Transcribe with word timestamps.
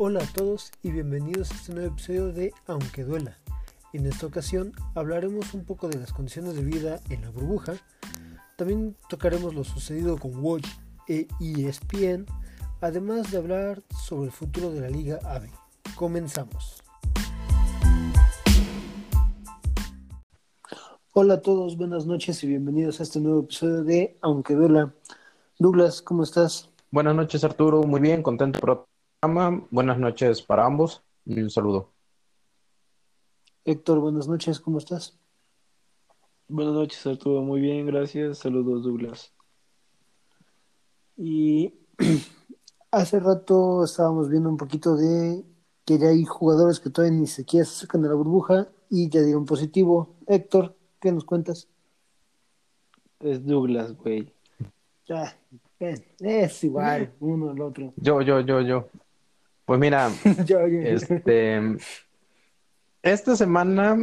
Hola 0.00 0.20
a 0.22 0.32
todos 0.32 0.70
y 0.84 0.92
bienvenidos 0.92 1.50
a 1.50 1.54
este 1.54 1.74
nuevo 1.74 1.88
episodio 1.88 2.32
de 2.32 2.52
Aunque 2.68 3.02
Duela. 3.02 3.36
En 3.92 4.06
esta 4.06 4.26
ocasión 4.26 4.72
hablaremos 4.94 5.54
un 5.54 5.64
poco 5.64 5.88
de 5.88 5.98
las 5.98 6.12
condiciones 6.12 6.54
de 6.54 6.62
vida 6.62 7.00
en 7.10 7.22
la 7.22 7.30
burbuja. 7.30 7.72
También 8.56 8.94
tocaremos 9.08 9.56
lo 9.56 9.64
sucedido 9.64 10.16
con 10.16 10.38
Watch 10.38 10.68
e 11.08 11.26
ESPN, 11.40 12.26
además 12.80 13.32
de 13.32 13.38
hablar 13.38 13.82
sobre 14.06 14.26
el 14.26 14.30
futuro 14.30 14.70
de 14.70 14.82
la 14.82 14.88
Liga 14.88 15.18
AVE. 15.24 15.50
Comenzamos. 15.96 16.80
Hola 21.10 21.34
a 21.34 21.42
todos, 21.42 21.76
buenas 21.76 22.06
noches 22.06 22.44
y 22.44 22.46
bienvenidos 22.46 23.00
a 23.00 23.02
este 23.02 23.18
nuevo 23.18 23.40
episodio 23.40 23.82
de 23.82 24.16
Aunque 24.20 24.54
Duela. 24.54 24.94
Douglas, 25.58 26.02
¿cómo 26.02 26.22
estás? 26.22 26.70
Buenas 26.92 27.16
noches, 27.16 27.42
Arturo. 27.42 27.82
Muy 27.82 28.00
bien, 28.00 28.22
contento 28.22 28.60
por 28.60 28.87
programa. 29.20 29.66
Buenas 29.70 29.98
noches 29.98 30.42
para 30.42 30.64
ambos 30.64 31.02
y 31.26 31.40
un 31.40 31.50
saludo. 31.50 31.90
Héctor, 33.64 33.98
buenas 33.98 34.28
noches, 34.28 34.60
¿cómo 34.60 34.78
estás? 34.78 35.18
Buenas 36.46 36.74
noches, 36.74 37.04
Arturo. 37.06 37.42
Muy 37.42 37.60
bien, 37.60 37.86
gracias. 37.86 38.38
Saludos, 38.38 38.84
Douglas. 38.84 39.32
Y 41.16 41.74
hace 42.92 43.18
rato 43.18 43.84
estábamos 43.84 44.30
viendo 44.30 44.48
un 44.48 44.56
poquito 44.56 44.96
de 44.96 45.44
que 45.84 45.98
ya 45.98 46.08
hay 46.08 46.24
jugadores 46.24 46.78
que 46.78 46.90
todavía 46.90 47.18
ni 47.18 47.26
siquiera 47.26 47.66
se 47.66 47.80
sacan 47.80 48.02
de 48.02 48.08
la 48.08 48.14
burbuja 48.14 48.68
y 48.88 49.08
ya 49.08 49.20
dieron 49.22 49.44
positivo. 49.44 50.14
Héctor, 50.26 50.76
¿qué 51.00 51.10
nos 51.10 51.24
cuentas? 51.24 51.68
Es 53.18 53.44
Douglas, 53.44 53.96
güey. 53.96 54.32
Es 56.20 56.64
igual, 56.64 57.12
uno 57.20 57.50
al 57.50 57.60
otro. 57.60 57.92
Yo, 57.96 58.22
yo, 58.22 58.40
yo, 58.40 58.60
yo. 58.60 58.88
Pues 59.68 59.78
mira, 59.78 60.10
este, 60.24 61.60
esta 63.02 63.36
semana 63.36 63.98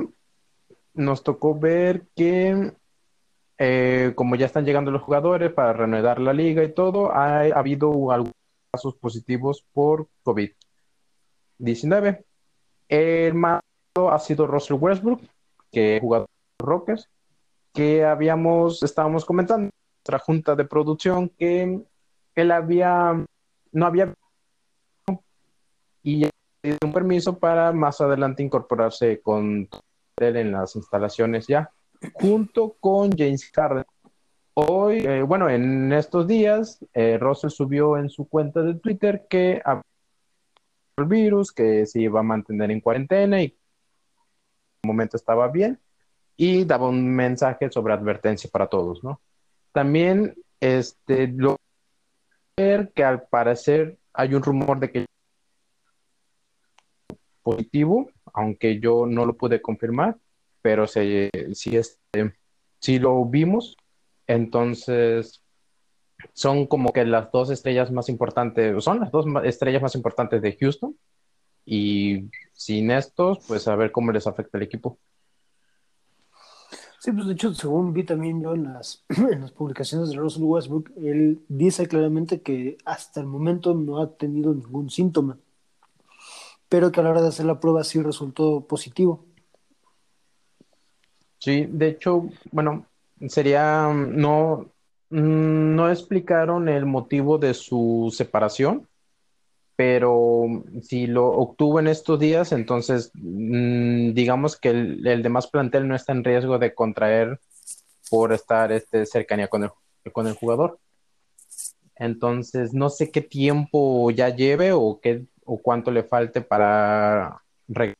nos 0.93 1.23
tocó 1.23 1.57
ver 1.57 2.05
que, 2.15 2.71
eh, 3.57 4.13
como 4.13 4.35
ya 4.35 4.45
están 4.45 4.63
llegando 4.63 4.91
los 4.91 5.01
jugadores 5.01 5.51
para 5.51 5.73
reanudar 5.73 6.19
la 6.19 6.33
liga 6.33 6.63
y 6.63 6.71
todo, 6.71 7.11
ha, 7.11 7.39
ha 7.39 7.57
habido 7.57 8.11
algunos 8.11 8.35
casos 8.71 8.95
positivos 8.97 9.65
por 9.73 10.07
COVID-19. 10.23 12.23
El 12.87 13.33
más 13.33 13.61
ha 13.95 14.19
sido 14.19 14.45
Russell 14.45 14.77
Westbrook, 14.79 15.21
que 15.71 15.95
es 15.95 16.01
jugador 16.01 16.27
de 16.27 16.63
los 16.63 16.69
Rockets, 16.69 17.09
que 17.73 18.05
habíamos, 18.05 18.83
estábamos 18.83 19.25
comentando 19.25 19.63
en 19.63 19.71
nuestra 19.97 20.19
junta 20.19 20.55
de 20.55 20.65
producción 20.65 21.27
que 21.27 21.81
él 22.35 22.51
había, 22.51 23.25
no 23.71 23.85
había 23.87 24.13
y 26.05 26.19
ya 26.19 26.29
un 26.83 26.93
permiso 26.93 27.37
para 27.37 27.73
más 27.73 27.99
adelante 27.99 28.43
incorporarse 28.43 29.21
con 29.21 29.67
él 30.17 30.37
en 30.37 30.51
las 30.51 30.75
instalaciones 30.75 31.47
ya, 31.47 31.71
junto 32.13 32.77
con 32.79 33.11
James 33.11 33.49
Harden. 33.51 33.83
Hoy, 34.53 34.99
eh, 34.99 35.23
bueno, 35.23 35.49
en 35.49 35.91
estos 35.91 36.27
días, 36.27 36.79
eh, 36.93 37.17
Russell 37.19 37.49
subió 37.49 37.97
en 37.97 38.09
su 38.09 38.29
cuenta 38.29 38.61
de 38.61 38.75
Twitter 38.75 39.25
que 39.27 39.61
el 40.97 41.05
virus, 41.05 41.51
que 41.51 41.87
se 41.87 42.01
iba 42.01 42.19
a 42.19 42.23
mantener 42.23 42.69
en 42.69 42.81
cuarentena 42.81 43.41
y 43.41 43.45
en 43.45 43.51
el 44.83 44.87
momento 44.87 45.17
estaba 45.17 45.47
bien 45.47 45.79
y 46.37 46.65
daba 46.65 46.87
un 46.87 47.15
mensaje 47.15 47.71
sobre 47.71 47.95
advertencia 47.95 48.49
para 48.53 48.67
todos, 48.67 49.03
¿no? 49.03 49.21
También, 49.71 50.35
este, 50.59 51.27
lo 51.27 51.57
que 52.55 53.03
al 53.03 53.23
parecer 53.23 53.97
hay 54.13 54.35
un 54.35 54.43
rumor 54.43 54.79
de 54.79 54.91
que 54.91 55.05
positivo, 57.45 58.09
aunque 58.33 58.79
yo 58.79 59.05
no 59.05 59.23
lo 59.25 59.37
pude 59.37 59.61
confirmar, 59.61 60.17
pero 60.63 60.87
se, 60.87 61.29
sí, 61.53 61.77
este, 61.77 62.33
sí 62.79 62.97
lo 62.97 63.23
vimos. 63.23 63.77
Entonces, 64.25 65.43
son 66.33 66.65
como 66.65 66.91
que 66.91 67.05
las 67.05 67.31
dos 67.31 67.51
estrellas 67.51 67.91
más 67.91 68.09
importantes, 68.09 68.83
son 68.83 68.99
las 68.99 69.11
dos 69.11 69.27
estrellas 69.43 69.83
más 69.83 69.93
importantes 69.93 70.41
de 70.41 70.57
Houston. 70.59 70.97
Y 71.67 72.29
sin 72.53 72.89
estos, 72.89 73.39
pues 73.47 73.67
a 73.67 73.75
ver 73.75 73.91
cómo 73.91 74.11
les 74.11 74.25
afecta 74.25 74.57
el 74.57 74.63
equipo. 74.63 74.97
Sí, 76.99 77.11
pues 77.11 77.27
de 77.27 77.33
hecho, 77.33 77.53
según 77.53 77.93
vi 77.93 78.03
también 78.03 78.41
yo 78.41 78.55
en 78.55 78.63
las 78.63 79.05
publicaciones 79.55 80.09
de 80.09 80.15
Russell 80.15 80.43
Westbrook, 80.43 80.91
él 80.97 81.43
dice 81.47 81.87
claramente 81.87 82.41
que 82.41 82.77
hasta 82.85 83.19
el 83.19 83.27
momento 83.27 83.75
no 83.75 84.01
ha 84.01 84.15
tenido 84.15 84.55
ningún 84.55 84.89
síntoma, 84.89 85.37
pero 86.75 86.91
que 86.91 86.99
a 86.99 87.03
la 87.03 87.11
hora 87.11 87.21
de 87.21 87.29
hacer 87.29 87.45
la 87.45 87.61
prueba 87.61 87.85
sí 87.85 88.01
resultó 88.01 88.67
positivo. 88.67 89.23
Sí, 91.39 91.65
de 91.69 91.87
hecho, 91.87 92.27
bueno, 92.51 92.85
sería, 93.29 93.93
no, 93.93 94.73
mm, 95.09 95.73
no 95.73 95.89
explicaron 95.89 96.67
el 96.67 96.85
motivo 96.85 97.37
de 97.37 97.53
su 97.53 98.13
separación, 98.13 98.89
pero 99.77 100.47
si 100.81 101.07
lo 101.07 101.27
obtuvo 101.27 101.79
en 101.79 101.87
estos 101.87 102.19
días, 102.19 102.51
entonces 102.51 103.09
mm, 103.13 104.11
digamos 104.11 104.57
que 104.59 104.71
el, 104.71 105.07
el 105.07 105.23
demás 105.23 105.47
plantel 105.47 105.87
no 105.87 105.95
está 105.95 106.11
en 106.11 106.25
riesgo 106.25 106.59
de 106.59 106.73
contraer 106.73 107.39
por 108.09 108.33
estar 108.33 108.73
este, 108.73 109.05
cercanía 109.05 109.47
con 109.47 109.63
el, 109.63 109.69
con 110.11 110.27
el 110.27 110.33
jugador. 110.33 110.77
Entonces, 111.95 112.73
no 112.73 112.89
sé 112.89 113.11
qué 113.11 113.21
tiempo 113.21 114.11
ya 114.11 114.27
lleve 114.27 114.73
o 114.73 114.99
qué 115.01 115.25
o 115.45 115.61
cuánto 115.61 115.91
le 115.91 116.03
falte 116.03 116.41
para 116.41 117.41
regresar 117.67 117.95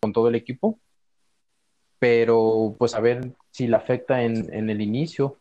con 0.00 0.12
todo 0.12 0.28
el 0.28 0.34
equipo, 0.34 0.80
pero 1.98 2.74
pues 2.78 2.94
a 2.94 3.00
ver 3.00 3.34
si 3.50 3.66
le 3.66 3.76
afecta 3.76 4.22
en, 4.22 4.52
en 4.54 4.70
el 4.70 4.80
inicio. 4.80 5.36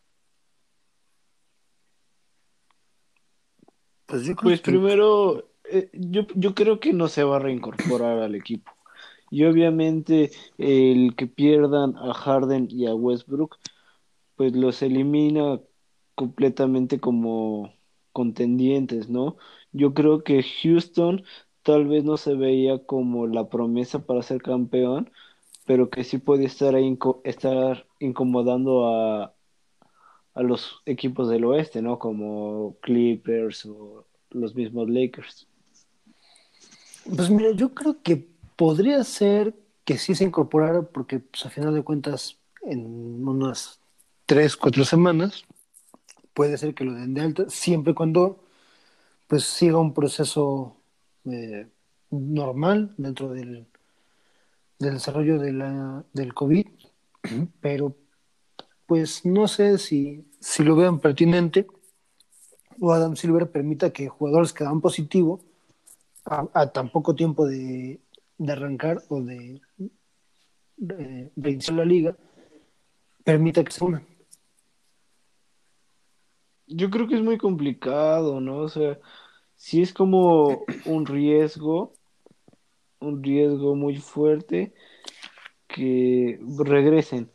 Pues 4.06 4.26
yo 4.26 4.36
Pues 4.36 4.60
que 4.60 4.72
primero, 4.72 5.52
eh, 5.72 5.90
yo, 5.94 6.24
yo 6.36 6.56
creo 6.56 6.80
que 6.80 6.92
no 6.94 7.08
se 7.08 7.24
va 7.24 7.38
a 7.38 7.40
reincorporar 7.40 8.20
al 8.20 8.36
equipo. 8.36 8.72
Y 9.32 9.46
obviamente 9.46 10.32
el 10.58 11.16
que 11.16 11.28
pierdan 11.28 11.96
a 11.96 12.14
Harden 12.14 12.68
y 12.72 12.88
a 12.88 12.96
Westbrook, 12.96 13.58
pues 14.36 14.56
los 14.56 14.82
elimina 14.82 15.60
completamente 16.16 17.00
como 17.00 17.72
contendientes, 18.12 19.08
¿no? 19.10 19.38
Yo 19.72 19.94
creo 19.94 20.24
que 20.24 20.44
Houston 20.44 21.24
tal 21.64 21.88
vez 21.88 22.04
no 22.04 22.18
se 22.18 22.36
veía 22.36 22.80
como 22.80 23.28
la 23.28 23.50
promesa 23.50 24.06
para 24.06 24.22
ser 24.22 24.42
campeón, 24.42 25.12
pero 25.66 25.90
que 25.90 26.04
sí 26.04 26.18
puede 26.18 26.46
estar 26.46 26.74
ahí 26.76 26.98
estar 27.24 27.86
incomodando 28.00 28.88
a, 28.88 29.34
a 30.34 30.42
los 30.42 30.82
equipos 30.86 31.30
del 31.30 31.46
oeste, 31.46 31.82
¿no? 31.82 32.00
Como 32.00 32.78
Clippers 32.82 33.66
o 33.66 34.06
los 34.32 34.56
mismos 34.56 34.90
Lakers. 34.90 35.48
Pues 37.16 37.30
mira, 37.30 37.52
yo 37.52 37.74
creo 37.74 38.02
que 38.02 38.28
podría 38.56 39.04
ser 39.04 39.54
que 39.86 39.98
sí 39.98 40.16
se 40.16 40.24
incorporara 40.24 40.82
porque 40.82 41.20
pues, 41.20 41.46
a 41.46 41.50
final 41.50 41.74
de 41.74 41.84
cuentas 41.84 42.38
en 42.64 43.28
unas 43.28 43.80
tres, 44.26 44.56
cuatro 44.56 44.86
semanas 44.86 45.44
puede 46.34 46.58
ser 46.58 46.74
que 46.74 46.84
lo 46.84 46.94
den 46.94 47.14
de 47.14 47.22
alta, 47.22 47.46
siempre 47.50 47.92
y 47.92 47.96
cuando 47.96 48.40
pues 49.30 49.44
siga 49.44 49.78
un 49.78 49.94
proceso 49.94 50.82
eh, 51.26 51.68
normal 52.10 52.96
dentro 52.98 53.30
del, 53.30 53.68
del 54.80 54.94
desarrollo 54.96 55.38
de 55.38 55.54
la, 55.54 56.04
del 56.14 56.34
COVID, 56.34 56.66
pero 57.62 57.96
pues 58.88 59.24
no 59.26 59.48
sé 59.48 59.78
si, 59.78 60.26
si 60.40 60.64
lo 60.64 60.76
vean 60.76 61.00
pertinente 61.00 61.68
o 62.80 62.92
Adam 62.92 63.16
Silver 63.16 63.52
permita 63.52 63.92
que 63.92 64.10
jugadores 64.10 64.52
que 64.52 64.64
dan 64.64 64.82
positivo 64.82 65.42
a, 66.26 66.48
a 66.54 66.72
tan 66.72 66.90
poco 66.90 67.14
tiempo 67.14 67.46
de, 67.46 68.00
de 68.40 68.52
arrancar 68.52 69.04
o 69.10 69.22
de, 69.22 69.62
de, 70.76 71.32
de 71.36 71.52
iniciar 71.52 71.78
la 71.78 71.86
liga, 71.86 72.18
permita 73.24 73.64
que 73.64 73.72
se 73.72 73.84
unan. 73.86 74.08
Yo 76.72 76.90
creo 76.92 77.08
que 77.08 77.16
es 77.16 77.22
muy 77.22 77.38
complicado, 77.38 78.40
¿no? 78.40 78.58
O 78.60 78.70
sea, 78.70 79.00
sí 79.60 79.82
es 79.82 79.94
como 79.94 80.64
un 80.86 81.06
riesgo, 81.06 81.92
un 83.02 83.22
riesgo 83.22 83.76
muy 83.76 83.98
fuerte 83.98 84.74
que 85.68 86.40
regresen, 86.58 87.30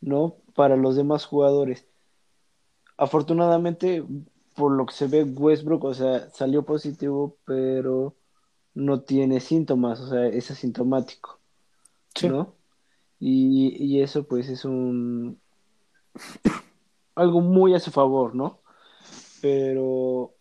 ¿no? 0.00 0.36
Para 0.54 0.76
los 0.76 0.94
demás 0.94 1.26
jugadores. 1.26 1.84
Afortunadamente, 2.96 4.04
por 4.54 4.70
lo 4.70 4.86
que 4.86 4.94
se 4.94 5.08
ve, 5.08 5.24
Westbrook, 5.24 5.82
o 5.84 5.94
sea, 5.94 6.30
salió 6.30 6.62
positivo, 6.64 7.36
pero 7.44 8.14
no 8.74 9.00
tiene 9.00 9.40
síntomas, 9.40 10.00
o 10.00 10.08
sea, 10.08 10.26
es 10.28 10.50
asintomático, 10.52 11.40
Sí. 12.14 12.28
¿no? 12.28 12.54
Y, 13.18 13.76
y 13.84 14.00
eso 14.00 14.24
pues 14.28 14.48
es 14.48 14.64
un 14.64 15.40
algo 17.16 17.40
muy 17.40 17.74
a 17.74 17.80
su 17.80 17.90
favor, 17.90 18.34
¿no? 18.36 18.60
Pero 19.40 20.33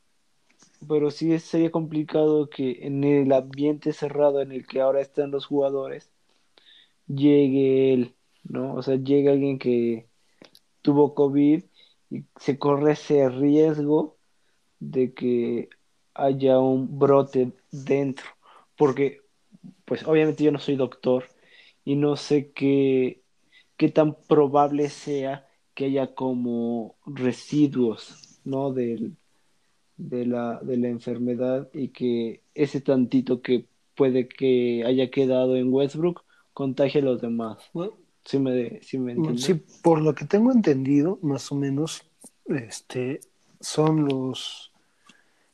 pero 0.87 1.11
sí 1.11 1.37
sería 1.39 1.71
complicado 1.71 2.49
que 2.49 2.85
en 2.85 3.03
el 3.03 3.31
ambiente 3.33 3.93
cerrado 3.93 4.41
en 4.41 4.51
el 4.51 4.67
que 4.67 4.81
ahora 4.81 5.01
están 5.01 5.31
los 5.31 5.45
jugadores 5.45 6.09
llegue 7.07 7.93
él, 7.93 8.15
¿no? 8.43 8.75
O 8.75 8.81
sea, 8.83 8.95
llegue 8.95 9.29
alguien 9.29 9.59
que 9.59 10.07
tuvo 10.81 11.15
COVID 11.15 11.63
y 12.11 12.25
se 12.37 12.59
corre 12.59 12.93
ese 12.93 13.29
riesgo 13.29 14.17
de 14.79 15.13
que 15.13 15.69
haya 16.13 16.59
un 16.59 16.99
brote 16.99 17.53
dentro, 17.71 18.25
porque 18.77 19.21
pues 19.85 20.05
obviamente 20.07 20.43
yo 20.43 20.51
no 20.51 20.59
soy 20.59 20.75
doctor 20.75 21.25
y 21.85 21.95
no 21.95 22.15
sé 22.17 22.51
qué, 22.53 23.23
qué 23.77 23.89
tan 23.89 24.15
probable 24.27 24.89
sea 24.89 25.47
que 25.73 25.85
haya 25.85 26.13
como 26.15 26.95
residuos, 27.05 28.39
¿no? 28.45 28.71
Del, 28.73 29.17
de, 30.09 30.25
la, 30.25 30.59
de 30.61 30.77
la 30.77 30.89
enfermedad 30.89 31.69
y 31.73 31.89
que 31.89 32.43
ese 32.53 32.81
tantito 32.81 33.41
que 33.41 33.65
puede 33.95 34.27
que 34.27 34.83
haya 34.85 35.09
quedado 35.09 35.55
en 35.55 35.71
Westbrook 35.71 36.23
contagie 36.53 37.01
a 37.01 37.05
los 37.05 37.21
demás. 37.21 37.57
¿Sí 38.25 38.39
me, 38.39 38.81
sí 38.81 38.97
me 38.97 39.37
Sí, 39.37 39.55
por 39.81 40.01
lo 40.01 40.13
que 40.13 40.25
tengo 40.25 40.51
entendido, 40.51 41.19
más 41.21 41.51
o 41.51 41.55
menos, 41.55 42.03
este, 42.45 43.21
son 43.59 44.05
los 44.05 44.71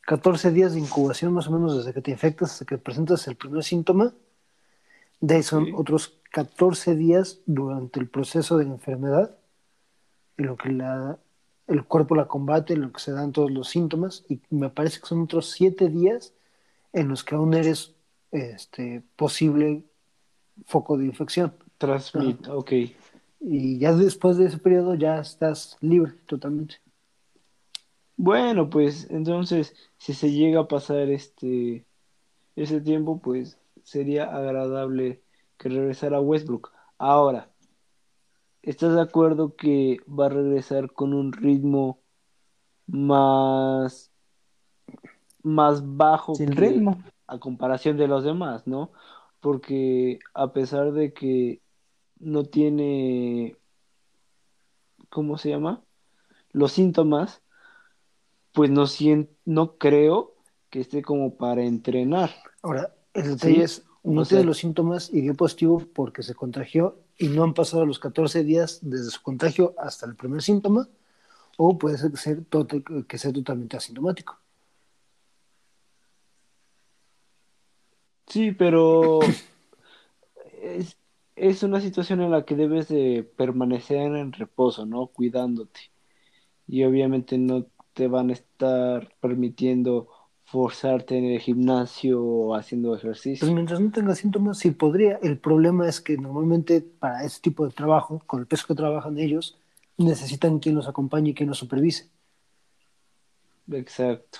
14 0.01 0.51
días 0.51 0.73
de 0.73 0.79
incubación, 0.79 1.33
más 1.33 1.47
o 1.47 1.51
menos, 1.51 1.77
desde 1.77 1.93
que 1.93 2.01
te 2.01 2.11
infectas 2.11 2.53
hasta 2.53 2.65
que 2.65 2.77
presentas 2.77 3.27
el 3.27 3.35
primer 3.35 3.63
síntoma. 3.63 4.13
De 5.19 5.35
ahí 5.35 5.43
son 5.43 5.67
otros 5.75 6.19
14 6.31 6.95
días 6.95 7.41
durante 7.45 7.99
el 7.99 8.07
proceso 8.07 8.57
de 8.57 8.65
enfermedad, 8.65 9.35
en 10.37 10.45
lo 10.45 10.57
que 10.57 10.69
la, 10.69 11.19
el 11.69 11.85
cuerpo 11.85 12.15
la 12.15 12.27
combate, 12.27 12.73
en 12.73 12.81
lo 12.81 12.91
que 12.91 12.99
se 12.99 13.11
dan 13.11 13.31
todos 13.31 13.51
los 13.51 13.69
síntomas, 13.69 14.25
y 14.27 14.41
me 14.49 14.69
parece 14.69 14.99
que 14.99 15.07
son 15.07 15.21
otros 15.21 15.51
7 15.51 15.87
días 15.89 16.33
en 16.93 17.07
los 17.07 17.23
que 17.23 17.35
aún 17.35 17.53
eres 17.53 17.95
este, 18.31 19.03
posible 19.15 19.83
foco 20.65 20.97
de 20.97 21.05
infección. 21.05 21.53
Transmit, 21.77 22.47
ok. 22.47 22.71
Y 23.39 23.77
ya 23.77 23.93
después 23.93 24.37
de 24.37 24.47
ese 24.47 24.57
periodo 24.57 24.95
ya 24.95 25.19
estás 25.19 25.77
libre 25.79 26.13
totalmente. 26.25 26.75
Bueno, 28.17 28.69
pues 28.69 29.07
entonces, 29.09 29.73
si 29.97 30.13
se 30.13 30.31
llega 30.31 30.61
a 30.61 30.67
pasar 30.67 31.09
este 31.09 31.85
ese 32.57 32.81
tiempo, 32.81 33.19
pues 33.19 33.57
sería 33.83 34.25
agradable 34.25 35.21
que 35.57 35.69
regresara 35.69 36.17
a 36.17 36.21
Westbrook. 36.21 36.71
Ahora, 36.97 37.48
¿estás 38.61 38.93
de 38.93 39.01
acuerdo 39.01 39.55
que 39.55 39.99
va 40.07 40.27
a 40.27 40.29
regresar 40.29 40.91
con 40.91 41.13
un 41.13 41.31
ritmo 41.33 42.01
más 42.87 44.11
más 45.41 45.95
bajo 45.95 46.35
Sin 46.35 46.51
ritmo. 46.51 47.01
a 47.27 47.39
comparación 47.39 47.97
de 47.97 48.07
los 48.07 48.23
demás, 48.23 48.67
¿no? 48.67 48.91
Porque 49.39 50.19
a 50.33 50.51
pesar 50.51 50.91
de 50.91 51.13
que 51.13 51.61
no 52.19 52.43
tiene 52.43 53.55
¿cómo 55.09 55.37
se 55.37 55.49
llama? 55.49 55.83
los 56.51 56.71
síntomas, 56.71 57.41
pues 58.53 58.69
no 58.69 58.87
siento, 58.87 59.31
no 59.45 59.77
creo 59.77 60.35
que 60.69 60.79
esté 60.81 61.01
como 61.01 61.35
para 61.35 61.63
entrenar. 61.63 62.31
Ahora, 62.61 62.93
el 63.13 63.35
detalle 63.35 63.63
es, 63.63 63.85
no 64.03 64.25
tiene 64.25 64.43
los 64.43 64.57
síntomas 64.57 65.11
y 65.11 65.21
dio 65.21 65.35
positivo 65.35 65.83
porque 65.93 66.23
se 66.23 66.35
contagió 66.35 66.99
y 67.19 67.27
no 67.27 67.43
han 67.43 67.53
pasado 67.53 67.85
los 67.85 67.99
14 67.99 68.43
días 68.43 68.79
desde 68.81 69.11
su 69.11 69.21
contagio 69.21 69.75
hasta 69.77 70.05
el 70.05 70.15
primer 70.15 70.41
síntoma, 70.41 70.87
o 71.57 71.77
puede 71.77 71.97
ser 71.97 72.11
que 72.11 73.17
sea, 73.17 73.33
totalmente 73.33 73.77
asintomático. 73.77 74.39
Sí, 78.27 78.51
pero 78.53 79.19
es, 80.61 80.97
es 81.35 81.63
una 81.63 81.81
situación 81.81 82.21
en 82.21 82.31
la 82.31 82.45
que 82.45 82.55
debes 82.55 82.87
de 82.87 83.23
permanecer 83.37 84.15
en 84.15 84.31
reposo, 84.33 84.85
¿no? 84.85 85.07
Cuidándote. 85.07 85.91
Y 86.67 86.83
obviamente 86.83 87.37
no 87.37 87.67
te 87.93 88.07
van 88.07 88.29
a 88.29 88.33
estar 88.33 89.13
permitiendo 89.19 90.07
forzarte 90.51 91.15
en 91.15 91.25
el 91.25 91.39
gimnasio 91.39 92.23
o 92.23 92.55
haciendo 92.55 92.95
ejercicio. 92.95 93.45
Pues 93.45 93.53
mientras 93.53 93.79
no 93.79 93.91
tenga 93.91 94.15
síntomas, 94.15 94.57
sí 94.57 94.71
podría. 94.71 95.19
El 95.21 95.37
problema 95.37 95.87
es 95.87 96.01
que 96.01 96.17
normalmente 96.17 96.81
para 96.81 97.23
ese 97.23 97.39
tipo 97.39 97.67
de 97.67 97.71
trabajo, 97.71 98.23
con 98.25 98.39
el 98.39 98.47
peso 98.47 98.65
que 98.65 98.73
trabajan 98.73 99.19
ellos, 99.19 99.59
necesitan 99.97 100.57
quien 100.57 100.73
los 100.73 100.87
acompañe 100.87 101.29
y 101.29 101.33
quien 101.35 101.49
los 101.49 101.59
supervise. 101.59 102.09
Exacto. 103.71 104.39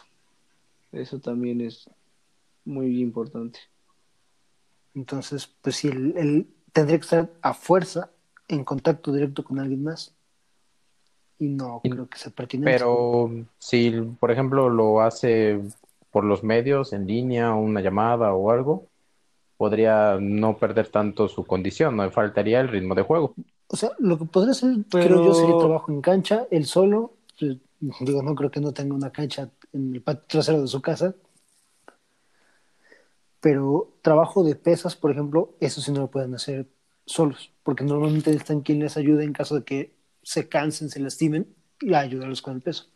Eso 0.92 1.20
también 1.20 1.62
es 1.62 1.88
muy 2.66 3.02
importante. 3.02 3.60
Entonces, 4.96 5.46
pues 5.62 5.76
sí, 5.76 5.90
él, 5.90 6.48
tendría 6.74 6.98
que 6.98 7.04
estar 7.04 7.30
a 7.44 7.54
fuerza 7.54 8.10
en 8.48 8.64
contacto 8.64 9.14
directo 9.14 9.44
con 9.44 9.60
alguien 9.60 9.84
más 9.84 10.16
y 11.38 11.50
no 11.50 11.82
creo 11.84 12.10
que 12.10 12.18
sea 12.18 12.32
pertinente. 12.32 12.72
Pero 12.72 13.30
si, 13.60 13.92
por 14.20 14.32
ejemplo, 14.32 14.70
lo 14.70 15.02
hace 15.02 15.62
por 16.12 16.24
los 16.24 16.44
medios, 16.44 16.94
en 16.94 17.08
línea, 17.08 17.54
una 17.54 17.82
llamada 17.82 18.34
o 18.34 18.52
algo, 18.52 18.88
podría 19.58 20.18
no 20.20 20.58
perder 20.58 20.88
tanto 20.88 21.28
su 21.28 21.46
condición, 21.46 21.98
no 21.98 22.06
le 22.06 22.12
faltaría 22.12 22.62
el 22.62 22.70
ritmo 22.70 22.96
de 22.96 23.02
juego. 23.02 23.36
O 23.68 23.76
sea, 23.76 23.92
lo 24.00 24.18
que 24.18 24.26
podría 24.26 24.54
ser, 24.54 24.72
creo 24.90 25.24
yo, 25.24 25.34
sería 25.34 25.58
trabajo 25.58 25.92
en 25.92 26.02
cancha, 26.02 26.48
él 26.50 26.66
solo. 26.66 27.14
Digo, 27.40 28.24
no 28.24 28.36
creo 28.36 28.50
que 28.50 28.60
no 28.60 28.74
tenga 28.74 28.96
una 28.96 29.12
cancha 29.12 29.50
en 29.74 29.94
el 29.96 30.02
patio 30.02 30.24
trasero 30.28 30.62
de 30.62 30.68
su 30.68 30.82
casa. 30.82 31.14
Pero 33.40 33.94
trabajo 34.02 34.44
de 34.44 34.56
pesas, 34.56 34.96
por 34.96 35.12
ejemplo, 35.12 35.56
eso 35.60 35.82
sí 35.82 35.92
no 35.92 36.02
lo 36.02 36.08
pueden 36.08 36.34
hacer 36.36 36.68
solos, 37.06 37.52
porque 37.64 37.84
normalmente 37.84 38.32
están 38.32 38.62
quien 38.62 38.80
les 38.80 38.98
ayude 38.98 39.24
en 39.24 39.34
caso 39.34 39.56
de 39.56 39.64
que 39.64 39.94
se 40.24 40.50
cansen, 40.50 40.90
se 40.90 41.00
lastimen 41.00 41.48
y 41.82 41.94
ayudarlos 41.94 42.42
con 42.42 42.56
el 42.56 42.62
peso. 42.62 42.88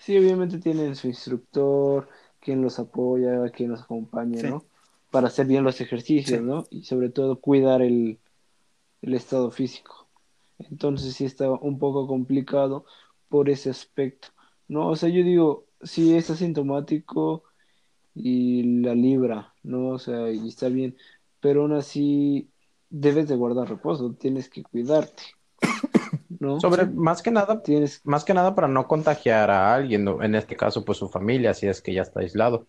Sí, 0.00 0.16
obviamente 0.16 0.58
tienen 0.58 0.96
su 0.96 1.08
instructor, 1.08 2.08
quien 2.40 2.62
los 2.62 2.78
apoya, 2.78 3.50
quien 3.50 3.70
los 3.70 3.82
acompaña, 3.82 4.42
¿no? 4.48 4.64
Para 5.10 5.26
hacer 5.26 5.46
bien 5.46 5.62
los 5.62 5.80
ejercicios, 5.82 6.42
¿no? 6.42 6.66
Y 6.70 6.84
sobre 6.84 7.10
todo 7.10 7.38
cuidar 7.38 7.82
el, 7.82 8.18
el 9.02 9.14
estado 9.14 9.50
físico. 9.50 10.08
Entonces 10.58 11.14
sí 11.14 11.26
está 11.26 11.50
un 11.50 11.78
poco 11.78 12.06
complicado 12.06 12.86
por 13.28 13.50
ese 13.50 13.68
aspecto, 13.68 14.28
¿no? 14.68 14.88
O 14.88 14.96
sea, 14.96 15.10
yo 15.10 15.22
digo, 15.22 15.66
si 15.82 16.14
es 16.16 16.30
asintomático 16.30 17.44
y 18.14 18.80
la 18.80 18.94
libra, 18.94 19.54
¿no? 19.62 19.88
O 19.88 19.98
sea, 19.98 20.30
y 20.32 20.48
está 20.48 20.68
bien, 20.68 20.96
pero 21.40 21.62
aún 21.62 21.72
así 21.74 22.48
debes 22.88 23.28
de 23.28 23.36
guardar 23.36 23.68
reposo, 23.68 24.14
tienes 24.14 24.48
que 24.48 24.62
cuidarte. 24.62 25.22
¿No? 26.40 26.58
Sobre, 26.58 26.86
más 26.86 27.22
que 27.22 27.30
nada, 27.30 27.62
tienes, 27.62 28.00
más 28.04 28.24
que 28.24 28.34
nada 28.34 28.54
para 28.54 28.66
no 28.66 28.88
contagiar 28.88 29.50
a 29.50 29.74
alguien, 29.74 30.08
en 30.08 30.34
este 30.34 30.56
caso, 30.56 30.84
pues 30.84 30.98
su 30.98 31.08
familia, 31.08 31.54
si 31.54 31.68
es 31.68 31.80
que 31.80 31.94
ya 31.94 32.02
está 32.02 32.20
aislado. 32.20 32.66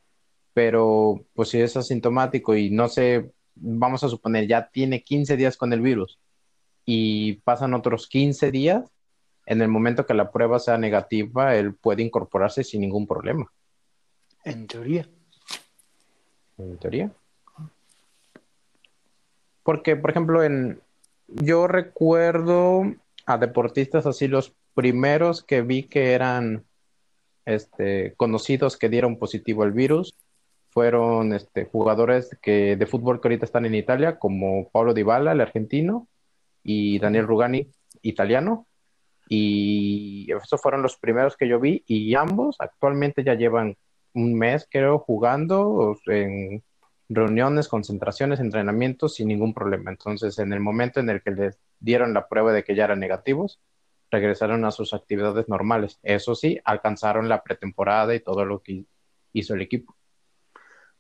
Pero, 0.54 1.26
pues 1.34 1.50
si 1.50 1.62
es 1.62 1.76
asintomático 1.78 2.56
y 2.56 2.70
no 2.70 2.90
sé, 2.90 3.32
vamos 3.56 4.04
a 4.04 4.10
suponer, 4.10 4.48
ya 4.48 4.70
tiene 4.70 5.02
15 5.02 5.38
días 5.38 5.58
con 5.58 5.72
el 5.74 5.82
virus 5.82 6.20
y 6.86 7.36
pasan 7.46 7.74
otros 7.74 8.08
15 8.08 8.52
días, 8.52 8.92
en 9.46 9.62
el 9.62 9.70
momento 9.70 10.06
que 10.06 10.14
la 10.14 10.32
prueba 10.32 10.60
sea 10.60 10.78
negativa, 10.78 11.56
él 11.56 11.74
puede 11.74 12.04
incorporarse 12.04 12.64
sin 12.64 12.82
ningún 12.82 13.08
problema. 13.08 13.52
En 14.44 14.68
teoría. 14.68 15.08
En 16.58 16.78
teoría. 16.78 17.12
Porque, 19.64 19.96
por 19.96 20.10
ejemplo, 20.10 20.44
en 20.44 20.82
yo 21.28 21.68
recuerdo 21.68 22.94
a 23.32 23.38
deportistas 23.38 24.06
así 24.06 24.28
los 24.28 24.54
primeros 24.74 25.44
que 25.44 25.62
vi 25.62 25.84
que 25.84 26.14
eran 26.14 26.66
este, 27.46 28.14
conocidos 28.16 28.78
que 28.78 28.90
dieron 28.90 29.18
positivo 29.18 29.64
el 29.64 29.72
virus 29.72 30.16
fueron 30.72 31.34
este, 31.34 31.66
jugadores 31.66 32.38
que, 32.42 32.76
de 32.76 32.86
fútbol 32.86 33.20
que 33.20 33.28
ahorita 33.28 33.46
están 33.46 33.66
en 33.66 33.76
Italia, 33.76 34.18
como 34.18 34.70
Paulo 34.70 34.94
Dybala, 34.94 35.34
el 35.34 35.42
argentino, 35.42 36.08
y 36.64 36.98
Daniel 37.00 37.28
Rugani, 37.28 37.68
italiano. 38.02 38.68
Y 39.28 40.32
esos 40.32 40.62
fueron 40.62 40.82
los 40.82 40.98
primeros 40.98 41.36
que 41.36 41.48
yo 41.48 41.60
vi, 41.60 41.84
y 41.88 42.16
ambos 42.16 42.56
actualmente 42.60 43.24
ya 43.24 43.34
llevan 43.34 43.76
un 44.14 44.34
mes, 44.34 44.68
creo, 44.70 45.00
jugando 45.00 45.98
en 46.08 46.64
reuniones, 47.14 47.68
concentraciones, 47.68 48.40
entrenamientos 48.40 49.16
sin 49.16 49.28
ningún 49.28 49.54
problema. 49.54 49.92
Entonces, 49.92 50.40
en 50.40 50.54
el 50.54 50.60
momento 50.60 51.00
en 51.00 51.10
el 51.10 51.22
que 51.22 51.32
les 51.32 51.60
dieron 51.80 52.14
la 52.14 52.28
prueba 52.28 52.54
de 52.54 52.64
que 52.64 52.76
ya 52.76 52.86
eran 52.86 53.00
negativos, 53.00 53.60
regresaron 54.10 54.66
a 54.66 54.72
sus 54.72 54.94
actividades 54.94 55.48
normales. 55.50 56.00
Eso 56.04 56.36
sí, 56.36 56.60
alcanzaron 56.64 57.30
la 57.30 57.44
pretemporada 57.44 58.14
y 58.16 58.20
todo 58.20 58.46
lo 58.46 58.62
que 58.62 58.86
hizo 59.34 59.54
el 59.54 59.62
equipo. 59.62 59.96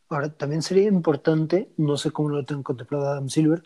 Ahora, 0.10 0.30
también 0.30 0.62
sería 0.62 0.88
importante, 0.88 1.72
no 1.77 1.98
sé 1.98 2.12
cómo 2.12 2.30
lo 2.30 2.46
tengo 2.46 2.63
contemplado 2.63 3.08
Adam 3.08 3.30
Silver, 3.30 3.63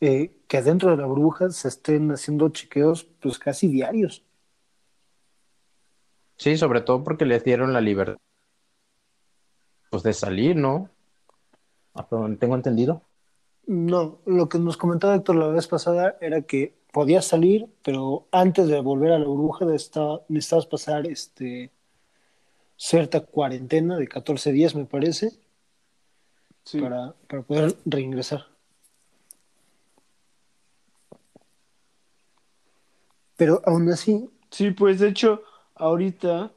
eh, 0.00 0.36
que 0.46 0.62
dentro 0.62 0.90
de 0.90 0.96
la 0.96 1.06
burbuja 1.06 1.50
se 1.50 1.68
estén 1.68 2.10
haciendo 2.12 2.50
chequeos 2.50 3.04
pues 3.04 3.38
casi 3.38 3.68
diarios. 3.68 4.24
Sí, 6.36 6.56
sobre 6.56 6.82
todo 6.82 7.02
porque 7.02 7.24
les 7.24 7.42
dieron 7.42 7.72
la 7.72 7.80
libertad 7.80 8.18
pues 9.90 10.02
de 10.02 10.12
salir, 10.12 10.56
¿no? 10.56 10.90
Hasta 11.94 12.16
donde 12.16 12.36
tengo 12.38 12.54
entendido. 12.54 13.02
No, 13.66 14.18
lo 14.24 14.48
que 14.48 14.58
nos 14.58 14.76
comentaba 14.76 15.14
Héctor 15.14 15.36
la 15.36 15.48
vez 15.48 15.66
pasada 15.66 16.16
era 16.20 16.42
que 16.42 16.74
podías 16.92 17.26
salir, 17.26 17.66
pero 17.82 18.26
antes 18.32 18.68
de 18.68 18.80
volver 18.80 19.12
a 19.12 19.18
la 19.18 19.26
burbuja 19.26 19.66
necesitabas 19.66 20.66
pasar 20.66 21.06
este 21.06 21.70
cierta 22.76 23.20
cuarentena 23.20 23.96
de 23.96 24.08
14 24.08 24.52
días, 24.52 24.74
me 24.74 24.84
parece, 24.84 25.32
Sí. 26.64 26.80
para, 26.80 27.14
para 27.28 27.42
poder 27.42 27.76
reingresar. 27.86 28.46
Pero 33.36 33.62
aún 33.64 33.88
así, 33.90 34.30
Sí, 34.50 34.70
pues 34.70 34.98
de 34.98 35.08
hecho, 35.08 35.42
ahorita, 35.74 36.50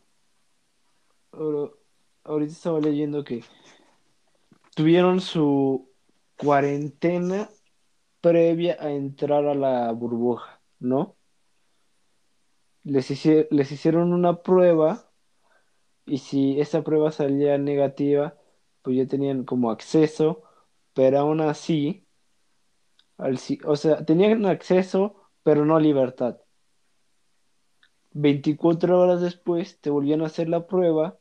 ahorita 2.24 2.54
estaba 2.54 2.80
leyendo 2.80 3.24
que 3.24 3.44
tuvieron 4.82 5.22
su 5.22 5.92
cuarentena 6.38 7.50
previa 8.22 8.78
a 8.82 8.92
entrar 8.92 9.46
a 9.48 9.56
la 9.56 9.92
burbuja, 9.94 10.62
¿no? 10.80 11.18
Les, 12.84 13.10
hicie- 13.12 13.48
les 13.52 13.72
hicieron 13.72 14.14
una 14.14 14.42
prueba 14.44 15.12
y 16.06 16.20
si 16.20 16.60
esa 16.62 16.84
prueba 16.84 17.12
salía 17.12 17.58
negativa, 17.58 18.38
pues 18.84 18.98
ya 18.98 19.08
tenían 19.08 19.46
como 19.46 19.72
acceso, 19.72 20.44
pero 20.94 21.20
aún 21.20 21.42
así, 21.42 22.08
o 23.66 23.76
sea, 23.78 24.04
tenían 24.06 24.46
acceso, 24.46 25.16
pero 25.44 25.66
no 25.66 25.80
libertad. 25.80 26.38
24 28.14 29.00
horas 29.00 29.22
después 29.22 29.80
te 29.82 29.90
volvían 29.90 30.22
a 30.22 30.28
hacer 30.28 30.50
la 30.50 30.66
prueba 30.68 31.20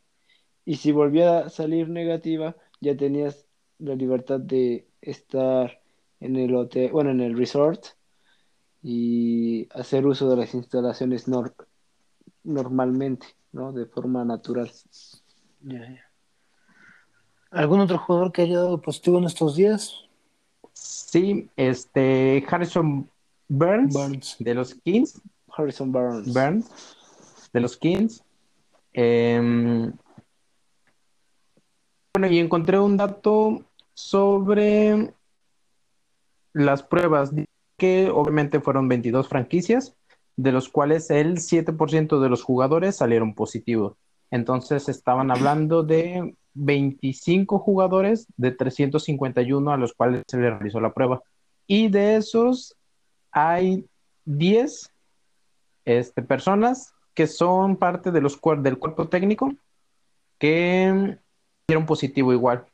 y 0.66 0.76
si 0.78 0.92
volvía 0.92 1.40
a 1.40 1.50
salir 1.50 1.90
negativa, 1.90 2.56
ya 2.80 2.96
tenías 2.96 3.48
la 3.80 3.94
libertad 3.94 4.40
de 4.40 4.86
estar 5.00 5.80
en 6.20 6.36
el 6.36 6.54
hotel, 6.54 6.90
bueno, 6.92 7.10
en 7.10 7.20
el 7.20 7.36
resort 7.36 7.84
y 8.82 9.68
hacer 9.72 10.06
uso 10.06 10.28
de 10.28 10.36
las 10.36 10.54
instalaciones 10.54 11.28
nor- 11.28 11.54
normalmente, 12.44 13.26
¿no? 13.52 13.72
De 13.72 13.86
forma 13.86 14.24
natural. 14.24 14.70
ya, 15.62 15.78
ya. 15.80 16.04
¿algún 17.50 17.80
otro 17.80 17.98
jugador 17.98 18.32
que 18.32 18.42
haya 18.42 18.58
dado 18.58 18.80
positivo 18.80 19.18
en 19.18 19.24
estos 19.24 19.56
días? 19.56 19.94
Sí, 20.72 21.48
este 21.56 22.44
Harrison 22.48 23.10
Burns, 23.48 24.36
de 24.38 24.54
los 24.54 24.74
Kings, 24.74 25.20
Harrison 25.48 25.90
Barnes. 25.90 26.32
Burns 26.32 26.70
de 27.52 27.60
los 27.60 27.76
Kings. 27.76 28.22
Em, 28.92 29.92
bueno, 32.14 32.26
y 32.32 32.38
encontré 32.38 32.78
un 32.78 32.96
dato 32.96 33.64
sobre 34.00 35.14
las 36.52 36.82
pruebas, 36.82 37.32
que 37.76 38.10
obviamente 38.10 38.60
fueron 38.60 38.88
22 38.88 39.28
franquicias, 39.28 39.96
de 40.36 40.52
los 40.52 40.68
cuales 40.68 41.10
el 41.10 41.36
7% 41.36 42.20
de 42.20 42.28
los 42.28 42.42
jugadores 42.42 42.96
salieron 42.96 43.34
positivos. 43.34 43.96
Entonces 44.30 44.88
estaban 44.88 45.30
hablando 45.30 45.82
de 45.82 46.34
25 46.54 47.58
jugadores 47.58 48.26
de 48.36 48.52
351 48.52 49.72
a 49.72 49.76
los 49.76 49.92
cuales 49.92 50.24
se 50.26 50.38
les 50.38 50.50
realizó 50.50 50.80
la 50.80 50.92
prueba. 50.92 51.22
Y 51.66 51.88
de 51.88 52.16
esos 52.16 52.76
hay 53.30 53.86
10 54.24 54.90
este, 55.84 56.22
personas 56.22 56.92
que 57.14 57.26
son 57.26 57.76
parte 57.76 58.10
de 58.10 58.20
los, 58.20 58.40
del 58.58 58.78
cuerpo 58.78 59.08
técnico 59.08 59.52
que 60.38 61.18
dieron 61.68 61.86
positivo 61.86 62.32
igual. 62.32 62.66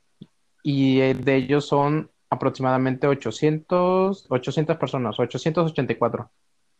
Y 0.69 1.01
eh, 1.01 1.15
de 1.15 1.37
ellos 1.37 1.65
son 1.65 2.11
aproximadamente 2.29 3.07
800, 3.07 4.27
800 4.29 4.77
personas, 4.77 5.17
884. 5.17 6.29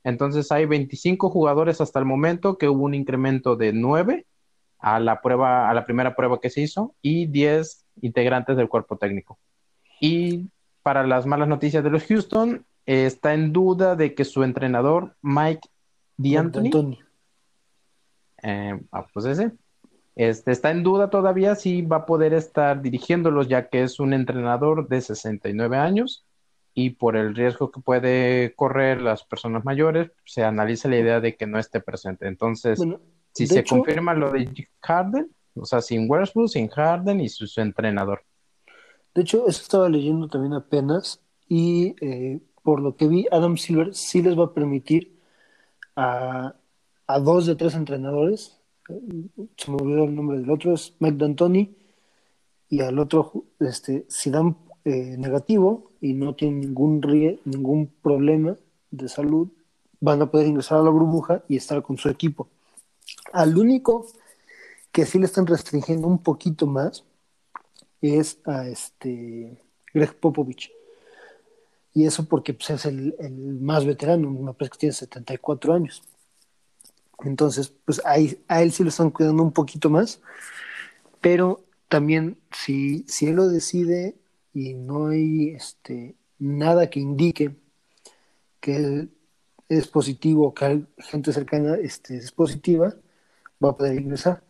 Entonces 0.03 0.51
hay 0.51 0.67
25 0.67 1.31
jugadores 1.31 1.81
hasta 1.81 2.01
el 2.01 2.05
momento 2.05 2.59
que 2.59 2.69
hubo 2.69 2.83
un 2.83 2.95
incremento 2.95 3.55
de 3.55 3.73
9 3.73 4.27
a 4.81 4.99
la 4.99 5.23
prueba, 5.23 5.71
a 5.71 5.75
la 5.75 5.85
primera 5.85 6.17
prueba 6.17 6.41
que 6.41 6.51
se 6.51 6.63
hizo 6.63 6.97
y 7.01 7.27
10 7.27 7.85
integrantes 8.03 8.57
del 8.57 8.69
cuerpo 8.69 8.97
técnico. 8.97 9.39
Y 10.01 10.51
para 10.83 11.07
las 11.07 11.25
malas 11.25 11.47
noticias 11.47 11.85
de 11.85 11.91
los 11.91 12.03
Houston, 12.07 12.67
eh, 12.87 13.07
está 13.07 13.35
en 13.35 13.53
duda 13.53 13.95
de 13.95 14.17
que 14.17 14.25
su 14.25 14.43
entrenador, 14.43 15.15
Mike 15.23 15.69
D'Antoni, 16.17 16.71
D'Antoni. 16.71 16.99
eh, 18.43 18.81
ah, 18.91 19.07
pues 19.15 19.27
ese, 19.27 19.53
este, 20.17 20.51
está 20.51 20.71
en 20.71 20.83
duda 20.83 21.11
todavía 21.11 21.55
si 21.55 21.83
va 21.83 21.99
a 21.99 22.07
poder 22.07 22.33
estar 22.35 22.83
dirigiéndolos, 22.83 23.49
ya 23.49 23.69
que 23.69 23.83
es 23.85 24.01
un 24.01 24.13
entrenador 24.15 24.89
de 24.89 25.01
69 25.03 25.77
años 25.77 26.25
y 26.75 26.91
por 26.91 27.17
el 27.17 27.35
riesgo 27.35 27.71
que 27.71 27.81
puede 27.81 28.55
correr 28.55 29.01
las 29.01 29.25
personas 29.25 29.65
mayores, 29.65 30.11
se 30.25 30.43
analiza 30.45 30.89
la 30.89 30.99
idea 30.99 31.21
de 31.21 31.37
que 31.37 31.47
no 31.47 31.59
esté 31.59 31.81
presente. 31.81 32.27
Entonces, 32.27 32.79
Bueno, 32.79 33.01
si 33.33 33.47
se 33.47 33.61
hecho- 33.61 33.77
confirma 33.77 34.13
lo 34.15 34.31
de 34.33 34.69
Harden, 34.83 35.31
o 35.55 35.65
sea, 35.65 35.81
sin 35.81 36.11
Westbrook, 36.11 36.49
sin 36.51 36.69
Harden 36.69 37.21
y 37.21 37.29
su, 37.31 37.47
su 37.47 37.61
entrenador. 37.63 38.23
De 39.15 39.23
hecho, 39.23 39.47
eso 39.49 39.63
estaba 39.63 39.89
leyendo 39.89 40.29
también 40.29 40.53
apenas 40.53 41.23
y 41.49 41.95
eh, 42.05 42.41
por 42.63 42.81
lo 42.81 42.97
que 42.97 43.07
vi, 43.09 43.27
Adam 43.31 43.57
Silver 43.57 43.95
sí 43.95 44.21
les 44.23 44.39
va 44.39 44.45
a 44.47 44.53
permitir 44.53 45.19
a, 45.95 46.55
a 47.07 47.19
dos 47.21 47.47
de 47.47 47.55
tres 47.57 47.75
entrenadores, 47.75 48.59
se 48.87 49.71
me 49.71 49.77
olvidó 49.77 50.05
el 50.05 50.15
nombre 50.15 50.39
del 50.39 50.51
otro, 50.51 50.75
es 50.75 50.95
Mike 51.01 51.17
D'Antoni, 51.17 51.75
y 52.69 52.81
al 52.81 52.99
otro, 52.99 53.45
este, 53.61 54.07
si 54.09 54.31
dan 54.31 54.57
eh, 54.85 55.17
negativo 55.19 55.93
y 56.01 56.15
no 56.15 56.35
tienen 56.35 56.61
ningún, 56.61 57.01
ningún 57.45 57.87
problema 58.03 58.57
de 58.91 59.09
salud, 59.09 59.49
van 60.01 60.23
a 60.23 60.31
poder 60.31 60.47
ingresar 60.47 60.79
a 60.79 60.83
la 60.83 60.91
burbuja 60.91 61.43
y 61.49 61.57
estar 61.57 61.83
con 61.83 61.97
su 61.97 62.09
equipo. 62.09 62.49
Al 63.33 63.57
único 63.57 64.07
que 64.93 65.07
sí 65.07 65.19
le 65.19 65.27
están 65.27 65.47
restringiendo 65.47 66.07
un 66.07 66.23
poquito 66.23 66.67
más 66.67 67.05
es 68.01 68.39
a 68.45 68.69
este 68.69 69.63
Greg 69.93 70.15
Popovich. 70.19 70.73
Y 71.95 72.05
eso 72.05 72.27
porque 72.27 72.53
pues, 72.55 72.71
es 72.71 72.85
el, 72.87 73.17
el 73.19 73.33
más 73.33 73.85
veterano, 73.85 74.31
me 74.31 74.53
parece 74.53 74.73
que 74.73 74.79
tiene 74.79 74.93
74 74.93 75.75
años. 75.75 76.03
Entonces, 77.25 77.73
pues 77.85 78.03
ahí, 78.05 78.43
a 78.49 78.63
él 78.63 78.73
sí 78.73 78.83
lo 78.83 78.91
están 78.91 79.11
cuidando 79.11 79.43
un 79.43 79.53
poquito 79.53 79.91
más, 79.91 80.21
pero 81.21 81.65
también 81.89 82.39
si, 82.53 83.05
él 83.23 83.37
lo 83.37 83.49
decide 83.49 84.17
y 84.55 84.75
no 84.75 85.09
hay 85.09 85.51
este, 85.51 86.17
nada 86.39 86.91
que 86.91 87.01
indique 87.01 87.57
que 88.61 88.77
él 88.77 89.11
es 89.69 89.89
positivo, 89.89 90.55
que 90.55 90.85
gente 90.99 91.33
cercana 91.33 91.77
este, 91.77 92.17
es 92.17 92.33
positiva, 92.33 92.95
va 93.65 93.71
a 93.71 93.77
poder 93.77 94.01
ingresar. 94.01 94.43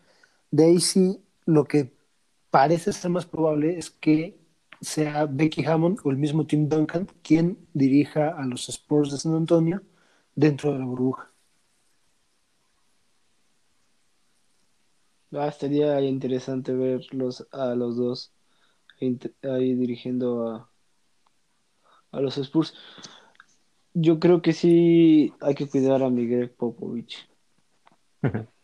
De 0.50 0.64
ahí 0.66 0.80
sí, 0.80 1.22
lo 1.44 1.64
que 1.64 1.92
parece 2.50 2.92
ser 2.92 3.10
más 3.10 3.26
probable 3.26 3.78
es 3.78 3.90
que 3.90 4.38
sea 4.80 5.26
Becky 5.26 5.64
Hammond 5.64 6.00
o 6.04 6.10
el 6.10 6.16
mismo 6.16 6.46
Tim 6.46 6.68
Duncan 6.68 7.08
quien 7.22 7.58
dirija 7.74 8.28
a 8.30 8.44
los 8.44 8.68
Spurs 8.68 9.12
de 9.12 9.18
San 9.18 9.34
Antonio 9.34 9.82
dentro 10.34 10.72
de 10.72 10.78
la 10.78 10.84
burbuja. 10.84 11.30
Ah, 15.32 15.48
estaría 15.48 16.00
interesante 16.02 16.72
verlos 16.72 17.46
a 17.52 17.74
los 17.74 17.96
dos 17.96 18.32
ahí 19.42 19.74
dirigiendo 19.74 20.48
a, 20.48 20.70
a 22.12 22.20
los 22.20 22.38
Spurs. 22.38 22.74
Yo 23.94 24.18
creo 24.20 24.42
que 24.42 24.52
sí 24.52 25.32
hay 25.40 25.54
que 25.54 25.68
cuidar 25.68 26.02
a 26.02 26.10
Miguel 26.10 26.50
Popovich. 26.50 27.28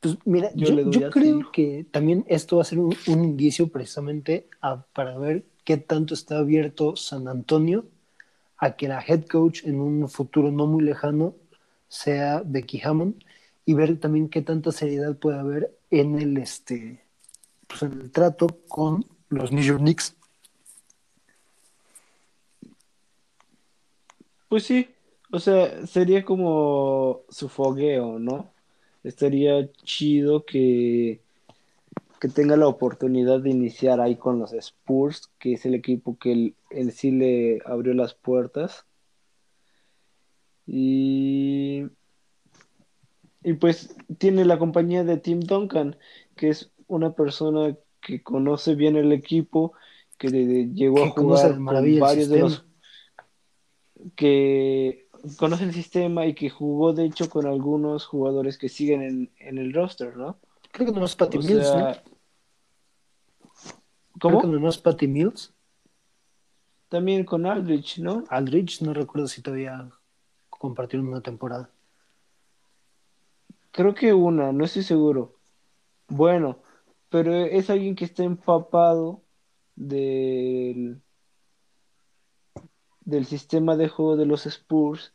Pues 0.00 0.18
mira, 0.24 0.50
Yo 0.56 0.70
yo, 0.70 0.90
yo 0.90 1.10
creo 1.10 1.52
que 1.52 1.86
también 1.88 2.24
esto 2.26 2.56
va 2.56 2.62
a 2.62 2.64
ser 2.64 2.80
un, 2.80 2.92
un 3.06 3.24
indicio 3.24 3.68
precisamente 3.68 4.48
a- 4.60 4.82
para 4.82 5.16
ver 5.16 5.44
qué 5.64 5.76
tanto 5.76 6.14
está 6.14 6.38
abierto 6.38 6.96
San 6.96 7.28
Antonio 7.28 7.86
a 8.58 8.74
que 8.76 8.88
la 8.88 9.00
head 9.06 9.26
coach 9.26 9.64
en 9.64 9.80
un 9.80 10.08
futuro 10.08 10.50
no 10.50 10.66
muy 10.66 10.82
lejano 10.82 11.36
sea 11.86 12.42
Becky 12.44 12.80
Hammond 12.82 13.22
y 13.64 13.74
ver 13.74 13.98
también 13.98 14.28
qué 14.28 14.42
tanta 14.42 14.72
seriedad 14.72 15.16
puede 15.16 15.38
haber 15.38 15.76
en 15.90 16.18
el 16.18 16.36
este 16.36 17.02
pues 17.66 17.82
en 17.82 18.00
el 18.00 18.10
trato 18.10 18.48
con 18.68 19.04
los 19.28 19.50
New 19.50 19.62
York 19.62 19.80
Knicks. 19.80 20.14
Pues 24.48 24.64
sí, 24.64 24.88
o 25.30 25.38
sea, 25.38 25.86
sería 25.86 26.24
como 26.24 27.22
su 27.30 27.48
fogueo, 27.48 28.18
¿no? 28.18 28.50
Estaría 29.02 29.72
chido 29.82 30.44
que, 30.44 31.20
que 32.20 32.28
tenga 32.28 32.56
la 32.56 32.68
oportunidad 32.68 33.40
de 33.40 33.50
iniciar 33.50 34.00
ahí 34.00 34.16
con 34.16 34.38
los 34.38 34.52
Spurs, 34.52 35.30
que 35.38 35.54
es 35.54 35.64
el 35.64 35.74
equipo 35.74 36.18
que 36.18 36.32
él, 36.32 36.54
él 36.70 36.92
sí 36.92 37.10
le 37.10 37.62
abrió 37.64 37.94
las 37.94 38.12
puertas. 38.12 38.84
Y 40.66 41.86
Y 43.44 43.54
pues 43.54 43.96
tiene 44.18 44.44
la 44.44 44.58
compañía 44.58 45.04
de 45.04 45.16
Tim 45.16 45.40
Duncan, 45.40 45.96
que 46.36 46.48
es 46.50 46.70
una 46.86 47.12
persona 47.14 47.76
que 48.00 48.22
conoce 48.22 48.74
bien 48.74 48.96
el 48.96 49.12
equipo, 49.12 49.72
que 50.18 50.28
de- 50.30 50.70
llegó 50.72 51.02
a 51.04 51.10
jugar 51.10 51.50
con 51.56 51.64
varios 52.00 52.28
de 52.28 52.38
los 52.38 52.64
que 54.16 55.08
conoce 55.38 55.64
el 55.64 55.72
sistema 55.72 56.26
y 56.26 56.34
que 56.34 56.50
jugó 56.50 56.92
de 56.92 57.04
hecho 57.04 57.28
con 57.30 57.46
algunos 57.46 58.06
jugadores 58.06 58.58
que 58.58 58.68
siguen 58.68 59.02
en, 59.02 59.30
en 59.38 59.58
el 59.58 59.72
roster, 59.72 60.16
¿no? 60.16 60.38
Creo 60.72 60.86
que 60.86 60.92
nomás 60.92 61.14
Patty 61.16 61.38
O 61.38 61.42
Mills, 61.42 61.74
¿no? 61.74 61.80
sea, 61.80 62.02
Creo 64.18 64.40
que 64.40 64.46
¿cómo? 64.46 64.52
nomás 64.54 64.78
Patty 64.78 65.06
Mills. 65.06 65.52
También 66.88 67.24
con 67.24 67.46
Aldrich, 67.46 67.98
¿no? 67.98 68.24
Aldridge, 68.28 68.82
no 68.82 68.92
recuerdo 68.92 69.26
si 69.26 69.40
todavía 69.40 69.90
compartieron 70.50 71.08
una 71.08 71.20
temporada. 71.22 71.70
Creo 73.72 73.94
que 73.94 74.12
una, 74.12 74.52
no 74.52 74.64
estoy 74.64 74.82
seguro. 74.82 75.38
Bueno, 76.08 76.62
pero 77.08 77.34
es 77.34 77.70
alguien 77.70 77.94
que 77.94 78.04
está 78.04 78.22
empapado 78.22 79.22
del, 79.74 81.00
del 83.04 83.26
sistema 83.26 83.76
de 83.76 83.88
juego 83.88 84.16
de 84.16 84.26
los 84.26 84.46
Spurs 84.46 85.12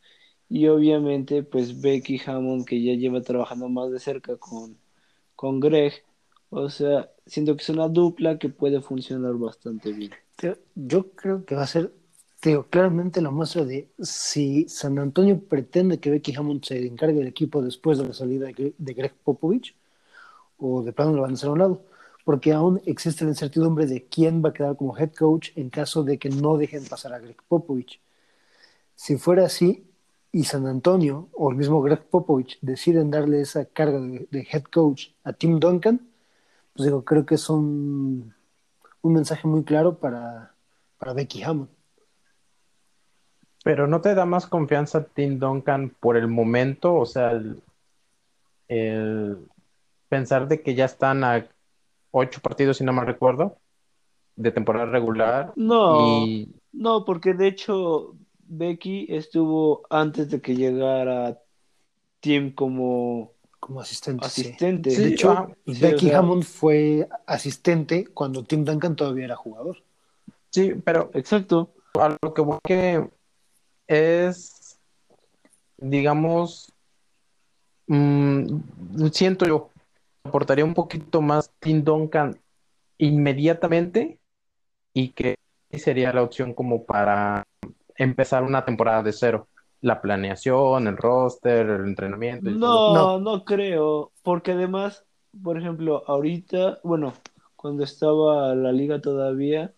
y 0.48 0.66
obviamente 0.68 1.42
pues 1.42 1.80
Becky 1.80 2.20
Hammond 2.26 2.66
que 2.66 2.82
ya 2.82 2.94
lleva 2.94 3.20
trabajando 3.20 3.68
más 3.68 3.90
de 3.90 4.00
cerca 4.00 4.36
con, 4.36 4.76
con 5.36 5.60
Greg. 5.60 5.92
O 6.50 6.68
sea, 6.68 7.10
siento 7.26 7.56
que 7.56 7.62
es 7.62 7.68
una 7.68 7.88
dupla 7.88 8.38
que 8.38 8.48
puede 8.48 8.80
funcionar 8.80 9.34
bastante 9.34 9.92
bien. 9.92 10.12
Yo 10.74 11.10
creo 11.10 11.44
que 11.44 11.54
va 11.54 11.62
a 11.62 11.66
ser 11.66 11.92
Teo, 12.40 12.68
claramente 12.70 13.20
la 13.20 13.30
muestra 13.30 13.64
de 13.64 13.90
si 14.00 14.68
San 14.68 14.96
Antonio 15.00 15.40
pretende 15.40 15.98
que 15.98 16.10
Becky 16.10 16.36
Hammond 16.36 16.64
se 16.64 16.86
encargue 16.86 17.18
del 17.18 17.26
equipo 17.26 17.62
después 17.62 17.98
de 17.98 18.06
la 18.06 18.14
salida 18.14 18.46
de 18.46 18.94
Greg 18.94 19.12
Popovich 19.24 19.74
o 20.58 20.82
de 20.82 20.92
plano 20.92 21.14
lo 21.14 21.22
van 21.22 21.32
a 21.32 21.34
hacer 21.34 21.48
a 21.48 21.52
un 21.52 21.58
lado, 21.58 21.82
porque 22.24 22.52
aún 22.52 22.80
existe 22.86 23.24
la 23.24 23.30
incertidumbre 23.30 23.86
de 23.86 24.04
quién 24.06 24.42
va 24.44 24.50
a 24.50 24.52
quedar 24.52 24.76
como 24.76 24.96
head 24.96 25.12
coach 25.14 25.50
en 25.56 25.68
caso 25.70 26.04
de 26.04 26.18
que 26.18 26.30
no 26.30 26.56
dejen 26.56 26.84
pasar 26.86 27.12
a 27.12 27.18
Greg 27.18 27.42
Popovich. 27.48 28.00
Si 28.94 29.16
fuera 29.16 29.46
así 29.46 29.84
y 30.30 30.44
San 30.44 30.66
Antonio 30.66 31.28
o 31.32 31.50
el 31.50 31.56
mismo 31.56 31.82
Greg 31.82 32.04
Popovich 32.08 32.58
deciden 32.60 33.10
darle 33.10 33.40
esa 33.40 33.64
carga 33.64 33.98
de, 34.00 34.28
de 34.30 34.48
head 34.50 34.64
coach 34.64 35.08
a 35.24 35.32
Tim 35.32 35.58
Duncan, 35.58 36.08
pues 36.74 36.84
digo, 36.86 37.04
creo 37.04 37.26
que 37.26 37.34
es 37.36 37.50
un, 37.50 38.32
un 39.02 39.12
mensaje 39.12 39.48
muy 39.48 39.64
claro 39.64 39.98
para, 39.98 40.54
para 40.98 41.14
Becky 41.14 41.42
Hammond. 41.42 41.77
Pero 43.68 43.86
¿no 43.86 44.00
te 44.00 44.14
da 44.14 44.24
más 44.24 44.46
confianza 44.46 45.04
Tim 45.04 45.38
Duncan 45.38 45.90
por 46.00 46.16
el 46.16 46.26
momento? 46.26 46.94
O 46.94 47.04
sea, 47.04 47.32
el, 47.32 47.60
el 48.68 49.36
pensar 50.08 50.48
de 50.48 50.62
que 50.62 50.74
ya 50.74 50.86
están 50.86 51.22
a 51.22 51.46
ocho 52.10 52.40
partidos, 52.40 52.78
si 52.78 52.84
no 52.84 52.94
mal 52.94 53.06
recuerdo, 53.06 53.58
de 54.36 54.52
temporada 54.52 54.86
regular 54.86 55.52
No, 55.54 56.00
y 56.00 56.48
no, 56.72 57.04
porque 57.04 57.34
de 57.34 57.48
hecho 57.48 58.14
Becky 58.38 59.06
estuvo 59.10 59.82
antes 59.90 60.30
de 60.30 60.40
que 60.40 60.56
llegara 60.56 61.38
Tim 62.20 62.54
como 62.54 63.32
como 63.60 63.82
asistente. 63.82 64.24
asistente. 64.24 64.90
Sí, 64.92 65.02
De 65.02 65.08
hecho, 65.10 65.30
ah, 65.30 65.46
o 65.66 65.72
Becky 65.78 66.08
sea- 66.08 66.20
Hammond 66.20 66.44
fue 66.44 67.06
asistente 67.26 68.06
cuando 68.06 68.42
Tim 68.44 68.64
Duncan 68.64 68.96
todavía 68.96 69.26
era 69.26 69.36
jugador. 69.36 69.76
sí, 70.48 70.72
pero 70.82 71.10
Exacto. 71.12 71.74
a 72.00 72.16
lo 72.22 72.32
que 72.32 72.40
voy 72.40 72.58
que 72.64 73.06
es, 73.88 74.78
digamos, 75.78 76.72
mm, 77.86 78.60
siento 79.10 79.46
yo, 79.46 79.70
aportaría 80.22 80.64
un 80.64 80.74
poquito 80.74 81.22
más 81.22 81.50
Tim 81.58 81.82
Duncan 81.82 82.38
inmediatamente 82.98 84.20
y 84.92 85.08
que 85.08 85.36
sería 85.72 86.12
la 86.12 86.22
opción 86.22 86.54
como 86.54 86.84
para 86.84 87.44
empezar 87.96 88.42
una 88.42 88.64
temporada 88.64 89.02
de 89.02 89.12
cero. 89.12 89.48
La 89.80 90.00
planeación, 90.00 90.88
el 90.88 90.96
roster, 90.96 91.68
el 91.68 91.84
entrenamiento 91.84 92.50
y 92.50 92.58
todo. 92.58 92.94
No, 92.94 93.20
no 93.20 93.44
creo, 93.44 94.12
porque 94.22 94.52
además, 94.52 95.04
por 95.40 95.56
ejemplo, 95.56 96.02
ahorita, 96.08 96.80
bueno, 96.82 97.12
cuando 97.54 97.84
estaba 97.84 98.56
la 98.56 98.72
liga 98.72 99.00
todavía, 99.00 99.72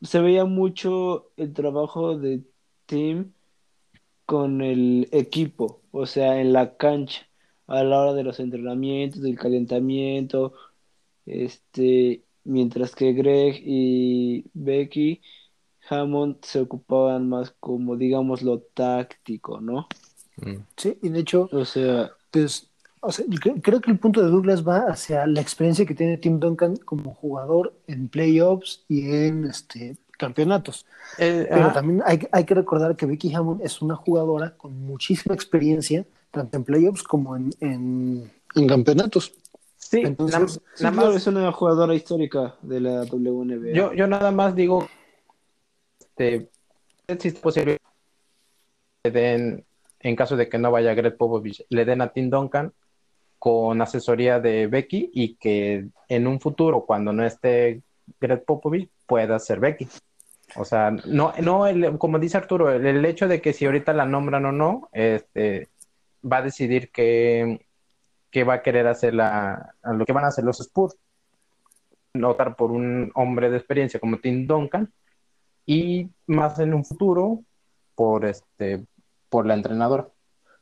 se 0.00 0.20
veía 0.20 0.44
mucho 0.44 1.32
el 1.36 1.52
trabajo 1.52 2.16
de 2.16 2.44
Tim 2.86 3.32
con 4.26 4.62
el 4.62 5.08
equipo, 5.12 5.82
o 5.90 6.06
sea, 6.06 6.40
en 6.40 6.52
la 6.52 6.76
cancha, 6.76 7.26
a 7.66 7.82
la 7.82 8.00
hora 8.00 8.14
de 8.14 8.24
los 8.24 8.40
entrenamientos, 8.40 9.22
del 9.22 9.38
calentamiento, 9.38 10.54
este, 11.26 12.24
mientras 12.44 12.94
que 12.94 13.12
Greg 13.12 13.60
y 13.64 14.46
Becky 14.54 15.20
Hammond 15.88 16.36
se 16.42 16.60
ocupaban 16.60 17.28
más 17.28 17.54
como, 17.60 17.96
digamos, 17.96 18.42
lo 18.42 18.60
táctico, 18.60 19.60
¿no? 19.60 19.88
Mm. 20.36 20.64
Sí, 20.76 20.98
y 21.02 21.08
de 21.10 21.20
hecho, 21.20 21.48
O 21.52 21.64
sea, 21.64 22.10
pues, 22.30 22.70
o 23.00 23.12
sea, 23.12 23.24
yo 23.28 23.38
creo, 23.38 23.56
creo 23.60 23.80
que 23.80 23.90
el 23.90 23.98
punto 23.98 24.22
de 24.22 24.30
Douglas 24.30 24.66
va 24.66 24.86
hacia 24.88 25.26
la 25.26 25.40
experiencia 25.40 25.84
que 25.84 25.94
tiene 25.94 26.16
Tim 26.16 26.40
Duncan 26.40 26.76
como 26.76 27.14
jugador 27.14 27.74
en 27.86 28.08
playoffs 28.08 28.84
y 28.88 29.10
en 29.10 29.44
este, 29.44 29.96
campeonatos. 30.16 30.86
Eh, 31.18 31.46
Pero 31.50 31.72
también 31.72 32.02
hay, 32.06 32.26
hay 32.32 32.44
que 32.44 32.54
recordar 32.54 32.96
que 32.96 33.06
Becky 33.06 33.34
Hammond 33.34 33.62
es 33.62 33.82
una 33.82 33.96
jugadora 33.96 34.54
con 34.56 34.78
muchísima 34.86 35.34
experiencia, 35.34 36.04
tanto 36.30 36.56
en 36.56 36.64
playoffs 36.64 37.02
como 37.02 37.36
en, 37.36 37.50
en, 37.60 38.30
en 38.54 38.66
campeonatos. 38.66 39.32
Sí, 39.76 40.00
Entonces, 40.04 40.60
nada 40.80 40.90
más- 40.96 41.16
es 41.16 41.26
una 41.26 41.52
jugadora 41.52 41.94
histórica 41.94 42.54
de 42.62 42.80
la 42.80 43.02
WNBA. 43.04 43.72
Yo, 43.74 43.92
yo 43.92 44.06
nada 44.06 44.30
más 44.30 44.54
digo, 44.54 44.88
este, 46.00 46.48
existe 47.06 47.40
posibilidad 47.40 47.78
que 49.02 49.10
le 49.10 49.20
den, 49.20 49.64
en 50.00 50.16
caso 50.16 50.36
de 50.36 50.48
que 50.48 50.58
no 50.58 50.70
vaya 50.70 50.94
Greg 50.94 51.16
Popovich, 51.16 51.64
le 51.68 51.84
den 51.84 52.00
a 52.00 52.08
Tim 52.08 52.30
Duncan 52.30 52.72
con 53.38 53.82
asesoría 53.82 54.40
de 54.40 54.66
Becky 54.68 55.10
y 55.12 55.34
que 55.34 55.88
en 56.08 56.26
un 56.26 56.40
futuro, 56.40 56.86
cuando 56.86 57.12
no 57.12 57.24
esté 57.26 57.82
Greg 58.20 58.42
Popovich, 58.44 58.88
pueda 59.06 59.38
ser 59.38 59.60
Becky. 59.60 59.88
O 60.56 60.64
sea, 60.64 60.90
no, 61.06 61.32
no 61.42 61.66
el- 61.66 61.98
como 61.98 62.18
dice 62.18 62.36
Arturo, 62.36 62.70
el, 62.70 62.86
el 62.86 63.04
hecho 63.04 63.26
de 63.28 63.40
que 63.40 63.52
si 63.52 63.64
ahorita 63.66 63.92
la 63.92 64.04
nombran 64.06 64.44
o 64.46 64.52
no, 64.52 64.88
este, 64.92 65.68
va 66.24 66.38
a 66.38 66.42
decidir 66.42 66.90
qué, 66.92 67.66
qué 68.30 68.44
va 68.44 68.54
a 68.54 68.62
querer 68.62 68.86
hacer 68.86 69.14
la, 69.14 69.74
a 69.82 69.92
lo 69.92 70.04
que 70.04 70.12
van 70.12 70.24
a 70.24 70.28
hacer 70.28 70.44
los 70.44 70.60
Spurs 70.60 70.96
notar 72.12 72.54
por 72.56 72.70
un 72.70 73.10
hombre 73.14 73.50
de 73.50 73.56
experiencia 73.56 73.98
como 73.98 74.18
Tim 74.18 74.46
Duncan 74.46 74.92
y 75.66 76.08
más 76.26 76.58
en 76.60 76.74
un 76.74 76.84
futuro 76.84 77.40
por 77.94 78.24
este 78.24 78.84
por 79.28 79.46
la 79.46 79.54
entrenadora. 79.54 80.08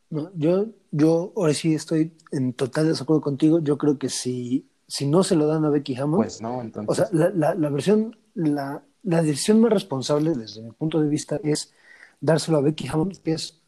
No, 0.09 0.31
yo, 0.35 0.67
yo 0.91 1.33
ahora 1.37 1.53
sí 1.53 1.75
estoy 1.75 2.17
en 2.31 2.55
total 2.55 2.89
desacuerdo 2.89 3.21
contigo. 3.21 3.61
Yo 3.61 3.77
creo 3.77 3.99
que 3.99 4.09
si, 4.09 4.67
si 4.87 5.07
no 5.07 5.23
se 5.23 5.37
lo 5.37 5.47
dan 5.47 5.65
a 5.67 5.71
Becky 5.71 5.95
Hammond, 5.97 6.23
Pues 6.23 6.41
no, 6.41 6.61
entonces 6.63 6.89
o 6.89 6.95
sea, 6.95 7.09
la, 7.13 7.31
la, 7.31 7.55
la 7.55 7.69
versión, 7.69 8.17
la, 8.35 8.83
la 9.03 9.23
decisión 9.23 9.61
más 9.61 9.73
responsable 9.73 10.33
desde 10.35 10.63
mi 10.63 10.71
punto 10.73 11.01
de 11.01 11.09
vista 11.09 11.41
es 11.43 11.73
dárselo 12.21 12.59
a 12.59 12.63
Becky 12.63 12.89
Hammond, 12.89 13.19
que 13.19 13.33
es 13.33 13.61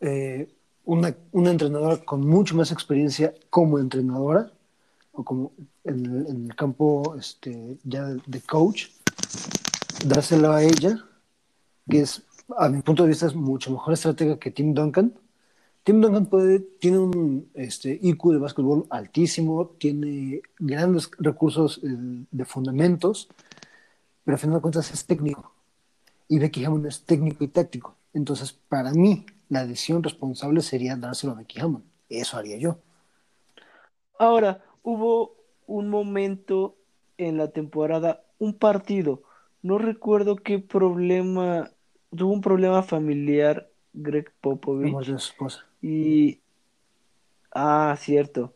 eh, 0.00 0.54
una, 0.84 1.14
una 1.32 1.50
entrenadora 1.50 1.98
con 1.98 2.26
mucho 2.26 2.54
más 2.54 2.70
experiencia 2.70 3.34
como 3.50 3.78
entrenadora 3.78 4.52
o 5.12 5.24
como 5.24 5.52
en, 5.84 6.26
en 6.26 6.46
el 6.46 6.56
campo 6.56 7.16
este, 7.18 7.78
ya 7.84 8.04
de, 8.04 8.20
de 8.26 8.40
coach, 8.40 8.88
dárselo 10.04 10.52
a 10.52 10.62
ella, 10.62 11.04
que 11.88 12.00
es, 12.00 12.22
a 12.56 12.68
mi 12.68 12.82
punto 12.82 13.02
de 13.02 13.10
vista, 13.10 13.26
es 13.26 13.34
mucho 13.34 13.70
mejor 13.70 13.94
estratega 13.94 14.38
que 14.38 14.50
Tim 14.50 14.74
Duncan. 14.74 15.14
Tim 15.84 16.00
Duncan 16.00 16.26
puede, 16.26 16.60
tiene 16.60 16.98
un 16.98 17.50
este, 17.54 17.98
IQ 18.02 18.32
de 18.32 18.38
básquetbol 18.38 18.86
altísimo, 18.90 19.68
tiene 19.78 20.40
grandes 20.58 21.10
recursos 21.18 21.80
eh, 21.82 21.88
de 22.30 22.44
fundamentos, 22.44 23.28
pero 24.24 24.34
al 24.34 24.38
final 24.38 24.56
de 24.56 24.62
cuentas 24.62 24.92
es 24.92 25.06
técnico. 25.06 25.52
Y 26.28 26.38
Becky 26.38 26.64
Hammond 26.64 26.86
es 26.86 27.02
técnico 27.04 27.44
y 27.44 27.48
táctico. 27.48 27.96
Entonces, 28.12 28.52
para 28.52 28.92
mí, 28.92 29.26
la 29.48 29.66
decisión 29.66 30.02
responsable 30.02 30.60
sería 30.62 30.96
dárselo 30.96 31.32
a 31.32 31.36
Becky 31.36 31.60
Hammond. 31.60 31.84
Eso 32.08 32.36
haría 32.36 32.56
yo. 32.56 32.78
Ahora, 34.18 34.64
hubo 34.82 35.36
un 35.66 35.88
momento 35.88 36.76
en 37.18 37.36
la 37.36 37.50
temporada, 37.50 38.24
un 38.38 38.54
partido, 38.54 39.22
no 39.62 39.78
recuerdo 39.78 40.36
qué 40.36 40.58
problema, 40.58 41.70
tuvo 42.14 42.32
un 42.32 42.40
problema 42.40 42.82
familiar 42.82 43.70
Greg 43.92 44.32
Popovich 44.40 44.98
de 44.98 45.04
su 45.04 45.14
esposa. 45.16 45.66
y, 45.80 46.40
ah, 47.52 47.96
cierto, 47.98 48.54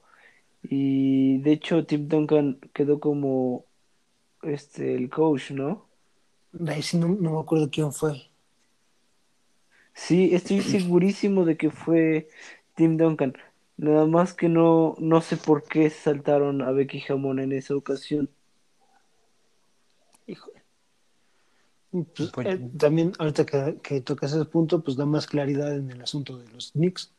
y 0.62 1.38
de 1.38 1.52
hecho 1.52 1.87
Tim 1.87 2.09
Duncan 2.09 2.59
quedó 2.74 3.00
como, 3.00 3.64
este, 4.48 4.94
el 4.94 5.11
coach, 5.11 5.50
¿no? 5.50 5.87
De 6.52 6.72
ahí 6.72 6.82
sí 6.82 6.96
no, 6.96 7.08
no 7.08 7.32
me 7.32 7.40
acuerdo 7.40 7.70
quién 7.70 7.92
fue. 7.92 8.30
Sí, 9.94 10.34
estoy 10.34 10.61
segurísimo 10.62 11.44
de 11.44 11.56
que 11.56 11.70
fue 11.70 12.28
Tim 12.74 12.96
Duncan, 12.96 13.34
Nada 13.78 14.06
más 14.06 14.34
que 14.34 14.48
no, 14.48 14.96
no 14.98 15.20
sé 15.20 15.37
por 15.37 15.62
qué 15.62 15.88
saltaron 15.88 16.62
a 16.62 16.72
Becky 16.72 17.00
Hammond 17.08 17.38
en 17.38 17.52
esa 17.52 17.76
ocasión. 17.76 18.28
Híjole. 20.26 20.64
Pues, 21.92 22.30
pues, 22.32 22.46
eh, 22.48 22.70
también, 22.76 23.12
ahorita 23.20 23.46
que, 23.46 23.78
que, 23.80 24.00
tocas 24.00 24.32
ese 24.32 24.44
punto, 24.46 24.82
pues 24.82 24.96
da 24.96 25.06
más 25.06 25.28
claridad 25.28 25.76
en 25.76 25.92
el 25.92 26.02
asunto 26.02 26.37
de 26.38 26.48
los 26.48 26.72
Knicks. 26.72 27.12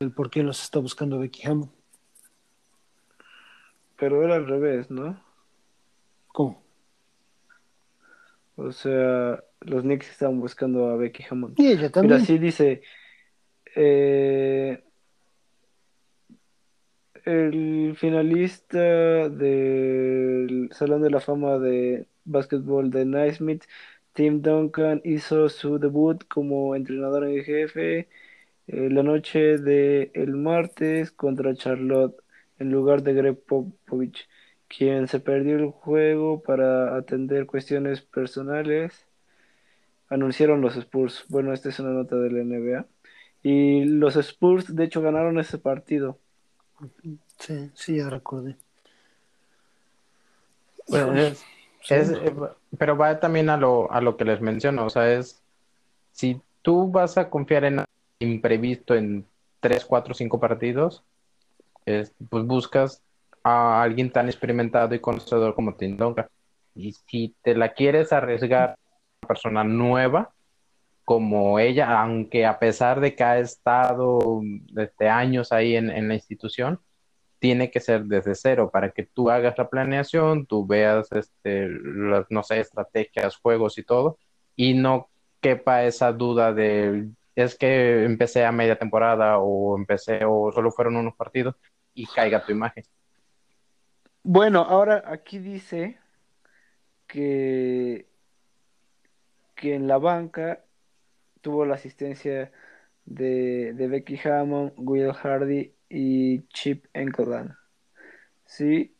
El 0.00 0.12
por 0.12 0.28
qué 0.28 0.42
los 0.42 0.62
está 0.62 0.78
buscando 0.78 1.18
Becky 1.18 1.46
Hammond. 1.46 1.70
Pero 3.98 4.22
era 4.22 4.36
al 4.36 4.46
revés, 4.46 4.90
¿no? 4.90 5.20
¿Cómo? 6.28 6.62
O 8.56 8.72
sea, 8.72 9.42
los 9.60 9.82
Knicks 9.82 10.10
estaban 10.10 10.40
buscando 10.40 10.88
a 10.88 10.96
Becky 10.96 11.24
Hammond. 11.28 11.58
Y 11.58 11.68
ella 11.68 11.90
también. 11.90 12.14
Mira, 12.14 12.22
así 12.22 12.38
dice. 12.38 12.82
Eh, 13.74 14.82
el 17.26 17.94
finalista 17.96 19.28
del 19.28 20.70
Salón 20.72 21.02
de 21.02 21.10
la 21.10 21.20
Fama 21.20 21.58
de 21.58 22.06
Básquetbol 22.24 22.90
de 22.90 23.04
Naismith, 23.04 23.64
Tim 24.12 24.40
Duncan, 24.40 25.02
hizo 25.04 25.48
su 25.48 25.78
debut 25.78 26.24
como 26.28 26.74
entrenador 26.76 27.28
en 27.28 27.44
jefe 27.44 28.08
eh, 28.68 28.88
la 28.90 29.02
noche 29.02 29.58
del 29.58 30.10
el 30.14 30.36
martes 30.36 31.10
contra 31.12 31.54
Charlotte 31.54 32.16
en 32.58 32.70
lugar 32.70 33.02
de 33.02 33.14
Greg 33.14 33.38
Popovich, 33.44 34.28
quien 34.68 35.08
se 35.08 35.20
perdió 35.20 35.56
el 35.56 35.70
juego 35.70 36.42
para 36.42 36.96
atender 36.96 37.46
cuestiones 37.46 38.00
personales. 38.00 39.06
Anunciaron 40.08 40.60
los 40.60 40.76
Spurs. 40.76 41.24
Bueno, 41.28 41.52
esta 41.52 41.68
es 41.68 41.78
una 41.80 41.90
nota 41.90 42.16
de 42.16 42.30
la 42.30 42.44
NBA. 42.44 42.86
Y 43.42 43.84
los 43.84 44.16
Spurs, 44.16 44.74
de 44.74 44.84
hecho, 44.84 45.02
ganaron 45.02 45.38
ese 45.38 45.58
partido. 45.58 46.18
Sí, 47.38 47.70
sí, 47.74 47.96
ya 47.96 48.10
recordé. 48.10 48.56
Pues, 50.86 51.44
eh, 51.90 52.32
pero 52.78 52.96
va 52.96 53.18
también 53.18 53.48
a 53.50 53.56
lo, 53.56 53.90
a 53.90 54.00
lo 54.00 54.16
que 54.16 54.24
les 54.24 54.40
menciono, 54.40 54.86
o 54.86 54.90
sea, 54.90 55.12
es 55.12 55.42
si 56.12 56.40
tú 56.62 56.90
vas 56.90 57.18
a 57.18 57.28
confiar 57.28 57.64
en 57.64 57.84
imprevisto 58.18 58.94
en 58.94 59.26
3, 59.60 59.84
4, 59.84 60.14
5 60.14 60.40
partidos, 60.40 61.04
es, 61.86 62.14
pues 62.28 62.44
buscas 62.44 63.02
a 63.42 63.82
alguien 63.82 64.10
tan 64.10 64.26
experimentado 64.26 64.94
y 64.94 65.00
conocedor 65.00 65.54
como 65.54 65.76
Tim 65.76 65.96
Duncan. 65.96 66.26
Y 66.74 66.92
si 66.92 67.34
te 67.42 67.54
la 67.54 67.72
quieres 67.72 68.12
arriesgar 68.12 68.70
a 68.70 68.76
una 69.22 69.28
persona 69.28 69.64
nueva, 69.64 70.34
como 71.04 71.58
ella, 71.60 72.00
aunque 72.00 72.44
a 72.44 72.58
pesar 72.58 73.00
de 73.00 73.14
que 73.14 73.22
ha 73.22 73.38
estado 73.38 74.40
desde 74.72 75.08
años 75.08 75.52
ahí 75.52 75.76
en, 75.76 76.08
la 76.08 76.14
institución, 76.14 76.80
tiene 77.38 77.70
que 77.70 77.80
ser 77.80 78.04
desde 78.06 78.34
cero 78.34 78.70
para 78.72 78.90
que 78.90 79.04
tú 79.04 79.30
hagas 79.30 79.56
la 79.56 79.70
planeación, 79.70 80.46
tú 80.46 80.66
veas, 80.66 81.10
este, 81.12 81.68
las, 81.68 82.26
no 82.30 82.42
sé, 82.42 82.58
estrategias, 82.60 83.36
juegos 83.36 83.78
y 83.78 83.84
todo, 83.84 84.18
y 84.56 84.74
no 84.74 85.08
quepa 85.40 85.84
esa 85.84 86.12
duda 86.12 86.52
de 86.52 87.08
es 87.36 87.54
que 87.56 88.04
empecé 88.04 88.44
a 88.44 88.50
media 88.50 88.78
temporada 88.78 89.38
o 89.38 89.76
empecé 89.76 90.24
o 90.24 90.50
solo 90.52 90.72
fueron 90.72 90.96
unos 90.96 91.14
partidos 91.14 91.54
y 91.96 92.06
caiga 92.06 92.44
tu 92.44 92.52
imagen. 92.52 92.84
Bueno, 94.22 94.60
ahora 94.60 95.02
aquí 95.06 95.38
dice 95.38 95.98
que, 97.08 98.06
que 99.56 99.74
en 99.74 99.88
la 99.88 99.98
banca 99.98 100.62
tuvo 101.40 101.64
la 101.64 101.74
asistencia 101.74 102.52
de, 103.06 103.72
Becky 103.72 104.20
Hammond, 104.28 104.72
Will 104.76 105.12
Hardy 105.12 105.72
y 105.88 106.42
Chip 106.48 106.86
Enkelman. 106.92 107.56
Sí. 108.44 108.94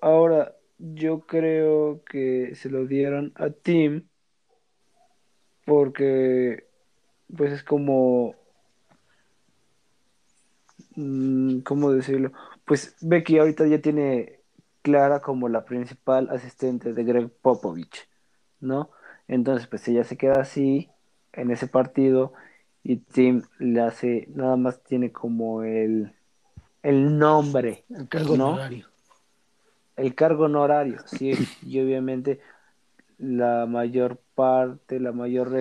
Ahora, 0.00 0.56
yo 0.78 1.26
creo 1.26 2.02
que 2.04 2.54
se 2.54 2.70
lo 2.70 2.86
dieron 2.86 3.32
a 3.34 3.50
Tim 3.50 4.08
porque 5.66 6.64
pues 7.36 7.52
es 7.52 7.62
como 7.62 8.39
¿cómo 10.94 11.92
decirlo? 11.92 12.32
Pues 12.64 12.96
Becky 13.00 13.38
ahorita 13.38 13.66
ya 13.66 13.80
tiene 13.80 14.40
clara 14.82 15.20
como 15.20 15.48
la 15.48 15.64
principal 15.64 16.28
asistente 16.30 16.92
de 16.92 17.04
Greg 17.04 17.30
Popovich, 17.42 18.08
¿no? 18.60 18.90
Entonces, 19.28 19.66
pues 19.66 19.86
ella 19.88 20.04
se 20.04 20.16
queda 20.16 20.40
así 20.40 20.90
en 21.32 21.50
ese 21.50 21.66
partido 21.66 22.32
y 22.82 22.96
Tim 22.96 23.42
le 23.58 23.80
hace, 23.80 24.26
nada 24.34 24.56
más 24.56 24.82
tiene 24.82 25.12
como 25.12 25.62
el, 25.62 26.12
el 26.82 27.18
nombre. 27.18 27.84
El 27.90 28.08
cargo 28.08 28.34
honorario. 28.34 28.86
El 29.96 30.14
cargo 30.14 30.44
honorario, 30.44 30.98
sí, 31.06 31.32
y 31.62 31.78
obviamente 31.78 32.40
la 33.18 33.66
mayor 33.66 34.18
parte, 34.34 34.98
la 34.98 35.12
mayor, 35.12 35.54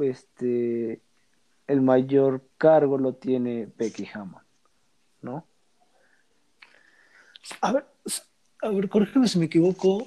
este, 0.00 1.02
el 1.66 1.82
mayor 1.82 2.42
cargo 2.56 2.96
lo 2.96 3.14
tiene 3.14 3.68
Becky 3.76 4.08
Hammond, 4.12 4.41
¿no? 5.22 5.46
A 7.60 7.72
ver, 7.72 7.86
a 8.62 8.68
ver, 8.68 8.88
corrígeme 8.88 9.28
si 9.28 9.38
me 9.38 9.46
equivoco, 9.46 10.06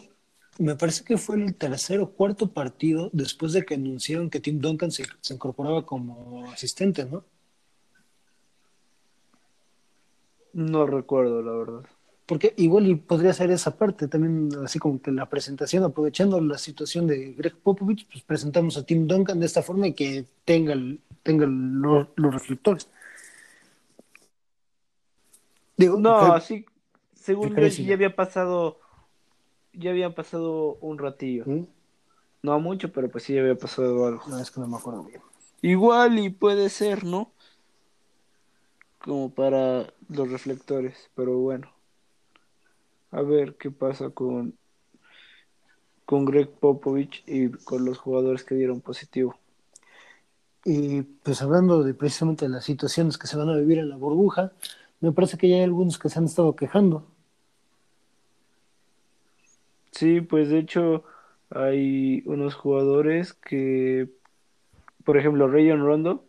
me 0.57 0.75
parece 0.75 1.03
que 1.03 1.17
fue 1.17 1.35
el 1.35 1.55
tercer 1.55 1.99
o 1.99 2.11
cuarto 2.11 2.51
partido 2.51 3.09
después 3.13 3.53
de 3.53 3.65
que 3.65 3.75
anunciaron 3.75 4.29
que 4.29 4.39
Tim 4.39 4.59
Duncan 4.59 4.91
se, 4.91 5.03
incorporaba 5.29 5.85
como 5.85 6.49
asistente, 6.51 7.05
¿no? 7.05 7.23
No 10.53 10.85
recuerdo, 10.87 11.41
la 11.41 11.51
verdad. 11.51 11.89
Porque 12.25 12.53
igual 12.57 12.87
y 12.87 12.95
podría 12.95 13.33
ser 13.33 13.51
esa 13.51 13.77
parte, 13.77 14.07
también 14.07 14.49
así 14.63 14.79
como 14.79 15.01
que 15.01 15.11
la 15.11 15.29
presentación, 15.29 15.83
aprovechando 15.83 16.39
la 16.41 16.57
situación 16.57 17.05
de 17.05 17.33
Greg 17.33 17.55
Popovich, 17.57 18.07
pues 18.07 18.23
presentamos 18.23 18.77
a 18.77 18.85
Tim 18.85 19.05
Duncan 19.05 19.39
de 19.39 19.45
esta 19.45 19.61
forma 19.61 19.87
y 19.87 19.93
que 19.93 20.25
tenga, 20.43 20.75
tenga 21.21 21.45
los, 21.45 22.07
reflectores. 22.15 22.87
Digo, 25.77 25.97
no, 25.97 26.33
así, 26.33 26.65
según 27.13 27.55
yo, 27.55 27.67
ya 27.67 27.93
había 27.93 28.15
pasado 28.15 28.79
ya 29.77 29.91
había 29.91 30.15
pasado 30.15 30.77
un 30.81 30.97
ratillo. 30.97 31.43
¿Mm? 31.45 31.67
No 32.43 32.59
mucho, 32.59 32.91
pero 32.91 33.09
pues 33.09 33.23
sí 33.23 33.33
ya 33.33 33.41
había 33.41 33.57
pasado 33.57 34.05
algo. 34.05 34.21
No, 34.27 34.39
es 34.39 34.51
que 34.51 34.59
no 34.59 34.67
me 34.67 34.77
acuerdo 34.77 35.03
bien. 35.03 35.21
Igual 35.61 36.19
y 36.19 36.29
puede 36.29 36.69
ser, 36.69 37.03
¿no? 37.03 37.31
Como 38.99 39.33
para 39.33 39.91
los 40.09 40.31
reflectores, 40.31 41.09
pero 41.15 41.37
bueno. 41.37 41.71
A 43.11 43.21
ver 43.21 43.55
qué 43.55 43.71
pasa 43.71 44.09
con 44.09 44.55
con 46.05 46.25
Greg 46.25 46.51
Popovich 46.51 47.23
y 47.25 47.49
con 47.49 47.83
los 47.83 47.97
jugadores 47.97 48.43
que 48.43 48.53
dieron 48.53 48.79
positivo. 48.79 49.39
Y 50.63 51.01
pues 51.01 51.41
hablando 51.41 51.83
de 51.83 51.95
precisamente 51.95 52.45
de 52.45 52.49
las 52.49 52.65
situaciones 52.65 53.17
que 53.17 53.27
se 53.27 53.37
van 53.37 53.49
a 53.49 53.57
vivir 53.57 53.79
en 53.79 53.89
la 53.89 53.97
burbuja, 53.97 54.51
me 55.05 55.11
parece 55.11 55.37
que 55.37 55.47
ya 55.47 55.57
hay 55.57 55.63
algunos 55.63 55.99
que 55.99 56.09
se 56.09 56.19
han 56.19 56.25
estado 56.25 56.55
quejando. 56.55 57.07
Sí, 59.91 60.21
pues 60.21 60.49
de 60.49 60.59
hecho 60.59 61.03
hay 61.49 62.23
unos 62.25 62.55
jugadores 62.55 63.33
que, 63.33 64.09
por 65.03 65.17
ejemplo, 65.17 65.47
Rayon 65.47 65.85
Rondo, 65.85 66.25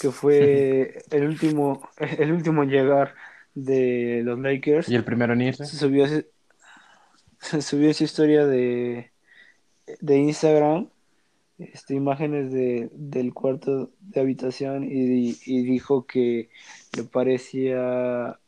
que 0.00 0.10
fue 0.10 1.02
el 1.10 1.26
último, 1.26 1.88
el 1.98 2.32
último 2.32 2.62
en 2.62 2.70
llegar 2.70 3.14
de 3.54 4.22
los 4.24 4.38
Lakers. 4.38 4.88
Y 4.88 4.94
el 4.94 5.04
primero 5.04 5.32
en 5.32 5.40
irse. 5.40 5.64
Se 5.66 5.76
subió, 5.76 6.06
se 7.38 7.62
subió 7.62 7.90
esa 7.90 8.04
historia 8.04 8.46
de, 8.46 9.10
de 10.00 10.16
Instagram, 10.18 10.88
este, 11.58 11.94
imágenes 11.94 12.52
de, 12.52 12.90
del 12.92 13.34
cuarto 13.34 13.90
de 14.00 14.20
habitación 14.20 14.84
y, 14.84 15.36
y 15.46 15.62
dijo 15.62 16.06
que 16.06 16.50
le 16.96 17.04
parecía 17.04 18.38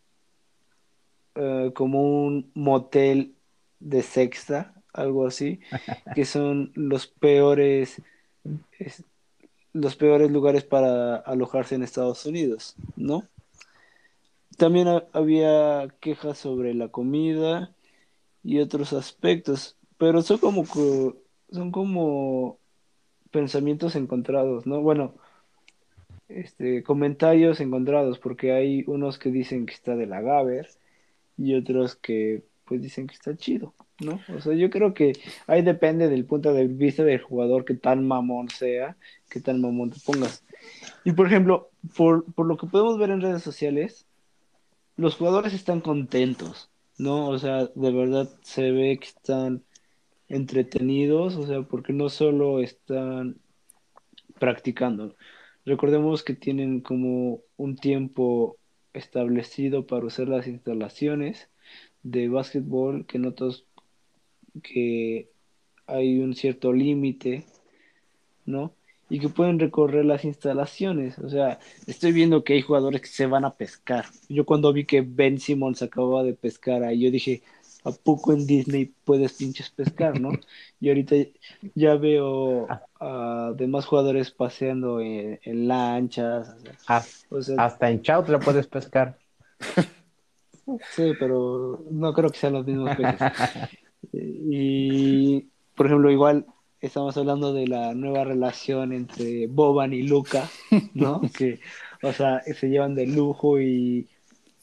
eh, 1.36 1.72
como 1.74 2.24
un 2.24 2.52
motel 2.54 3.34
de 3.80 4.02
sexta, 4.02 4.72
algo 4.92 5.26
así, 5.26 5.58
que 6.14 6.24
son 6.24 6.70
los 6.74 7.08
peores, 7.08 8.00
los 9.72 9.96
peores 9.96 10.30
lugares 10.30 10.62
para 10.62 11.16
alojarse 11.16 11.74
en 11.74 11.82
Estados 11.82 12.24
Unidos, 12.24 12.76
¿no? 12.94 13.26
También 14.56 14.86
había 15.12 15.88
quejas 15.98 16.38
sobre 16.38 16.72
la 16.72 16.88
comida 16.88 17.74
y 18.44 18.60
otros 18.60 18.92
aspectos, 18.92 19.76
pero 19.98 20.22
son 20.22 20.38
como 20.38 20.64
son 21.50 21.72
como 21.72 22.58
pensamientos 23.34 23.96
encontrados, 23.96 24.64
¿no? 24.64 24.80
Bueno, 24.80 25.14
este 26.28 26.84
comentarios 26.84 27.60
encontrados, 27.60 28.20
porque 28.20 28.52
hay 28.52 28.84
unos 28.86 29.18
que 29.18 29.30
dicen 29.30 29.66
que 29.66 29.74
está 29.74 29.96
de 29.96 30.06
la 30.06 30.22
Gaber 30.22 30.68
y 31.36 31.54
otros 31.54 31.96
que 31.96 32.44
pues 32.64 32.80
dicen 32.80 33.08
que 33.08 33.14
está 33.14 33.36
chido. 33.36 33.74
¿no? 34.00 34.20
O 34.34 34.40
sea, 34.40 34.54
yo 34.54 34.70
creo 34.70 34.94
que 34.94 35.12
ahí 35.46 35.62
depende 35.62 36.08
del 36.08 36.24
punto 36.24 36.52
de 36.52 36.66
vista 36.66 37.04
del 37.04 37.20
jugador, 37.20 37.64
que 37.64 37.74
tan 37.74 38.06
mamón 38.06 38.48
sea, 38.48 38.96
que 39.28 39.40
tan 39.40 39.60
mamón 39.60 39.90
te 39.90 40.00
pongas. 40.00 40.44
Y 41.04 41.12
por 41.12 41.26
ejemplo, 41.26 41.70
por, 41.96 42.24
por 42.34 42.46
lo 42.46 42.56
que 42.56 42.66
podemos 42.66 42.98
ver 42.98 43.10
en 43.10 43.20
redes 43.20 43.42
sociales, 43.42 44.06
los 44.96 45.16
jugadores 45.16 45.52
están 45.52 45.80
contentos, 45.80 46.70
¿no? 46.98 47.28
O 47.28 47.38
sea, 47.38 47.66
de 47.66 47.92
verdad 47.92 48.28
se 48.42 48.70
ve 48.70 48.98
que 48.98 49.08
están 49.08 49.62
entretenidos, 50.34 51.36
o 51.36 51.46
sea, 51.46 51.62
porque 51.62 51.92
no 51.92 52.08
solo 52.08 52.60
están 52.60 53.36
practicando. 54.38 55.16
Recordemos 55.64 56.22
que 56.22 56.34
tienen 56.34 56.80
como 56.80 57.40
un 57.56 57.76
tiempo 57.76 58.56
establecido 58.92 59.86
para 59.86 60.06
usar 60.06 60.28
las 60.28 60.46
instalaciones 60.46 61.48
de 62.02 62.28
básquetbol, 62.28 63.06
que 63.06 63.18
notas 63.18 63.64
que 64.62 65.28
hay 65.86 66.18
un 66.18 66.34
cierto 66.34 66.72
límite, 66.72 67.46
¿no? 68.44 68.72
Y 69.08 69.20
que 69.20 69.28
pueden 69.28 69.58
recorrer 69.58 70.04
las 70.04 70.24
instalaciones. 70.24 71.18
O 71.18 71.28
sea, 71.28 71.58
estoy 71.86 72.12
viendo 72.12 72.42
que 72.42 72.54
hay 72.54 72.62
jugadores 72.62 73.00
que 73.02 73.08
se 73.08 73.26
van 73.26 73.44
a 73.44 73.54
pescar. 73.54 74.06
Yo 74.28 74.44
cuando 74.44 74.72
vi 74.72 74.84
que 74.84 75.02
Ben 75.02 75.38
Simmons 75.38 75.82
acababa 75.82 76.22
de 76.22 76.34
pescar 76.34 76.82
ahí, 76.82 77.00
yo 77.00 77.10
dije, 77.10 77.42
¿a 77.84 77.92
poco 77.92 78.32
en 78.32 78.46
Disney 78.46 78.92
puedes 79.04 79.34
pinches 79.34 79.70
pescar, 79.70 80.18
no? 80.18 80.30
Y 80.80 80.88
ahorita 80.88 81.16
ya 81.74 81.94
veo 81.96 82.66
a 82.98 83.52
demás 83.56 83.86
jugadores 83.86 84.30
paseando 84.30 85.00
en, 85.00 85.68
lanchas. 85.68 86.54
hasta 87.56 87.90
en 87.90 88.02
Chautla 88.02 88.40
puedes 88.40 88.66
pescar. 88.66 89.18
Sí, 90.94 91.12
pero 91.20 91.84
no 91.90 92.14
creo 92.14 92.30
que 92.30 92.38
sean 92.38 92.54
los 92.54 92.66
mismos 92.66 92.96
peces. 92.96 93.32
y, 94.12 95.42
por 95.74 95.86
ejemplo, 95.86 96.10
igual 96.10 96.46
estamos 96.80 97.16
hablando 97.16 97.52
de 97.52 97.66
la 97.66 97.94
nueva 97.94 98.24
relación 98.24 98.92
entre 98.92 99.46
Boban 99.46 99.92
y 99.92 100.02
Luca, 100.02 100.48
¿no? 100.94 101.20
que, 101.36 101.60
o 102.02 102.12
sea, 102.12 102.42
se 102.42 102.68
llevan 102.68 102.94
de 102.94 103.06
lujo 103.06 103.60
y 103.60 104.08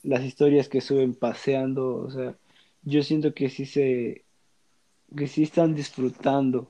las 0.04 0.24
historias 0.24 0.68
que 0.70 0.82
suben 0.82 1.14
paseando, 1.14 1.98
o 1.98 2.12
sea, 2.12 2.36
yo 2.84 3.04
siento 3.04 3.34
que 3.34 3.50
sí 3.50 3.66
se 3.66 4.24
que 5.16 5.28
sí 5.28 5.44
están 5.44 5.76
disfrutando 5.76 6.68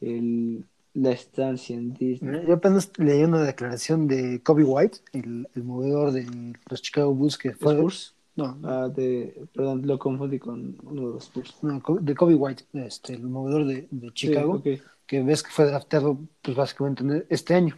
el, 0.00 0.64
la 0.94 1.12
estancia 1.12 1.74
en 1.74 1.94
Disney. 1.94 2.46
Yo 2.46 2.54
apenas 2.54 2.90
leí 2.98 3.22
una 3.22 3.42
declaración 3.42 4.06
de 4.06 4.42
Kobe 4.42 4.64
White, 4.64 4.98
el, 5.12 5.48
el 5.54 5.64
movedor 5.64 6.12
de 6.12 6.26
los 6.68 6.82
Chicago 6.82 7.14
Bulls 7.14 7.38
que 7.38 7.52
fue... 7.52 7.74
Spurs? 7.74 8.14
No, 8.34 8.58
ah, 8.64 8.88
de, 8.94 9.46
perdón, 9.54 9.86
lo 9.86 9.98
confundí 9.98 10.38
con 10.38 10.78
uno 10.84 11.08
de 11.08 11.14
los 11.14 11.24
Spurs. 11.24 11.54
No, 11.62 11.82
de 12.00 12.14
Kobe 12.14 12.34
White, 12.34 12.64
este, 12.74 13.14
el 13.14 13.22
movedor 13.22 13.66
de, 13.66 13.88
de 13.90 14.12
Chicago, 14.12 14.62
que 15.06 15.22
ves 15.22 15.42
que 15.42 15.50
fue 15.50 15.66
draftado 15.66 16.18
pues 16.40 16.56
básicamente 16.56 17.26
este 17.28 17.54
año. 17.54 17.76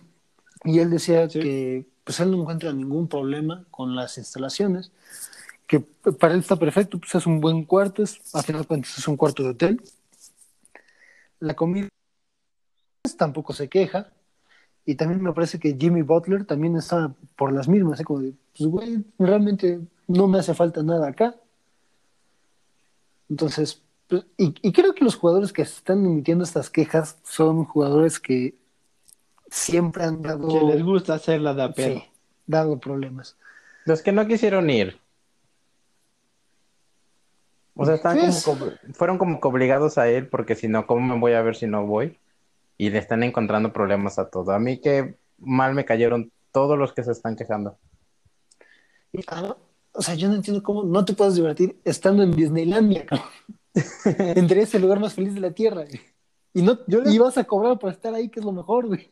Y 0.65 0.79
él 0.79 0.91
decía 0.91 1.29
que 1.29 1.87
pues 2.05 2.21
él 2.21 2.31
no 2.31 2.41
encuentra 2.41 2.73
ningún 2.73 3.09
problema 3.09 3.65
con 3.71 3.97
las 3.97 4.19
instalaciones, 4.19 4.93
que 5.67 5.81
para 5.81 6.35
él 6.35 6.41
está 6.41 6.57
perfecto, 6.57 6.99
pues 6.99 7.15
es 7.15 7.27
un 7.27 7.41
buen 7.41 7.65
cuarto, 7.65 8.03
es, 8.03 8.21
a 8.35 8.43
final 8.43 8.63
de 8.63 8.69
cuentas 8.69 8.99
es 8.99 9.09
un 9.09 9.17
cuarto 9.17 9.43
de 9.43 9.51
hotel. 9.51 9.83
La 11.41 11.55
comida 11.55 11.89
pues, 13.03 13.17
tampoco 13.17 13.53
se 13.53 13.69
queja. 13.69 14.11
Y 14.87 14.97
también 14.97 15.23
me 15.23 15.33
parece 15.33 15.59
que 15.59 15.77
Jimmy 15.79 16.03
Butler 16.03 16.45
también 16.45 16.77
está 16.77 17.15
por 17.37 17.53
las 17.53 17.69
mismas, 17.69 18.01
¿eh? 18.01 18.05
como 18.05 18.21
de, 18.21 18.35
pues 18.57 18.69
güey, 18.69 19.05
realmente 19.19 19.81
no 20.07 20.29
me 20.29 20.39
hace 20.39 20.53
falta 20.53 20.83
nada 20.83 21.09
acá. 21.09 21.35
Entonces, 23.31 23.81
pues, 24.09 24.27
y, 24.37 24.73
creo 24.73 24.95
que 24.95 25.05
los 25.05 25.17
jugadores 25.17 25.53
que 25.55 25.63
están 25.63 26.05
emitiendo 26.05 26.45
estas 26.45 26.69
quejas 26.69 27.17
son 27.25 27.65
jugadores 27.65 28.21
que 28.21 28.55
siempre 29.49 30.05
han 30.05 30.21
dado... 30.21 30.49
Que 30.49 30.75
les 30.75 30.83
gusta 30.83 31.15
hacer 31.15 31.41
la 31.41 31.55
de 31.55 31.73
sí, 31.75 32.05
dado 32.47 32.79
problemas. 32.79 33.37
Los 33.87 34.03
que 34.03 34.13
no 34.13 34.27
quisieron 34.27 34.69
ir. 34.69 35.01
O 37.77 37.85
sea, 37.85 37.97
están 37.97 38.19
como, 38.45 38.67
fueron 38.93 39.19
como 39.19 39.39
obligados 39.43 39.99
a 39.99 40.09
ir 40.09 40.31
porque 40.31 40.55
si 40.55 40.69
no, 40.69 40.87
¿cómo 40.87 41.15
me 41.15 41.21
voy 41.21 41.33
a 41.33 41.43
ver 41.43 41.57
si 41.57 41.67
no 41.67 41.87
voy? 41.87 42.19
Y 42.79 42.91
le 42.91 42.99
están 42.99 43.23
encontrando 43.23 43.73
problemas 43.73 44.19
a 44.19 44.31
todo. 44.31 44.53
A 44.53 44.59
mí 44.59 44.81
que 44.81 45.17
mal 45.39 45.75
me 45.75 45.85
cayeron 45.85 46.31
todos 46.53 46.79
los 46.79 46.93
que 46.93 47.03
se 47.03 47.13
están 47.13 47.37
quejando. 47.37 47.77
Ah, 49.27 49.57
o 49.93 50.03
sea, 50.03 50.15
yo 50.15 50.29
no 50.29 50.35
entiendo 50.35 50.63
cómo 50.63 50.85
no 50.85 51.05
te 51.05 51.15
puedes 51.15 51.35
divertir 51.35 51.81
estando 51.85 52.23
en 52.23 52.33
Disneylandia, 52.33 53.07
Entre 54.05 54.63
ese 54.63 54.79
lugar 54.79 55.01
más 55.01 55.15
feliz 55.15 55.35
de 55.35 55.41
la 55.41 55.51
Tierra. 55.51 55.85
Y 56.53 56.63
no 56.63 56.79
yo 56.87 57.03
vas 57.25 57.39
a 57.39 57.45
cobrar 57.45 57.79
por 57.79 57.91
estar 57.91 58.15
ahí, 58.15 58.29
que 58.29 58.39
es 58.39 58.47
lo 58.47 58.53
mejor, 58.53 58.87
güey. 58.87 59.11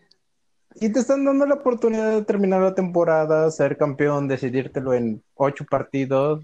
Y 0.77 0.91
te 0.91 1.01
están 1.01 1.25
dando 1.25 1.45
la 1.47 1.57
oportunidad 1.57 2.13
de 2.13 2.23
terminar 2.23 2.63
la 2.63 2.75
temporada, 2.75 3.51
ser 3.51 3.77
campeón, 3.77 4.29
decidírtelo 4.29 4.95
en 4.95 5.23
ocho 5.35 5.65
partidos, 5.69 6.43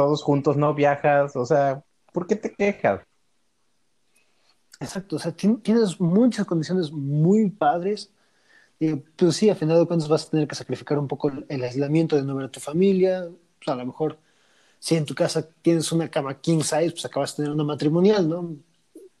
todos 0.00 0.22
juntos, 0.22 0.56
no 0.56 0.72
viajas, 0.72 1.36
o 1.36 1.44
sea, 1.44 1.84
¿por 2.10 2.26
qué 2.26 2.34
te 2.34 2.54
quejas? 2.54 3.02
Exacto, 4.80 5.16
o 5.16 5.18
sea, 5.18 5.32
tienes 5.32 6.00
muchas 6.00 6.46
condiciones 6.46 6.90
muy 6.90 7.50
padres. 7.50 8.10
Y 8.78 8.94
pues 8.94 9.36
sí, 9.36 9.50
a 9.50 9.54
final 9.54 9.78
de 9.78 9.86
cuentas 9.86 10.08
vas 10.08 10.26
a 10.26 10.30
tener 10.30 10.48
que 10.48 10.54
sacrificar 10.54 10.98
un 10.98 11.06
poco 11.06 11.30
el, 11.50 11.62
aislamiento 11.62 12.16
de 12.16 12.22
no 12.22 12.34
ver 12.34 12.46
a 12.46 12.50
tu 12.50 12.60
familia. 12.60 13.28
Pues 13.58 13.68
a 13.68 13.74
lo 13.74 13.84
mejor, 13.84 14.18
si 14.78 14.96
en 14.96 15.04
tu 15.04 15.14
casa 15.14 15.46
tienes 15.60 15.92
una 15.92 16.08
cama 16.08 16.40
king 16.40 16.62
size, 16.62 16.92
pues 16.92 17.04
acabas 17.04 17.36
de 17.36 17.42
tener 17.42 17.52
una 17.52 17.64
matrimonial, 17.64 18.26
¿no? 18.26 18.56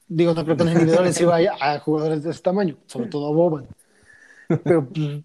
Digo, 0.08 0.32
no 0.32 0.44
creo 0.44 0.56
que 0.56 0.64
los 0.64 0.72
individuales 0.80 1.14
se 1.14 1.26
vaya 1.26 1.52
a 1.60 1.78
jugadores 1.78 2.22
de 2.22 2.30
ese 2.30 2.40
tamaño, 2.40 2.78
sobre 2.86 3.08
todo 3.08 3.28
a 3.28 3.32
Boban. 3.32 3.68
Pero, 4.64 4.88
pues, 4.88 5.24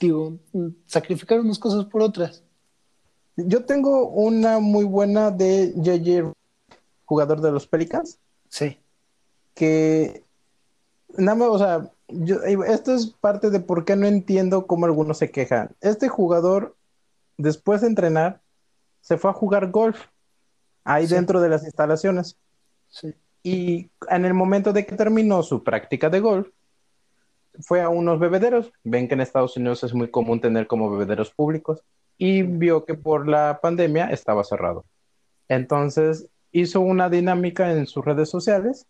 digo, 0.00 0.36
sacrificar 0.84 1.38
unas 1.38 1.60
cosas 1.60 1.84
por 1.84 2.02
otras. 2.02 2.42
Yo 3.36 3.64
tengo 3.64 4.08
una 4.08 4.60
muy 4.60 4.84
buena 4.84 5.30
de 5.30 5.74
JJ, 5.76 6.32
jugador 7.04 7.40
de 7.40 7.52
los 7.52 7.66
Pelicans. 7.66 8.18
Sí. 8.48 8.78
Que, 9.54 10.24
nada 11.16 11.36
más, 11.36 11.48
o 11.48 11.58
sea, 11.58 11.90
yo, 12.08 12.42
esto 12.42 12.94
es 12.94 13.08
parte 13.08 13.50
de 13.50 13.60
por 13.60 13.84
qué 13.84 13.94
no 13.94 14.06
entiendo 14.06 14.66
cómo 14.66 14.86
algunos 14.86 15.18
se 15.18 15.30
quejan. 15.30 15.70
Este 15.80 16.08
jugador, 16.08 16.76
después 17.36 17.82
de 17.82 17.88
entrenar, 17.88 18.40
se 19.02 19.18
fue 19.18 19.30
a 19.30 19.34
jugar 19.34 19.70
golf 19.70 20.06
ahí 20.84 21.06
dentro 21.06 21.40
de 21.40 21.50
las 21.50 21.64
instalaciones. 21.64 22.38
Sí. 22.88 23.14
Y 23.42 23.90
en 24.08 24.24
el 24.24 24.34
momento 24.34 24.72
de 24.72 24.86
que 24.86 24.96
terminó 24.96 25.42
su 25.42 25.62
práctica 25.62 26.08
de 26.08 26.20
golf, 26.20 26.48
fue 27.60 27.82
a 27.82 27.88
unos 27.88 28.18
bebederos. 28.18 28.72
Ven 28.82 29.08
que 29.08 29.14
en 29.14 29.20
Estados 29.20 29.56
Unidos 29.56 29.84
es 29.84 29.94
muy 29.94 30.10
común 30.10 30.40
tener 30.40 30.66
como 30.66 30.90
bebederos 30.90 31.30
públicos 31.30 31.82
y 32.18 32.42
vio 32.42 32.84
que 32.84 32.94
por 32.94 33.28
la 33.28 33.58
pandemia 33.62 34.10
estaba 34.10 34.44
cerrado. 34.44 34.84
Entonces 35.48 36.28
hizo 36.52 36.80
una 36.80 37.08
dinámica 37.08 37.72
en 37.72 37.86
sus 37.86 38.04
redes 38.04 38.30
sociales 38.30 38.86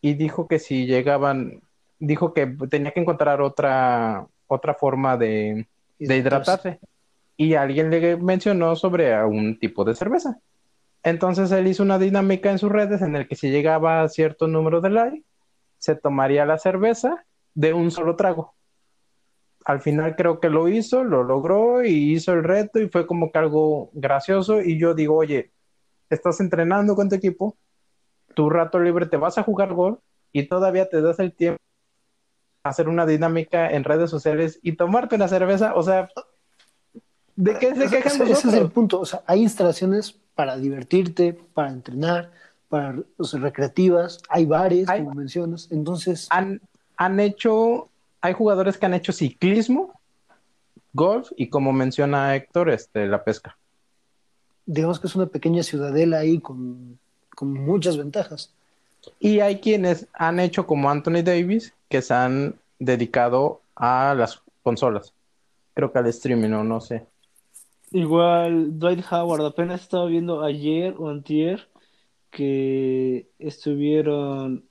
y 0.00 0.14
dijo 0.14 0.46
que 0.46 0.58
si 0.58 0.86
llegaban, 0.86 1.62
dijo 1.98 2.34
que 2.34 2.46
tenía 2.68 2.92
que 2.92 3.00
encontrar 3.00 3.40
otra, 3.40 4.26
otra 4.46 4.74
forma 4.74 5.16
de, 5.16 5.66
de 5.98 6.16
hidratarse. 6.16 6.78
Y 7.38 7.54
alguien 7.54 7.90
le 7.90 8.16
mencionó 8.16 8.76
sobre 8.76 9.22
un 9.24 9.58
tipo 9.58 9.84
de 9.84 9.94
cerveza. 9.94 10.38
Entonces 11.02 11.52
él 11.52 11.66
hizo 11.66 11.82
una 11.82 11.98
dinámica 11.98 12.50
en 12.50 12.58
sus 12.58 12.72
redes 12.72 13.02
en 13.02 13.14
el 13.14 13.28
que 13.28 13.36
si 13.36 13.50
llegaba 13.50 14.02
a 14.02 14.08
cierto 14.08 14.48
número 14.48 14.80
de 14.80 14.90
likes, 14.90 15.24
se 15.78 15.94
tomaría 15.94 16.46
la 16.46 16.58
cerveza 16.58 17.24
de 17.54 17.74
un 17.74 17.90
solo 17.90 18.16
trago 18.16 18.55
al 19.66 19.80
final 19.80 20.14
creo 20.14 20.38
que 20.38 20.48
lo 20.48 20.68
hizo, 20.68 21.02
lo 21.02 21.24
logró 21.24 21.84
y 21.84 22.12
hizo 22.12 22.32
el 22.32 22.44
reto 22.44 22.78
y 22.78 22.88
fue 22.88 23.04
como 23.04 23.32
que 23.32 23.38
algo 23.40 23.90
gracioso 23.94 24.60
y 24.60 24.78
yo 24.78 24.94
digo, 24.94 25.16
oye, 25.16 25.50
estás 26.08 26.38
entrenando 26.38 26.94
con 26.94 27.08
tu 27.08 27.16
equipo, 27.16 27.56
tu 28.34 28.48
rato 28.48 28.78
libre 28.78 29.06
te 29.06 29.16
vas 29.16 29.38
a 29.38 29.42
jugar 29.42 29.74
gol 29.74 29.98
y 30.32 30.44
todavía 30.44 30.88
te 30.88 31.02
das 31.02 31.18
el 31.18 31.32
tiempo 31.32 31.60
a 32.62 32.68
hacer 32.68 32.88
una 32.88 33.06
dinámica 33.06 33.68
en 33.68 33.82
redes 33.82 34.08
sociales 34.08 34.60
y 34.62 34.76
tomarte 34.76 35.16
una 35.16 35.26
cerveza, 35.26 35.74
o 35.74 35.82
sea, 35.82 36.10
¿de 37.34 37.58
qué 37.58 37.74
se 37.74 37.88
quejan 37.88 38.22
ese, 38.22 38.32
ese 38.32 38.48
es 38.48 38.54
el 38.54 38.70
punto, 38.70 39.00
o 39.00 39.04
sea, 39.04 39.24
hay 39.26 39.42
instalaciones 39.42 40.12
para 40.36 40.56
divertirte, 40.56 41.36
para 41.54 41.70
entrenar, 41.70 42.30
para 42.68 42.94
recreativas, 43.32 44.22
hay 44.28 44.46
bares, 44.46 44.86
como 44.86 45.12
mencionas, 45.12 45.66
entonces... 45.72 46.28
Han, 46.30 46.60
han 46.98 47.20
hecho 47.20 47.90
hay 48.26 48.34
jugadores 48.34 48.76
que 48.76 48.86
han 48.86 48.94
hecho 48.94 49.12
ciclismo, 49.12 49.92
golf 50.92 51.30
y 51.36 51.48
como 51.48 51.72
menciona 51.72 52.34
Héctor, 52.34 52.70
este, 52.70 53.06
la 53.06 53.22
pesca. 53.22 53.56
Digamos 54.66 54.98
que 54.98 55.06
es 55.06 55.14
una 55.14 55.26
pequeña 55.26 55.62
ciudadela 55.62 56.18
ahí 56.18 56.40
con, 56.40 56.98
muchas 57.40 57.96
ventajas. 57.96 58.52
Y 59.20 59.40
hay 59.40 59.60
quienes 59.60 60.08
han 60.14 60.40
hecho 60.40 60.66
como 60.66 60.90
Anthony 60.90 61.22
Davis, 61.22 61.72
que 61.88 62.02
se 62.02 62.14
han 62.14 62.56
dedicado 62.78 63.60
a 63.76 64.14
las 64.16 64.42
consolas. 64.62 65.12
Creo 65.74 65.92
que 65.92 65.98
al 65.98 66.06
streaming 66.06 66.52
o 66.52 66.64
no 66.64 66.80
sé. 66.80 67.06
Igual 67.92 68.78
Dwight 68.78 69.04
Howard, 69.12 69.44
apenas 69.44 69.82
estaba 69.82 70.06
viendo 70.06 70.42
ayer 70.42 70.94
o 70.98 71.10
antier 71.10 71.68
que 72.30 73.28
estuvieron, 73.38 74.64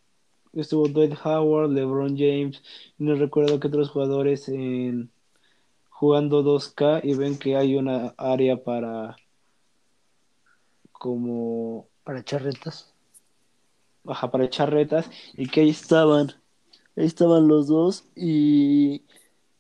estuvo 0.61 0.87
Dwight 0.87 1.13
Howard, 1.23 1.71
LeBron 1.71 2.17
James, 2.17 2.63
no 2.97 3.15
recuerdo 3.15 3.59
que 3.59 3.67
otros 3.67 3.89
jugadores 3.89 4.47
en 4.49 5.11
jugando 5.89 6.43
2K 6.43 7.01
y 7.03 7.15
ven 7.15 7.37
que 7.37 7.55
hay 7.55 7.75
una 7.75 8.13
área 8.17 8.63
para 8.63 9.15
como 10.91 11.87
Para 12.03 12.19
echar 12.19 12.43
retas. 12.43 12.93
ajá, 14.07 14.31
para 14.31 14.45
echar 14.45 14.71
retas 14.71 15.09
y 15.35 15.47
que 15.47 15.61
ahí 15.61 15.69
estaban, 15.69 16.33
ahí 16.95 17.05
estaban 17.05 17.47
los 17.47 17.67
dos 17.67 18.05
y 18.15 19.03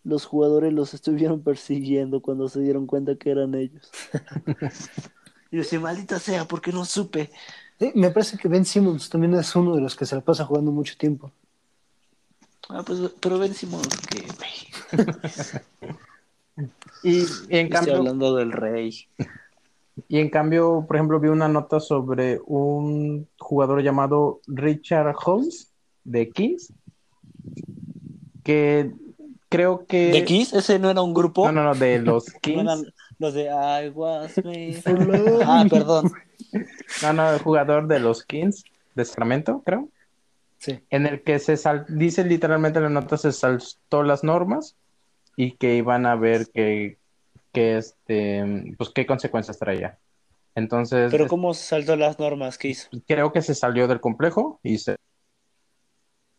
los 0.03 0.25
jugadores 0.25 0.73
los 0.73 0.93
estuvieron 0.93 1.41
persiguiendo 1.41 2.21
cuando 2.21 2.47
se 2.49 2.61
dieron 2.61 2.85
cuenta 2.85 3.15
que 3.15 3.31
eran 3.31 3.55
ellos. 3.55 3.89
y 5.51 5.57
yo 5.57 5.63
decía, 5.63 5.79
maldita 5.79 6.19
sea, 6.19 6.45
¿por 6.45 6.61
qué 6.61 6.71
no 6.71 6.85
supe? 6.85 7.31
Sí, 7.79 7.91
me 7.95 8.09
parece 8.11 8.37
que 8.37 8.47
Ben 8.47 8.65
Simmons 8.65 9.09
también 9.09 9.33
es 9.35 9.55
uno 9.55 9.75
de 9.75 9.81
los 9.81 9.95
que 9.95 10.05
se 10.05 10.15
la 10.15 10.21
pasa 10.21 10.45
jugando 10.45 10.71
mucho 10.71 10.95
tiempo. 10.97 11.31
Ah, 12.69 12.83
pues, 12.85 12.99
pero 13.19 13.37
Ben 13.37 13.53
Simmons, 13.53 13.87
que 14.09 14.23
Y, 17.03 17.17
y 17.19 17.19
en 17.19 17.25
estoy 17.49 17.69
cambio, 17.69 17.97
hablando 17.97 18.35
del 18.35 18.51
rey. 18.51 19.07
y 20.07 20.19
en 20.19 20.29
cambio, 20.29 20.85
por 20.87 20.95
ejemplo, 20.95 21.19
vi 21.19 21.27
una 21.27 21.47
nota 21.47 21.79
sobre 21.79 22.39
un 22.45 23.27
jugador 23.37 23.81
llamado 23.83 24.39
Richard 24.47 25.13
Holmes 25.25 25.71
de 26.05 26.29
Kings, 26.29 26.71
que 28.43 28.91
creo 29.49 29.85
que... 29.85 30.11
¿De 30.11 30.23
Kiss? 30.25 30.53
¿Ese 30.53 30.79
no 30.79 30.89
era 30.89 31.01
un 31.01 31.13
grupo? 31.13 31.45
No, 31.45 31.51
no, 31.51 31.63
no, 31.63 31.75
de 31.75 31.99
los 31.99 32.25
¿No 32.33 32.39
Kings. 32.41 32.61
eran 32.61 32.85
los 33.19 33.33
de 33.33 33.43
I 33.45 33.89
was 33.89 34.37
made 34.43 34.81
Ah, 35.45 35.65
perdón. 35.69 36.11
No, 37.01 37.13
no, 37.13 37.31
el 37.31 37.39
jugador 37.39 37.87
de 37.87 37.99
los 37.99 38.23
Kings 38.23 38.63
de 38.95 39.05
Sacramento, 39.05 39.61
creo. 39.65 39.89
Sí. 40.57 40.79
En 40.89 41.05
el 41.05 41.21
que 41.21 41.39
se 41.39 41.57
sal... 41.57 41.85
dice 41.89 42.23
literalmente 42.23 42.79
en 42.79 42.83
la 42.83 42.89
nota 42.89 43.17
se 43.17 43.31
saltó 43.31 44.03
las 44.03 44.23
normas 44.23 44.75
y 45.35 45.51
que 45.51 45.75
iban 45.75 46.05
a 46.05 46.15
ver 46.15 46.47
que, 46.53 46.97
que 47.51 47.77
este, 47.77 48.73
pues 48.77 48.89
qué 48.89 49.05
consecuencias 49.05 49.59
traía. 49.59 49.99
Entonces, 50.55 51.11
Pero 51.11 51.27
¿cómo 51.27 51.53
saltó 51.53 51.97
las 51.97 52.17
normas 52.17 52.57
que 52.57 52.69
hizo? 52.69 52.89
creo 53.07 53.33
que 53.33 53.41
se 53.41 53.53
salió 53.53 53.87
del 53.87 53.99
complejo 53.99 54.59
y 54.63 54.77
se 54.77 54.95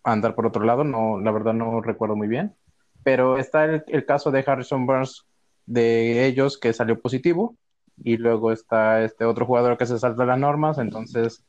andar 0.03 0.35
por 0.35 0.47
otro 0.47 0.65
lado, 0.65 0.85
no, 0.85 1.21
la 1.21 1.33
verdad 1.33 1.53
no 1.53 1.81
recuerdo 1.81 2.17
muy 2.17 2.29
bien. 2.29 2.55
Pero 3.03 3.39
está 3.39 3.65
el, 3.65 3.85
el 3.89 4.07
caso 4.07 4.31
de 4.31 4.45
Harrison 4.47 4.87
Burns 4.87 5.27
de 5.67 6.27
ellos 6.27 6.59
que 6.59 6.73
salió 6.73 6.99
positivo 7.01 7.57
y 8.03 8.17
luego 8.17 8.53
está 8.53 9.05
este 9.05 9.25
otro 9.25 9.47
jugador 9.47 9.77
que 9.77 9.87
se 9.87 9.99
salta 9.99 10.25
las 10.25 10.39
normas, 10.39 10.79
entonces, 10.79 11.43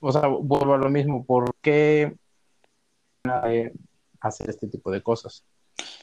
o 0.00 0.12
sea, 0.12 0.26
vuelvo 0.26 0.74
a 0.74 0.78
lo 0.78 0.90
mismo, 0.90 1.24
¿por 1.24 1.54
qué 1.60 2.16
hacer 4.20 4.50
este 4.50 4.68
tipo 4.68 4.90
de 4.90 5.02
cosas? 5.02 5.44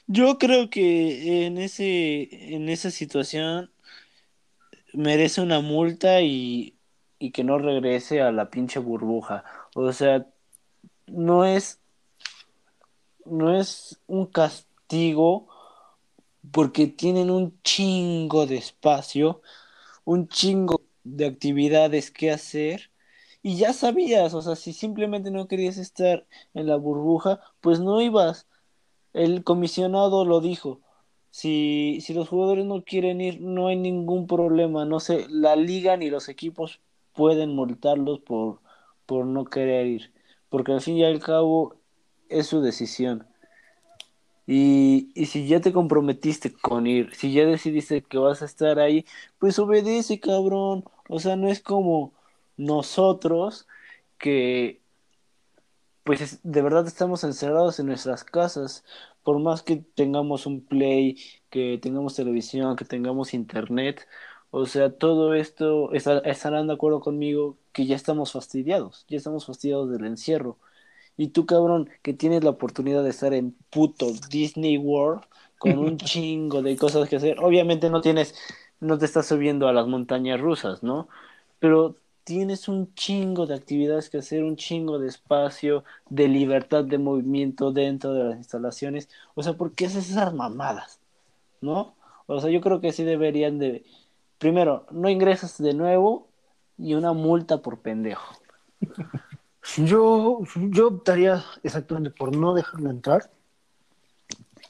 Yo 0.08 0.38
creo 0.38 0.70
que 0.70 1.46
en 1.46 1.58
ese, 1.58 2.54
en 2.56 2.70
esa 2.70 2.92
situación 2.92 3.72
merece 4.94 5.42
una 5.42 5.60
multa 5.60 6.22
y, 6.22 6.78
y 7.20 7.32
que 7.32 7.44
no 7.44 7.58
regrese 7.58 8.22
a 8.22 8.32
la 8.32 8.50
pinche 8.50 8.80
burbuja. 8.80 9.44
O 9.74 9.92
sea, 9.92 10.26
no 11.08 11.46
es, 11.46 11.80
no 13.26 13.58
es 13.58 14.00
un 14.08 14.28
castigo 14.28 15.48
porque 16.52 16.88
tienen 16.88 17.30
un 17.30 17.60
chingo 17.64 18.46
de 18.46 18.58
espacio, 18.58 19.42
un 20.06 20.28
chingo 20.30 20.82
de 21.04 21.26
actividades 21.28 22.12
que 22.12 22.32
hacer. 22.32 22.92
Y 23.42 23.58
ya 23.58 23.74
sabías, 23.74 24.34
o 24.34 24.42
sea, 24.42 24.56
si 24.56 24.74
simplemente 24.74 25.32
no 25.32 25.48
querías 25.48 25.78
estar 25.78 26.28
en 26.54 26.68
la 26.68 26.78
burbuja, 26.78 27.42
pues 27.62 27.80
no 27.80 28.02
ibas. 28.02 28.48
El 29.14 29.44
comisionado 29.44 30.26
lo 30.26 30.42
dijo. 30.42 30.82
Si, 31.32 32.00
si 32.02 32.14
los 32.14 32.30
jugadores 32.30 32.66
no 32.66 32.84
quieren 32.84 33.22
ir, 33.22 33.42
no 33.42 33.68
hay 33.68 33.76
ningún 33.78 34.28
problema. 34.28 34.86
No 34.86 35.00
sé, 35.00 35.28
la 35.30 35.56
liga 35.56 35.98
ni 35.98 36.10
los 36.10 36.30
equipos 36.30 36.82
pueden 37.14 37.52
multarlos 37.56 38.20
por, 38.22 38.62
por 39.06 39.26
no 39.26 39.46
querer 39.46 39.88
ir. 39.88 40.14
Porque 40.50 40.72
al 40.74 40.82
fin 40.82 40.98
y 40.98 41.06
al 41.06 41.20
cabo 41.20 41.76
es 42.30 42.48
su 42.48 42.62
decisión. 42.62 43.28
Y, 44.48 45.12
y 45.16 45.26
si 45.28 45.48
ya 45.48 45.60
te 45.62 45.74
comprometiste 45.74 46.54
con 46.54 46.86
ir, 46.88 47.14
si 47.16 47.34
ya 47.34 47.46
decidiste 47.46 48.04
que 48.04 48.18
vas 48.20 48.42
a 48.42 48.46
estar 48.46 48.80
ahí, 48.80 49.06
pues 49.40 49.58
obedece, 49.60 50.20
cabrón. 50.20 50.86
O 51.10 51.20
sea, 51.20 51.36
no 51.36 51.50
es 51.50 51.62
como 51.62 52.14
nosotros 52.58 53.68
que 54.20 54.82
pues 56.04 56.22
es- 56.22 56.40
de 56.44 56.62
verdad 56.62 56.86
estamos 56.88 57.24
encerrados 57.24 57.80
en 57.80 57.88
nuestras 57.88 58.24
casas, 58.24 58.84
por 59.24 59.40
más 59.40 59.64
que 59.64 59.78
tengamos 59.78 60.46
un 60.46 60.64
play, 60.66 61.18
que 61.50 61.80
tengamos 61.82 62.16
televisión, 62.16 62.76
que 62.76 62.86
tengamos 62.86 63.34
internet, 63.34 64.08
o 64.52 64.66
sea, 64.68 64.92
todo 64.98 65.34
esto, 65.34 65.92
estarán 65.94 66.68
de 66.68 66.74
acuerdo 66.74 67.00
conmigo 67.02 67.58
que 67.74 67.86
ya 67.88 67.96
estamos 67.96 68.32
fastidiados, 68.32 69.06
ya 69.10 69.18
estamos 69.18 69.46
fastidiados 69.46 69.90
del 69.92 70.06
encierro. 70.06 70.60
Y 71.18 71.30
tú, 71.30 71.46
cabrón, 71.46 71.90
que 72.02 72.14
tienes 72.14 72.44
la 72.44 72.50
oportunidad 72.52 73.04
de 73.04 73.10
estar 73.10 73.34
en 73.34 73.56
puto 73.70 74.08
Disney 74.30 74.78
World 74.78 75.24
con 75.58 75.78
un 75.78 75.98
chingo 75.98 76.62
de 76.62 76.78
cosas 76.78 77.10
que 77.10 77.18
hacer, 77.18 77.40
obviamente 77.40 77.90
no 77.90 78.02
tienes, 78.02 78.36
no 78.80 78.98
te 78.98 79.06
estás 79.06 79.28
subiendo 79.28 79.68
a 79.68 79.74
las 79.74 79.88
montañas 79.88 80.40
rusas, 80.40 80.84
¿no? 80.84 81.08
Pero 81.60 81.96
tienes 82.26 82.68
un 82.68 82.94
chingo 82.96 83.46
de 83.46 83.56
actividades 83.56 84.10
que 84.10 84.18
hacer, 84.18 84.44
un 84.44 84.58
chingo 84.58 85.00
de 85.00 85.08
espacio, 85.08 85.84
de 86.10 86.28
libertad 86.28 86.84
de 86.84 86.98
movimiento 86.98 87.72
dentro 87.72 88.14
de 88.14 88.24
las 88.26 88.38
instalaciones. 88.38 89.10
O 89.36 89.44
sea, 89.44 89.54
¿por 89.54 89.74
qué 89.74 89.86
haces 89.86 90.10
esas 90.10 90.34
mamadas? 90.34 91.00
¿No? 91.62 91.96
O 92.26 92.42
sea, 92.42 92.50
yo 92.50 92.62
creo 92.62 92.82
que 92.82 92.92
sí 92.92 93.04
deberían 93.04 93.60
de... 93.60 93.86
Primero, 94.40 94.86
no 94.92 95.10
ingresas 95.10 95.58
de 95.62 95.74
nuevo 95.74 96.28
y 96.78 96.96
una 96.96 97.14
multa 97.14 97.60
por 97.62 97.80
pendejo. 97.80 98.36
Yo, 99.78 100.42
yo 100.70 100.88
optaría 100.88 101.44
exactamente 101.64 102.12
por 102.12 102.36
no 102.36 102.54
dejarlo 102.54 102.90
entrar 102.90 103.32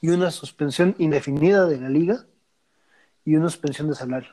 y 0.00 0.08
una 0.08 0.30
suspensión 0.30 0.94
indefinida 0.98 1.66
de 1.66 1.78
la 1.78 1.88
liga 1.88 2.24
y 3.24 3.36
una 3.36 3.50
suspensión 3.50 3.88
de 3.88 3.94
salario. 3.94 4.30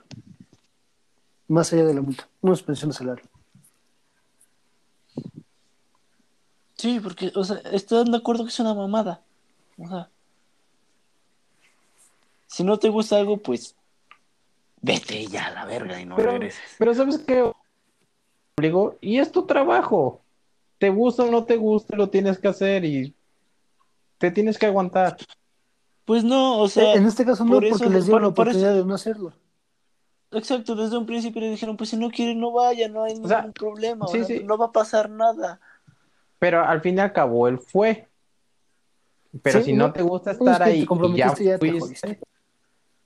Más 1.48 1.74
allá 1.74 1.86
de 1.86 1.94
la 1.94 2.02
multa, 2.02 2.28
una 2.42 2.56
suspensión 2.56 2.92
de 2.92 2.98
salario. 2.98 3.26
Sí, 6.76 7.00
porque, 7.00 7.32
o 7.36 7.44
sea, 7.44 7.58
están 7.72 8.12
de 8.12 8.18
acuerdo 8.18 8.44
que 8.44 8.50
es 8.50 8.60
una 8.60 8.74
mamada. 8.74 9.22
O 9.78 9.88
sea, 9.88 10.10
si 12.48 12.64
no 12.64 12.80
te 12.80 12.90
gusta 12.90 13.18
algo, 13.18 13.38
pues 13.38 13.76
vete 14.82 15.28
ya 15.28 15.48
a 15.48 15.52
la 15.52 15.66
verga 15.66 16.00
y 16.00 16.06
no 16.06 16.16
Pero, 16.16 16.32
regreses. 16.32 16.76
pero 16.78 16.94
¿sabes 16.94 17.20
qué? 17.20 17.52
Digo, 18.58 18.98
y 19.02 19.20
es 19.20 19.32
tu 19.32 19.46
trabajo. 19.46 20.22
Te 20.84 20.90
gusta 20.90 21.24
o 21.24 21.32
no 21.32 21.46
te 21.46 21.56
gusta, 21.56 21.96
lo 21.96 22.10
tienes 22.10 22.38
que 22.40 22.50
hacer 22.50 22.84
y 22.84 23.16
te 24.18 24.32
tienes 24.32 24.58
que 24.58 24.66
aguantar. 24.66 25.16
Pues 26.04 26.26
no, 26.26 26.60
o 26.60 26.68
sea, 26.68 26.96
en 26.96 27.06
este 27.06 27.24
caso 27.24 27.46
no, 27.46 27.52
por 27.54 27.70
porque 27.70 27.86
eso- 27.86 27.90
les 27.94 28.06
dio 28.06 28.12
por- 28.12 28.22
la 28.22 28.28
eso- 28.28 28.32
oportunidad 28.34 28.74
de 28.76 28.84
no 28.84 28.94
hacerlo. 28.94 29.32
Exacto, 30.32 30.76
desde 30.76 30.98
un 30.98 31.06
principio 31.06 31.40
le 31.40 31.52
dijeron, 31.52 31.78
pues 31.78 31.90
si 31.92 31.96
no 31.96 32.10
quiere 32.10 32.36
no 32.36 32.52
vaya, 32.52 32.90
no 32.90 33.06
hay 33.06 33.14
ningún 33.14 33.30
sea, 33.30 33.50
problema, 33.54 34.08
sí, 34.10 34.26
sí. 34.26 34.42
no 34.44 34.58
va 34.58 34.66
a 34.66 34.72
pasar 34.74 35.10
nada. 35.10 35.62
Pero 36.38 36.66
al 36.66 36.82
fin 36.82 36.98
y 36.98 37.00
al 37.00 37.14
cabo, 37.14 37.48
él 37.48 37.60
fue. 37.60 38.10
Pero 39.42 39.60
Sí, 39.60 39.66
si 39.68 39.74
no 39.74 39.88
no, 39.88 39.94
te 39.94 40.02
gusta 40.02 40.32
es 40.32 40.38
estar 40.38 40.58
que 40.58 40.64
te 40.66 40.70
ahí 40.72 40.80
ya 40.82 40.86
comprometiste 40.86 41.44
y 41.44 41.46
ya 41.48 41.58
te 41.60 41.70
fuiste. 41.70 41.80
jodiste. 41.80 42.20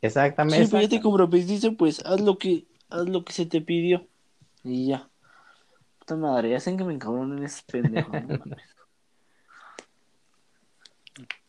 Exactamente. 0.02 0.66
Sí, 0.66 0.72
pues 0.72 0.82
ya 0.82 0.90
te 0.90 1.00
comprometiste, 1.04 1.72
pues 1.74 2.04
haz 2.04 2.22
lo 2.22 2.40
que, 2.40 2.66
haz 2.90 3.08
lo 3.08 3.24
que 3.24 3.34
se 3.34 3.46
te 3.46 3.62
pidió. 3.62 4.08
Y 4.64 4.88
ya. 4.88 5.08
Puta 6.08 6.16
madre, 6.22 6.52
ya 6.52 6.58
hacen 6.58 6.78
que 6.78 6.86
me 6.86 6.94
encabronen 6.94 7.44
esos 7.44 7.64
pendejos, 7.64 8.14
no 8.14 8.22
mames. 8.22 8.64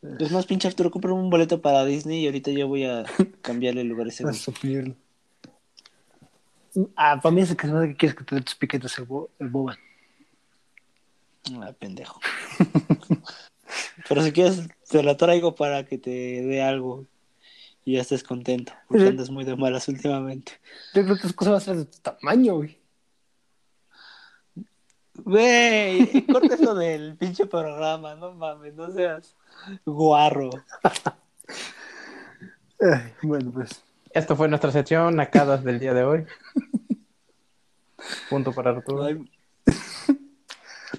Es 0.19 0.33
más, 0.33 0.47
pinche 0.47 0.67
Arturo, 0.67 0.91
compra 0.91 1.13
un 1.13 1.29
boleto 1.31 1.61
para 1.61 1.85
Disney 1.85 2.23
y 2.23 2.27
ahorita 2.27 2.51
yo 2.51 2.67
voy 2.67 2.85
a 2.85 3.05
cambiarle 3.43 3.83
el 3.83 3.89
lugar 3.89 4.07
a 4.07 4.09
ese 4.09 4.25
güey. 4.25 4.37
Pedirlo. 4.61 4.97
Ah, 6.97 7.21
para 7.23 7.33
mí 7.35 7.43
es 7.43 7.51
el 7.51 7.57
que 7.57 7.67
se 7.69 7.73
me 7.73 7.79
hace 7.81 7.89
que 7.91 7.97
quieres 7.97 8.17
que 8.19 8.25
te 8.25 8.35
dé 8.37 8.41
tus 8.41 8.55
piquetes 8.57 8.99
el, 8.99 9.05
bo- 9.05 9.29
el 9.39 9.49
boba. 9.49 9.77
Ah, 11.61 11.73
pendejo. 11.79 12.19
Pero 14.09 14.23
si 14.23 14.33
quieres, 14.33 14.63
te 14.89 15.03
la 15.03 15.17
traigo 15.17 15.55
para 15.55 15.85
que 15.85 15.99
te 15.99 16.11
dé 16.11 16.63
algo 16.63 17.05
y 17.85 17.95
ya 17.95 18.01
estés 18.01 18.25
contento. 18.25 18.73
Porque 18.89 19.05
andas 19.09 19.31
muy 19.31 19.45
de 19.45 19.55
malas 19.57 19.87
últimamente. 19.89 20.53
Yo 20.95 21.05
creo 21.05 21.17
que 21.17 21.27
esa 21.27 21.37
cosa 21.37 21.51
va 21.51 21.57
a 21.59 21.61
ser 21.61 21.77
de 21.77 21.85
tu 21.85 21.99
tamaño, 21.99 22.57
güey. 22.57 22.78
Güey, 25.25 26.27
corta 26.27 26.55
eso 26.55 26.75
del 26.75 27.17
pinche 27.17 27.47
programa, 27.47 28.15
no 28.15 28.33
mames, 28.33 28.75
no 28.75 28.91
seas 28.93 29.35
guarro. 29.85 30.51
Ay, 32.81 33.13
bueno, 33.23 33.51
pues. 33.53 33.83
Esto 34.11 34.37
fue 34.37 34.49
nuestra 34.49 34.71
sección 34.73 35.17
Nacadas 35.17 35.63
del 35.65 35.79
día 35.79 35.93
de 35.95 36.05
hoy. 36.05 36.27
Punto 38.31 38.53
para 38.53 38.71
Arturo. 38.71 39.05
Ay, 39.05 39.31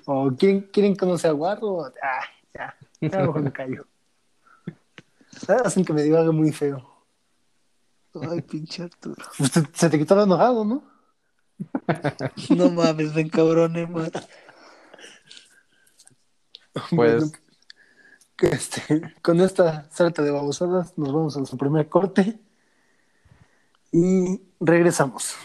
¿O 0.05 0.32
quieren, 0.38 0.61
quieren 0.72 0.95
conocer 0.95 1.30
a 1.32 1.34
Guarro? 1.34 1.86
Ah, 2.01 2.22
ya, 2.53 2.76
ya 3.01 3.17
a 3.17 3.22
lo 3.22 3.28
mejor 3.28 3.41
me 3.43 3.51
callo. 3.51 3.86
Hacen 5.63 5.86
que 5.86 5.93
me 5.93 6.03
diga 6.03 6.20
algo 6.20 6.34
muy 6.34 6.51
feo. 6.51 6.88
Ay, 8.30 8.41
pinche 8.41 8.84
Arturo. 8.84 9.24
Pues 9.38 9.51
te- 9.51 9.63
se 9.74 9.89
te 9.89 9.97
quitó 9.97 10.15
lo 10.15 10.24
enojado, 10.24 10.63
¿no? 10.65 10.84
No 12.56 12.70
mames, 12.70 13.14
ven 13.14 13.30
cabrones, 13.30 13.90
man. 13.90 14.12
Pues- 16.74 16.86
Bueno, 16.92 17.32
que 18.38 18.48
este, 18.48 19.14
con 19.22 19.42
esta 19.42 19.90
sarta 19.92 20.22
de 20.22 20.32
babosadas 20.32 20.98
nos 20.98 21.12
vamos 21.12 21.36
a 21.36 21.46
su 21.46 21.58
primer 21.58 21.90
corte 21.90 22.40
y 23.92 24.42
regresamos. 24.60 25.36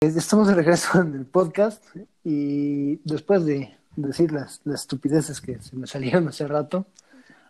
Estamos 0.00 0.48
de 0.48 0.54
regreso 0.54 1.00
en 1.00 1.14
el 1.14 1.26
podcast 1.26 1.84
y 2.24 2.96
después 3.08 3.44
de 3.44 3.76
decir 4.08 4.32
las, 4.32 4.60
las 4.64 4.82
estupideces 4.82 5.40
que 5.40 5.60
se 5.60 5.76
me 5.76 5.86
salieron 5.86 6.28
hace 6.28 6.46
rato, 6.46 6.86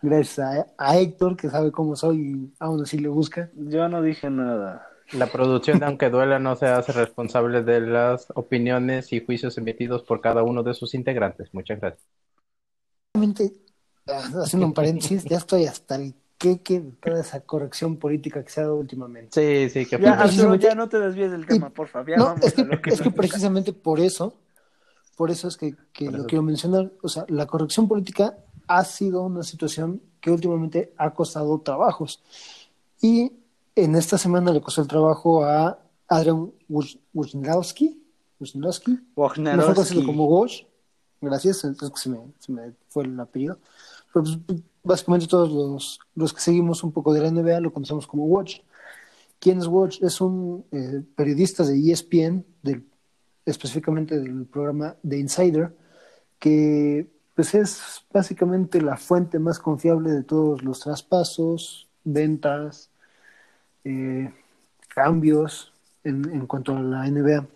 gracias 0.01 0.39
a, 0.39 0.67
a 0.77 0.97
Héctor 0.97 1.37
que 1.37 1.49
sabe 1.49 1.71
cómo 1.71 1.95
soy 1.95 2.17
y 2.19 2.53
aún 2.59 2.81
así 2.83 2.97
le 2.99 3.09
busca. 3.09 3.49
Yo 3.55 3.87
no 3.89 4.01
dije 4.01 4.29
nada. 4.29 4.87
La 5.11 5.27
producción, 5.31 5.83
aunque 5.83 6.09
duela, 6.09 6.39
no 6.39 6.55
se 6.55 6.67
hace 6.67 6.91
responsable 6.93 7.63
de 7.63 7.81
las 7.81 8.27
opiniones 8.35 9.11
y 9.13 9.23
juicios 9.23 9.57
emitidos 9.57 10.03
por 10.03 10.21
cada 10.21 10.43
uno 10.43 10.63
de 10.63 10.73
sus 10.73 10.93
integrantes. 10.93 11.53
Muchas 11.53 11.79
gracias. 11.79 12.07
Realmente, 13.13 13.53
ah, 14.07 14.29
haciendo 14.43 14.67
un 14.67 14.73
paréntesis, 14.73 15.25
ya 15.25 15.37
estoy 15.37 15.65
hasta 15.65 15.95
el 15.95 16.15
queque 16.37 16.79
de 16.79 16.91
toda 16.93 17.21
esa 17.21 17.41
corrección 17.41 17.97
política 17.97 18.43
que 18.43 18.49
se 18.49 18.61
ha 18.61 18.63
dado 18.63 18.77
últimamente. 18.77 19.31
Sí, 19.31 19.69
sí, 19.69 19.85
que 19.85 19.99
Ya, 19.99 20.25
ya 20.57 20.75
no 20.75 20.89
te 20.89 20.99
desvíes 20.99 21.31
del 21.31 21.45
tema, 21.45 21.69
por 21.69 21.87
favor. 21.87 22.09
Ya 22.09 22.17
No, 22.17 22.25
vamos 22.25 22.45
es 22.45 22.53
que, 22.53 22.61
a 22.61 22.65
lo 22.65 22.81
que 22.81 22.89
es 22.89 23.01
que 23.01 23.11
precisamente 23.11 23.73
por 23.73 23.99
eso, 23.99 24.40
por 25.21 25.29
eso 25.29 25.47
es 25.49 25.55
que, 25.55 25.75
que 25.93 26.05
Por 26.05 26.13
lo 26.13 26.17
eso. 26.21 26.27
quiero 26.29 26.41
mencionar. 26.41 26.91
O 27.03 27.07
sea, 27.07 27.25
la 27.29 27.45
corrección 27.45 27.87
política 27.87 28.35
ha 28.67 28.83
sido 28.83 29.21
una 29.21 29.43
situación 29.43 30.01
que 30.19 30.31
últimamente 30.31 30.95
ha 30.97 31.13
costado 31.13 31.59
trabajos. 31.61 32.23
Y 33.03 33.31
en 33.75 33.95
esta 33.95 34.17
semana 34.17 34.51
le 34.51 34.61
costó 34.61 34.81
el 34.81 34.87
trabajo 34.87 35.45
a 35.45 35.77
Adrian 36.07 36.51
Woj- 36.67 36.97
Wojnarowski, 37.13 38.01
Wojnarowski, 38.39 38.97
mejor 39.15 39.75
conocido 39.75 40.03
como 40.03 40.25
Woj. 40.25 40.51
Gracias, 41.21 41.65
es 41.65 41.77
que 41.77 41.87
se 41.97 42.09
me, 42.09 42.17
se 42.39 42.51
me 42.51 42.73
fue 42.89 43.03
el 43.03 43.19
apellido. 43.19 43.59
Pero 44.11 44.25
pues, 44.25 44.39
básicamente 44.83 45.27
todos 45.27 45.51
los, 45.51 45.99
los 46.15 46.33
que 46.33 46.41
seguimos 46.41 46.83
un 46.83 46.91
poco 46.91 47.13
de 47.13 47.21
la 47.21 47.29
NBA 47.29 47.59
lo 47.59 47.71
conocemos 47.71 48.07
como 48.07 48.25
Woj. 48.25 48.47
¿Quién 49.37 49.59
es 49.59 49.67
Woj? 49.67 49.99
Es 50.01 50.19
un 50.19 50.65
eh, 50.71 51.03
periodista 51.15 51.63
de 51.63 51.91
ESPN, 51.91 52.43
del, 52.63 52.87
específicamente 53.45 54.19
del 54.19 54.45
programa 54.45 54.95
The 55.07 55.17
Insider, 55.17 55.75
que 56.39 57.07
pues 57.35 57.55
es 57.55 58.05
básicamente 58.11 58.81
la 58.81 58.97
fuente 58.97 59.39
más 59.39 59.59
confiable 59.59 60.11
de 60.11 60.23
todos 60.23 60.63
los 60.63 60.79
traspasos, 60.79 61.87
ventas, 62.03 62.89
eh, 63.83 64.33
cambios 64.89 65.73
en, 66.03 66.29
en 66.31 66.45
cuanto 66.45 66.75
a 66.75 66.81
la 66.81 67.09
NBA. 67.09 67.47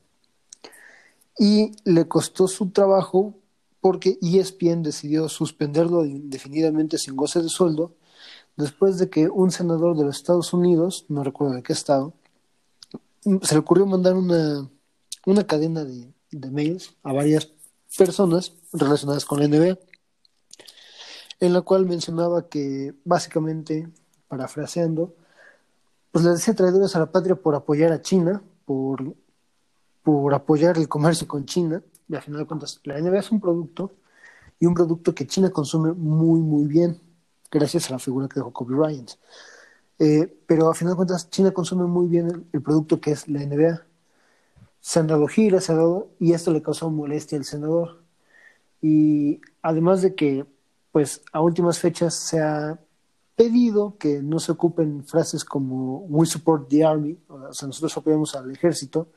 Y 1.38 1.72
le 1.84 2.08
costó 2.08 2.48
su 2.48 2.70
trabajo 2.70 3.36
porque 3.82 4.18
ESPN 4.22 4.82
decidió 4.82 5.30
suspenderlo 5.30 6.06
indefinidamente 6.06 6.98
sin 6.98 7.16
goce 7.16 7.42
de 7.42 7.50
sueldo 7.50 7.94
después 8.56 8.98
de 8.98 9.10
que 9.10 9.30
un 9.30 9.52
senador 9.52 9.98
de 9.98 10.06
los 10.06 10.18
Estados 10.18 10.54
Unidos, 10.54 11.06
no 11.10 11.24
recuerdo 11.24 11.56
de 11.56 11.64
qué 11.64 11.74
estado, 11.74 12.14
se 13.42 13.56
le 13.56 13.60
ocurrió 13.60 13.86
mandar 13.86 14.16
una, 14.16 14.70
una 15.26 15.46
cadena 15.46 15.84
de, 15.84 16.14
de 16.32 16.52
mails 16.52 16.96
a 17.04 17.14
varias 17.14 17.50
personas 17.98 18.54
relacionadas 18.74 19.26
con 19.26 19.40
la 19.40 19.48
NBA, 19.48 19.78
en 21.40 21.54
la 21.54 21.62
cual 21.62 21.86
mencionaba 21.86 22.48
que 22.48 22.94
básicamente, 23.04 23.90
parafraseando, 24.28 25.16
pues 26.12 26.24
le 26.26 26.32
decía 26.32 26.56
traidores 26.56 26.96
a 26.96 27.00
la 27.00 27.12
patria 27.12 27.36
por 27.36 27.56
apoyar 27.56 27.92
a 27.92 28.02
China, 28.02 28.42
por, 28.66 29.16
por 30.04 30.34
apoyar 30.34 30.78
el 30.78 30.88
comercio 30.88 31.28
con 31.28 31.46
China, 31.46 31.82
y 32.08 32.16
al 32.16 32.22
final 32.22 32.42
de 32.42 32.48
cuentas, 32.48 32.80
la 32.84 33.00
NBA 33.00 33.20
es 33.20 33.32
un 33.32 33.42
producto 33.42 33.92
y 34.60 34.66
un 34.66 34.74
producto 34.74 35.14
que 35.14 35.28
China 35.28 35.50
consume 35.50 35.92
muy, 35.92 36.40
muy 36.40 36.66
bien, 36.66 37.02
gracias 37.52 37.90
a 37.90 37.94
la 37.94 38.00
figura 38.00 38.28
que 38.28 38.36
dejó 38.40 38.54
Kobe 38.54 38.76
Bryant. 38.76 39.12
Eh, 39.98 40.42
pero 40.46 40.70
a 40.70 40.74
final 40.74 40.94
de 40.94 40.98
cuentas, 40.98 41.30
China 41.30 41.52
consume 41.52 41.86
muy 41.86 42.08
bien 42.08 42.28
el, 42.28 42.46
el 42.52 42.62
producto 42.62 43.00
que 43.00 43.12
es 43.12 43.28
la 43.28 43.42
NBA. 43.42 43.82
Se 44.86 45.00
han 45.00 45.08
dado 45.08 45.26
giras, 45.28 45.64
se 45.64 45.72
ha 45.72 45.76
dado, 45.76 46.12
y 46.20 46.34
esto 46.34 46.54
le 46.54 46.62
causó 46.62 46.92
molestia 46.92 47.40
al 47.40 47.44
senador. 47.44 48.04
Y 48.82 49.42
además 49.64 50.04
de 50.04 50.14
que, 50.14 50.46
pues, 50.92 51.24
a 51.32 51.42
últimas 51.42 51.80
fechas 51.80 52.14
se 52.14 52.40
ha 52.40 52.80
pedido 53.36 53.98
que 53.98 54.22
no 54.22 54.40
se 54.40 54.52
ocupen 54.52 55.04
frases 55.04 55.44
como 55.44 56.06
we 56.06 56.28
support 56.28 56.70
the 56.70 56.86
army, 56.86 57.18
o 57.28 57.52
sea, 57.52 57.68
nosotros 57.68 57.98
apoyamos 57.98 58.36
al 58.36 58.52
ejército 58.52 59.10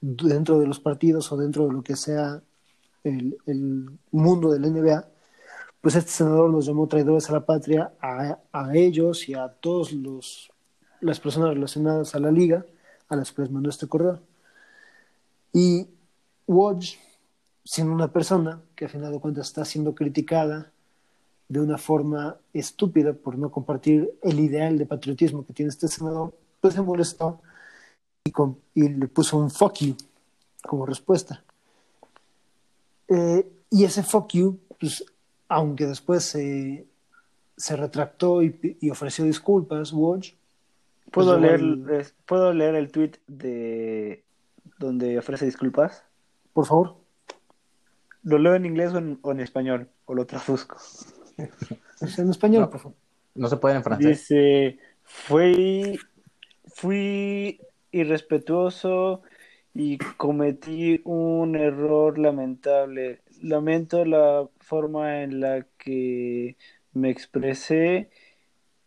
dentro 0.00 0.60
de 0.60 0.66
los 0.68 0.78
partidos 0.78 1.30
o 1.32 1.36
dentro 1.36 1.66
de 1.66 1.72
lo 1.72 1.82
que 1.82 1.96
sea 1.96 2.40
el, 3.02 3.36
el 3.46 3.90
mundo 4.12 4.52
de 4.52 4.60
la 4.60 4.68
NBA, 4.68 5.08
pues 5.80 5.96
este 5.96 6.12
senador 6.12 6.50
los 6.50 6.66
llamó 6.66 6.86
traidores 6.86 7.28
a 7.30 7.32
la 7.32 7.44
patria 7.44 7.92
a, 8.00 8.38
a 8.52 8.76
ellos 8.76 9.28
y 9.28 9.34
a 9.34 9.48
todos 9.48 9.92
los 9.92 10.50
las 11.00 11.18
personas 11.18 11.54
relacionadas 11.54 12.14
a 12.14 12.20
la 12.20 12.30
liga 12.30 12.64
a 13.08 13.16
las 13.16 13.32
que 13.32 13.42
les 13.42 13.50
mandó 13.50 13.70
este 13.70 13.88
correo. 13.88 14.20
Y 15.52 15.86
Woj, 16.46 16.84
siendo 17.64 17.92
una 17.92 18.12
persona 18.12 18.60
que 18.74 18.84
a 18.86 18.88
final 18.88 19.12
de 19.12 19.20
cuentas 19.20 19.46
está 19.48 19.64
siendo 19.64 19.94
criticada 19.94 20.72
de 21.48 21.60
una 21.60 21.78
forma 21.78 22.36
estúpida 22.52 23.12
por 23.12 23.36
no 23.36 23.50
compartir 23.50 24.10
el 24.22 24.38
ideal 24.40 24.78
de 24.78 24.86
patriotismo 24.86 25.44
que 25.44 25.52
tiene 25.52 25.70
este 25.70 25.88
senador, 25.88 26.32
pues 26.60 26.74
se 26.74 26.82
molestó 26.82 27.40
y, 28.24 28.30
con- 28.30 28.58
y 28.74 28.88
le 28.88 29.08
puso 29.08 29.36
un 29.38 29.50
fuck 29.50 29.74
you 29.78 29.96
como 30.62 30.86
respuesta. 30.86 31.42
Eh, 33.08 33.50
y 33.70 33.84
ese 33.84 34.02
fuck 34.04 34.32
you, 34.32 34.58
pues, 34.78 35.04
aunque 35.48 35.86
después 35.86 36.22
se, 36.24 36.86
se 37.56 37.76
retractó 37.76 38.42
y, 38.42 38.78
ofreció 38.90 39.24
disculpas, 39.24 39.90
¿Puedo, 41.10 41.32
Pues 41.32 41.42
leer, 41.42 41.60
igual- 41.60 42.00
es- 42.00 42.14
¿Puedo 42.26 42.52
leer 42.52 42.76
el 42.76 42.92
tweet 42.92 43.12
de 43.26 44.22
donde 44.80 45.18
ofrece 45.18 45.44
disculpas? 45.44 46.04
por 46.52 46.66
favor. 46.66 46.96
¿Lo 48.22 48.36
leo 48.38 48.54
en 48.56 48.66
inglés 48.66 48.92
o 48.92 48.98
en, 48.98 49.18
o 49.22 49.30
en 49.30 49.40
español? 49.40 49.88
¿O 50.06 50.14
lo 50.14 50.26
traduzco? 50.26 50.76
En 52.18 52.30
español, 52.30 52.62
No. 52.62 52.70
por 52.70 52.80
favor. 52.80 52.96
No 53.34 53.48
se 53.48 53.56
puede 53.58 53.76
en 53.76 53.84
francés. 53.84 54.18
Dice, 54.28 54.78
fui, 55.04 55.98
fui 56.74 57.60
irrespetuoso 57.92 59.22
y 59.74 59.98
cometí 59.98 61.00
un 61.04 61.56
error 61.56 62.18
lamentable. 62.18 63.20
Lamento 63.42 64.04
la 64.04 64.48
forma 64.60 65.22
en 65.22 65.40
la 65.40 65.66
que 65.78 66.56
me 66.94 67.10
expresé 67.10 68.10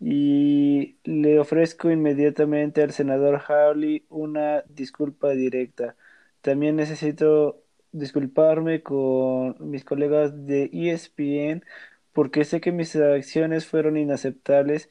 y 0.05 0.97
le 1.05 1.39
ofrezco 1.39 1.89
inmediatamente 1.89 2.83
al 2.83 2.91
senador 2.91 3.41
Hawley 3.47 4.05
una 4.09 4.61
disculpa 4.67 5.29
directa. 5.29 5.95
También 6.41 6.75
necesito 6.75 7.63
disculparme 7.93 8.83
con 8.83 9.55
mis 9.59 9.85
colegas 9.85 10.45
de 10.45 10.69
ESPN 10.73 11.63
porque 12.11 12.43
sé 12.43 12.59
que 12.59 12.73
mis 12.73 12.93
acciones 12.97 13.65
fueron 13.65 13.95
inaceptables 13.95 14.89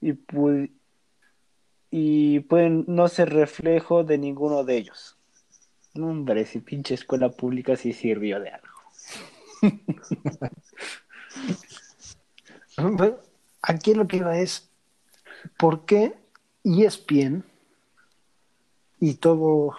y, 0.00 0.12
pu- 0.12 0.70
y 1.90 2.38
pueden 2.40 2.84
no 2.86 3.08
ser 3.08 3.30
reflejo 3.30 4.04
de 4.04 4.18
ninguno 4.18 4.62
de 4.62 4.76
ellos. 4.76 5.18
Hombre, 5.96 6.46
si 6.46 6.60
pinche 6.60 6.94
escuela 6.94 7.30
pública 7.30 7.74
sí 7.74 7.92
sirvió 7.92 8.38
de 8.38 8.50
algo. 8.50 8.68
Aquí 13.62 13.94
lo 13.94 14.08
que 14.08 14.18
iba 14.18 14.36
es, 14.36 14.68
¿por 15.56 15.84
qué 15.84 16.18
ESPN 16.64 17.44
y 19.00 19.14
todo, 19.14 19.76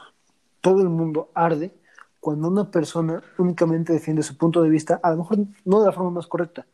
todo 0.62 0.82
el 0.82 0.90
mundo 0.90 1.30
arde 1.34 1.74
cuando 2.20 2.48
una 2.48 2.72
persona 2.72 3.22
únicamente 3.38 3.92
defiende 3.92 4.24
su 4.24 4.38
punto 4.38 4.62
de 4.62 4.70
vista, 4.70 5.00
a 5.04 5.12
lo 5.12 5.18
mejor 5.18 5.40
no 5.66 5.82
de 5.82 5.88
la 5.88 5.92
forma 5.92 6.12
más 6.12 6.28
correcta, 6.28 6.66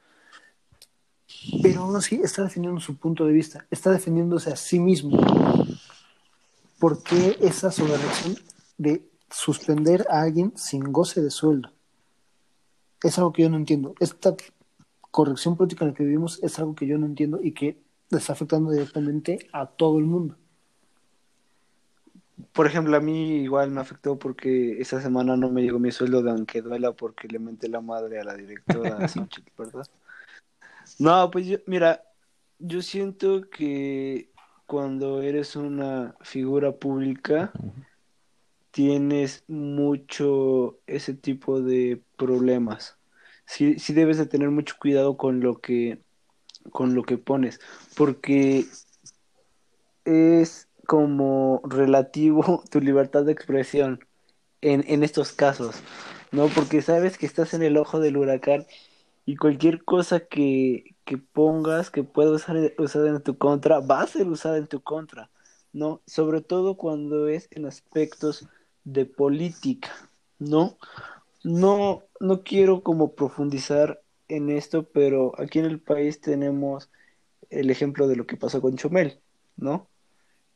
pero 1.63 1.81
aún 1.81 1.95
así 1.95 2.21
está 2.23 2.43
defendiendo 2.43 2.79
su 2.79 2.97
punto 2.97 3.25
de 3.25 3.33
vista, 3.33 3.65
está 3.71 3.91
defendiéndose 3.91 4.51
a 4.51 4.55
sí 4.55 4.79
mismo? 4.79 5.19
¿Por 6.79 7.01
qué 7.01 7.37
esa 7.41 7.71
sobrereacción 7.71 8.37
de 8.77 9.03
suspender 9.29 10.05
a 10.09 10.21
alguien 10.21 10.53
sin 10.55 10.91
goce 10.91 11.21
de 11.21 11.31
sueldo? 11.31 11.71
Es 13.03 13.17
algo 13.17 13.33
que 13.33 13.43
yo 13.43 13.49
no 13.49 13.57
entiendo. 13.57 13.95
Esta 13.99 14.35
corrección 15.11 15.57
política 15.57 15.85
en 15.85 15.91
la 15.91 15.97
que 15.97 16.03
vivimos 16.03 16.41
es 16.43 16.59
algo 16.59 16.75
que 16.75 16.87
yo 16.87 16.97
no 16.97 17.05
entiendo 17.05 17.39
y 17.41 17.51
que 17.51 17.77
está 18.11 18.33
afectando 18.33 18.71
directamente 18.71 19.47
a 19.51 19.65
todo 19.65 19.99
el 19.99 20.05
mundo. 20.05 20.35
Por 22.53 22.65
ejemplo, 22.67 22.95
a 22.95 23.01
mí 23.01 23.41
igual 23.43 23.69
me 23.71 23.81
afectó 23.81 24.17
porque 24.17 24.79
esa 24.79 25.01
semana 25.01 25.35
no 25.35 25.49
me 25.49 25.61
llegó 25.61 25.77
mi 25.77 25.91
sueldo 25.91 26.21
de 26.21 26.31
aunque 26.31 26.61
duela 26.61 26.93
porque 26.93 27.27
le 27.27 27.39
menté 27.39 27.67
la 27.67 27.81
madre 27.81 28.19
a 28.19 28.23
la 28.23 28.35
directora 28.35 28.97
¿verdad? 29.57 29.87
No, 30.97 31.29
pues 31.31 31.47
yo, 31.47 31.57
mira, 31.65 32.03
yo 32.59 32.81
siento 32.81 33.49
que 33.49 34.29
cuando 34.65 35.21
eres 35.21 35.55
una 35.55 36.15
figura 36.21 36.71
pública 36.71 37.51
tienes 38.71 39.43
mucho 39.47 40.77
ese 40.87 41.13
tipo 41.13 41.61
de 41.61 42.01
problemas. 42.17 42.98
Sí, 43.49 43.79
sí 43.79 43.93
debes 43.93 44.19
de 44.19 44.27
tener 44.27 44.51
mucho 44.51 44.75
cuidado 44.79 45.17
con 45.17 45.39
lo 45.39 45.59
que 45.59 46.03
con 46.71 46.93
lo 46.93 47.01
que 47.03 47.17
pones, 47.17 47.59
porque 47.97 48.67
es 50.05 50.67
como 50.85 51.61
relativo 51.63 52.63
tu 52.71 52.79
libertad 52.79 53.23
de 53.25 53.31
expresión 53.31 54.05
en, 54.61 54.83
en 54.87 55.03
estos 55.03 55.31
casos, 55.31 55.77
¿no? 56.31 56.47
Porque 56.49 56.83
sabes 56.83 57.17
que 57.17 57.25
estás 57.25 57.55
en 57.55 57.63
el 57.63 57.77
ojo 57.77 57.99
del 57.99 58.17
huracán 58.17 58.67
y 59.25 59.35
cualquier 59.35 59.83
cosa 59.83 60.19
que, 60.19 60.95
que 61.05 61.17
pongas 61.17 61.89
que 61.89 62.03
pueda 62.03 62.31
usar, 62.31 62.57
usar 62.77 63.07
en 63.07 63.23
tu 63.23 63.37
contra 63.39 63.79
va 63.79 64.01
a 64.01 64.07
ser 64.07 64.27
usada 64.27 64.57
en 64.59 64.67
tu 64.67 64.81
contra, 64.83 65.31
¿no? 65.73 66.01
Sobre 66.05 66.41
todo 66.41 66.77
cuando 66.77 67.27
es 67.27 67.47
en 67.51 67.65
aspectos 67.65 68.47
de 68.83 69.07
política, 69.07 69.89
¿no? 70.39 70.77
No, 71.43 72.03
no 72.19 72.43
quiero 72.43 72.83
como 72.83 73.15
profundizar 73.15 74.01
en 74.27 74.49
esto, 74.49 74.87
pero 74.89 75.33
aquí 75.39 75.59
en 75.59 75.65
el 75.65 75.79
país 75.79 76.21
tenemos 76.21 76.89
el 77.49 77.69
ejemplo 77.69 78.07
de 78.07 78.15
lo 78.15 78.27
que 78.27 78.37
pasó 78.37 78.61
con 78.61 78.75
Chumel, 78.75 79.19
¿no? 79.57 79.89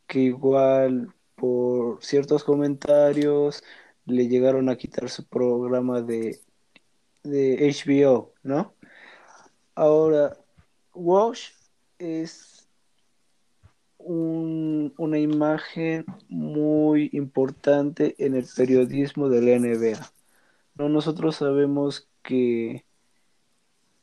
Que 0.08 0.20
igual 0.20 1.14
por 1.36 2.04
ciertos 2.04 2.44
comentarios 2.44 3.64
le 4.06 4.28
llegaron 4.28 4.70
a 4.70 4.78
quitar 4.78 5.10
su 5.10 5.26
programa 5.28 6.02
de, 6.02 6.40
de 7.24 7.58
HBO, 7.70 8.34
¿no? 8.44 8.76
Ahora, 9.76 10.38
Wash 10.94 11.50
es 11.98 12.68
un, 13.98 14.94
una 14.98 15.18
imagen 15.18 16.06
muy 16.30 17.10
importante 17.14 18.16
en 18.20 18.36
el 18.36 18.46
periodismo 18.56 19.30
de 19.30 19.42
la 19.42 19.60
NBA. 19.60 20.13
¿No? 20.76 20.90
Nosotros 20.90 21.38
sabemos 21.38 22.08
que 22.22 22.86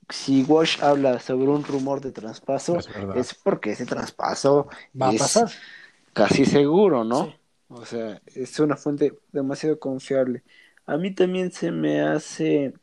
si 0.09 0.43
Wash 0.45 0.83
habla 0.83 1.21
sobre 1.21 1.49
un 1.49 1.65
rumor 1.65 2.01
de 2.01 2.13
traspaso, 2.13 2.79
es, 3.15 3.35
porque 3.35 3.73
ese 3.73 3.87
traspaso 3.87 4.69
va 5.01 5.11
a 5.11 5.13
pasar. 5.13 5.51
Casi 6.13 6.45
seguro, 6.45 7.05
¿no? 7.05 7.33
O 7.69 7.87
sea, 7.87 8.21
es 8.27 8.59
una 8.59 8.77
fuente 8.77 9.17
demasiado 9.31 9.79
confiable. 9.79 10.43
A 10.87 10.97
mí 10.97 11.15
también 11.15 11.53
se 11.53 11.71
me 11.71 12.03
hace 12.03 12.75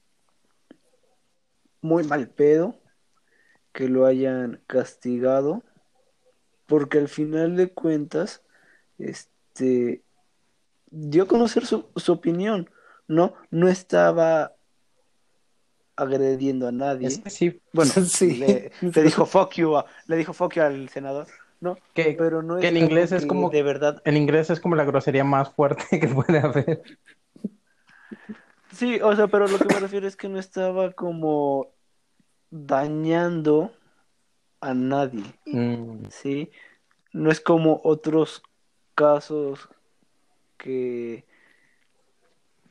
muy 1.81 2.03
mal 2.05 2.29
pedo 2.29 2.79
que 3.73 3.89
lo 3.89 4.05
hayan 4.05 4.61
castigado, 4.65 5.61
porque 6.65 6.99
al 6.99 7.09
final 7.09 7.57
de 7.57 7.73
cuentas, 7.73 8.41
este, 8.97 10.03
dio 10.89 11.23
a 11.23 11.27
conocer 11.27 11.65
su, 11.65 11.85
su 11.95 12.13
opinión, 12.13 12.69
¿no? 13.07 13.33
No 13.49 13.67
estaba 13.67 14.53
agrediendo 15.95 16.67
a 16.67 16.71
nadie. 16.71 17.09
sí. 17.09 17.61
Bueno, 17.73 17.91
sí. 18.05 18.37
Le, 18.37 18.71
dijo 19.03 19.25
fuck 19.25 19.53
you, 19.53 19.73
le 20.07 20.15
dijo 20.15 20.33
fuck 20.33 20.53
you 20.53 20.61
al 20.61 20.89
senador. 20.89 21.27
No, 21.59 21.75
que, 21.95 22.15
pero 22.17 22.43
no 22.43 22.57
que 22.57 22.67
en 22.67 22.77
inglés 22.77 23.11
es 23.11 23.25
como 23.25 23.49
de 23.49 23.63
verdad. 23.63 24.01
En 24.05 24.15
inglés 24.15 24.51
es 24.51 24.59
como 24.59 24.75
la 24.75 24.85
grosería 24.85 25.23
más 25.23 25.49
fuerte 25.49 25.85
que 25.99 26.07
puede 26.07 26.39
haber. 26.39 26.83
Sí, 28.71 28.99
o 29.01 29.15
sea, 29.15 29.27
pero 29.27 29.47
lo 29.47 29.57
que 29.57 29.73
me 29.73 29.79
refiero 29.79 30.07
es 30.07 30.15
que 30.15 30.29
no 30.29 30.37
estaba 30.37 30.91
como 30.91 31.73
dañando 32.51 33.71
a 34.61 34.75
nadie. 34.75 35.23
Mm. 35.47 36.05
Sí, 36.09 36.51
no 37.11 37.31
es 37.31 37.41
como 37.41 37.81
otros 37.83 38.43
casos 38.93 39.67
que 40.57 41.25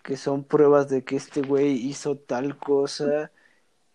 que 0.07 0.17
son 0.17 0.45
pruebas 0.45 0.89
de 0.89 1.03
que 1.03 1.17
este 1.17 1.43
güey 1.43 1.73
hizo 1.73 2.17
tal 2.17 2.57
cosa 2.59 3.33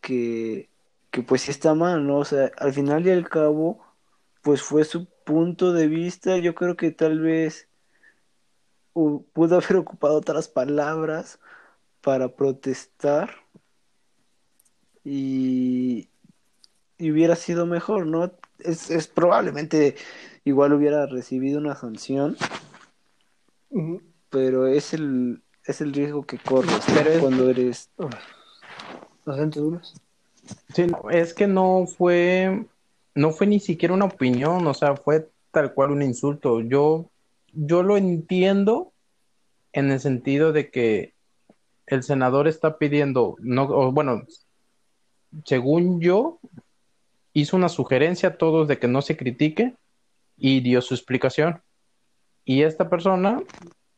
que, 0.02 0.70
que 1.10 1.24
pues 1.24 1.44
sí 1.44 1.52
está 1.52 1.74
mal, 1.74 2.06
¿no? 2.06 2.18
O 2.18 2.26
sea, 2.26 2.52
al 2.58 2.74
final 2.74 3.08
y 3.08 3.12
al 3.12 3.30
cabo, 3.30 3.82
pues 4.42 4.62
fue 4.62 4.84
su 4.84 5.06
punto 5.06 5.72
de 5.72 5.88
vista, 5.88 6.38
yo 6.38 6.54
creo 6.54 6.76
que 6.76 6.92
tal 6.92 7.22
vez 7.22 7.70
pudo 8.94 9.56
haber 9.56 9.76
ocupado 9.78 10.16
otras 10.16 10.50
palabras 10.50 11.40
para 12.02 12.36
protestar 12.36 13.30
y, 15.06 16.10
y 16.98 17.12
hubiera 17.12 17.38
sido 17.38 17.66
mejor, 17.66 18.06
¿no? 18.06 18.34
Es, 18.60 18.92
es 18.92 19.08
probablemente 19.08 19.96
igual 20.44 20.74
hubiera 20.74 21.06
recibido 21.06 21.58
una 21.58 21.76
sanción, 21.76 22.36
pero 24.30 24.68
es 24.68 24.94
el, 24.94 25.42
es 25.66 25.82
el 25.82 25.94
riesgo 25.94 26.24
que 26.24 26.38
corres 26.38 26.86
cuando 27.20 27.50
eres 27.50 27.90
bastante 29.26 29.60
duros. 29.60 29.96
Sí, 30.74 30.88
es 31.12 31.34
que 31.34 31.48
no 31.48 31.86
fue, 31.86 32.66
no 33.16 33.32
fue 33.32 33.48
ni 33.48 33.60
siquiera 33.60 33.94
una 33.94 34.06
opinión, 34.06 34.66
o 34.66 34.74
sea, 34.74 34.96
fue 34.96 35.30
tal 35.52 35.74
cual 35.74 35.92
un 35.92 36.02
insulto. 36.02 36.62
Yo, 36.62 37.10
yo 37.54 37.84
lo 37.84 37.98
entiendo 37.98 38.92
en 39.74 39.92
el 39.92 40.00
sentido 40.00 40.52
de 40.52 40.70
que 40.70 41.14
el 41.86 42.04
senador 42.04 42.48
está 42.48 42.78
pidiendo, 42.78 43.36
no, 43.40 43.92
bueno, 43.92 44.24
según 45.46 46.02
yo, 46.02 46.40
hizo 47.34 47.56
una 47.56 47.70
sugerencia 47.70 48.30
a 48.30 48.38
todos 48.38 48.68
de 48.68 48.80
que 48.80 48.88
no 48.88 49.02
se 49.02 49.16
critique 49.16 49.76
y 50.38 50.62
dio 50.62 50.82
su 50.82 50.94
explicación. 50.94 51.62
Y 52.44 52.64
esta 52.64 52.90
persona 52.90 53.42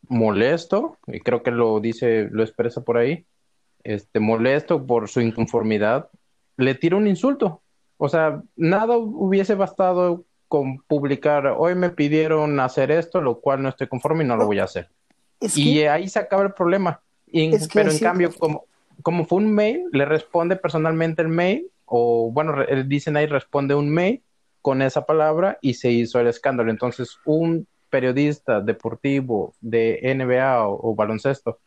molesto, 0.08 0.98
y 1.08 1.20
creo 1.20 1.44
que 1.44 1.52
lo 1.52 1.80
dice, 1.80 2.28
lo 2.32 2.44
expresa 2.44 2.82
por 2.82 2.98
ahí, 2.98 3.26
este, 3.84 4.20
molesto 4.20 4.86
por 4.86 5.10
su 5.10 5.22
inconformidad, 5.22 6.10
le 6.58 6.76
tira 6.76 6.96
un 6.96 7.08
insulto. 7.08 7.62
O 7.98 8.10
sea, 8.10 8.42
nada 8.56 8.98
hubiese 8.98 9.56
bastado 9.56 10.26
con 10.48 10.80
publicar, 10.80 11.48
hoy 11.58 11.76
me 11.76 11.90
pidieron 11.90 12.60
hacer 12.60 12.92
esto, 12.92 13.22
lo 13.22 13.40
cual 13.40 13.64
no 13.64 13.70
estoy 13.70 13.88
conforme 13.88 14.24
y 14.24 14.28
no 14.28 14.38
lo 14.38 14.46
voy 14.46 14.60
a 14.60 14.66
hacer. 14.66 14.90
y 15.56 15.82
ahí 15.82 16.08
se 16.08 16.20
acaba 16.20 16.44
el 16.44 16.54
problema. 16.54 17.02
pero 17.74 17.92
en 17.92 18.00
cambio, 18.00 18.32
como, 18.38 18.66
como 19.02 19.26
fue 19.26 19.40
un 19.40 19.54
mail, 19.54 19.86
le 19.92 20.06
responde 20.06 20.56
personalmente 20.56 21.22
el 21.22 21.30
mail, 21.30 21.68
o 21.86 22.32
bueno, 22.32 22.56
dicen 22.86 23.18
ahí 23.18 23.26
responde 23.26 23.76
un 23.76 23.90
mail 23.90 24.22
con 24.62 24.82
esa 24.82 25.06
palabra 25.06 25.58
y 25.62 25.74
se 25.74 25.92
hizo 25.92 26.20
el 26.20 26.28
escándalo. 26.28 26.72
Entonces, 26.72 27.18
un 27.26 27.68
periodista 27.94 28.60
deportivo 28.60 29.54
de 29.62 30.02
NBA 30.16 30.68
o, 30.68 30.96
baloncesto 30.96 31.60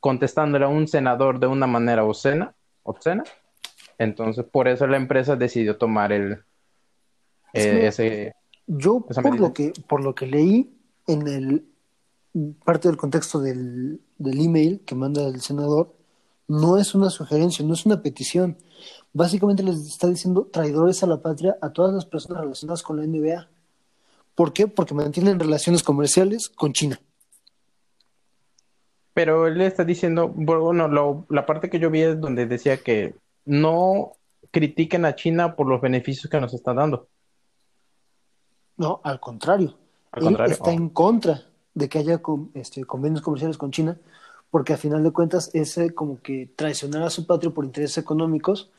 contestándole 0.00 0.64
a 0.64 0.68
un 0.68 0.88
senador 0.88 1.38
de 1.38 1.46
una 1.46 1.66
manera 1.66 2.02
obscena, 2.02 2.54
obscena, 2.82 3.24
entonces 3.98 4.46
por 4.46 4.68
eso 4.68 4.86
la 4.86 4.96
empresa 4.96 5.36
decidió 5.36 5.76
tomar 5.76 6.12
el 6.12 6.44
eh, 7.52 7.88
ese 7.88 8.32
yo 8.66 9.00
por 9.00 9.38
lo 9.38 9.52
que 9.52 9.74
por 9.86 10.02
lo 10.02 10.14
que 10.14 10.26
leí 10.26 10.74
en 11.06 11.28
el 11.28 11.66
parte 12.64 12.88
del 12.88 12.96
contexto 12.96 13.38
del, 13.40 14.00
del 14.16 14.40
email 14.40 14.80
que 14.86 14.94
manda 14.94 15.26
el 15.26 15.42
senador 15.42 15.94
no 16.46 16.78
es 16.78 16.94
una 16.94 17.10
sugerencia, 17.10 17.62
no 17.66 17.74
es 17.74 17.84
una 17.84 18.00
petición. 18.00 18.56
Básicamente 19.12 19.62
les 19.62 19.86
está 19.86 20.08
diciendo 20.08 20.48
traidores 20.50 21.02
a 21.02 21.06
la 21.06 21.20
patria 21.20 21.58
a 21.60 21.70
todas 21.74 21.92
las 21.92 22.06
personas 22.06 22.40
relacionadas 22.40 22.82
con 22.82 22.96
la 22.96 23.06
NBA. 23.06 23.46
¿Por 24.38 24.52
qué? 24.52 24.68
Porque 24.68 24.94
mantienen 24.94 25.40
relaciones 25.40 25.82
comerciales 25.82 26.48
con 26.48 26.72
China. 26.72 27.00
Pero 29.12 29.48
él 29.48 29.60
está 29.60 29.84
diciendo, 29.84 30.28
bueno, 30.28 31.26
la 31.28 31.44
parte 31.44 31.68
que 31.68 31.80
yo 31.80 31.90
vi 31.90 32.02
es 32.02 32.20
donde 32.20 32.46
decía 32.46 32.76
que 32.76 33.16
no 33.44 34.12
critiquen 34.52 35.06
a 35.06 35.16
China 35.16 35.56
por 35.56 35.66
los 35.66 35.80
beneficios 35.80 36.30
que 36.30 36.40
nos 36.40 36.54
está 36.54 36.72
dando. 36.72 37.08
No, 38.76 39.00
al 39.02 39.18
contrario. 39.18 39.76
él 40.12 40.36
está 40.46 40.70
oh. 40.70 40.72
en 40.72 40.88
contra 40.90 41.42
de 41.74 41.88
que 41.88 41.98
haya 41.98 42.22
este, 42.54 42.84
convenios 42.84 43.22
comerciales 43.22 43.58
con 43.58 43.72
China, 43.72 43.98
porque 44.52 44.72
a 44.72 44.76
final 44.76 45.02
de 45.02 45.10
cuentas 45.10 45.52
es 45.52 45.80
como 45.96 46.22
que 46.22 46.48
traicionar 46.54 47.02
a 47.02 47.10
su 47.10 47.26
patria 47.26 47.50
por 47.50 47.64
intereses 47.64 47.98
económicos, 47.98 48.70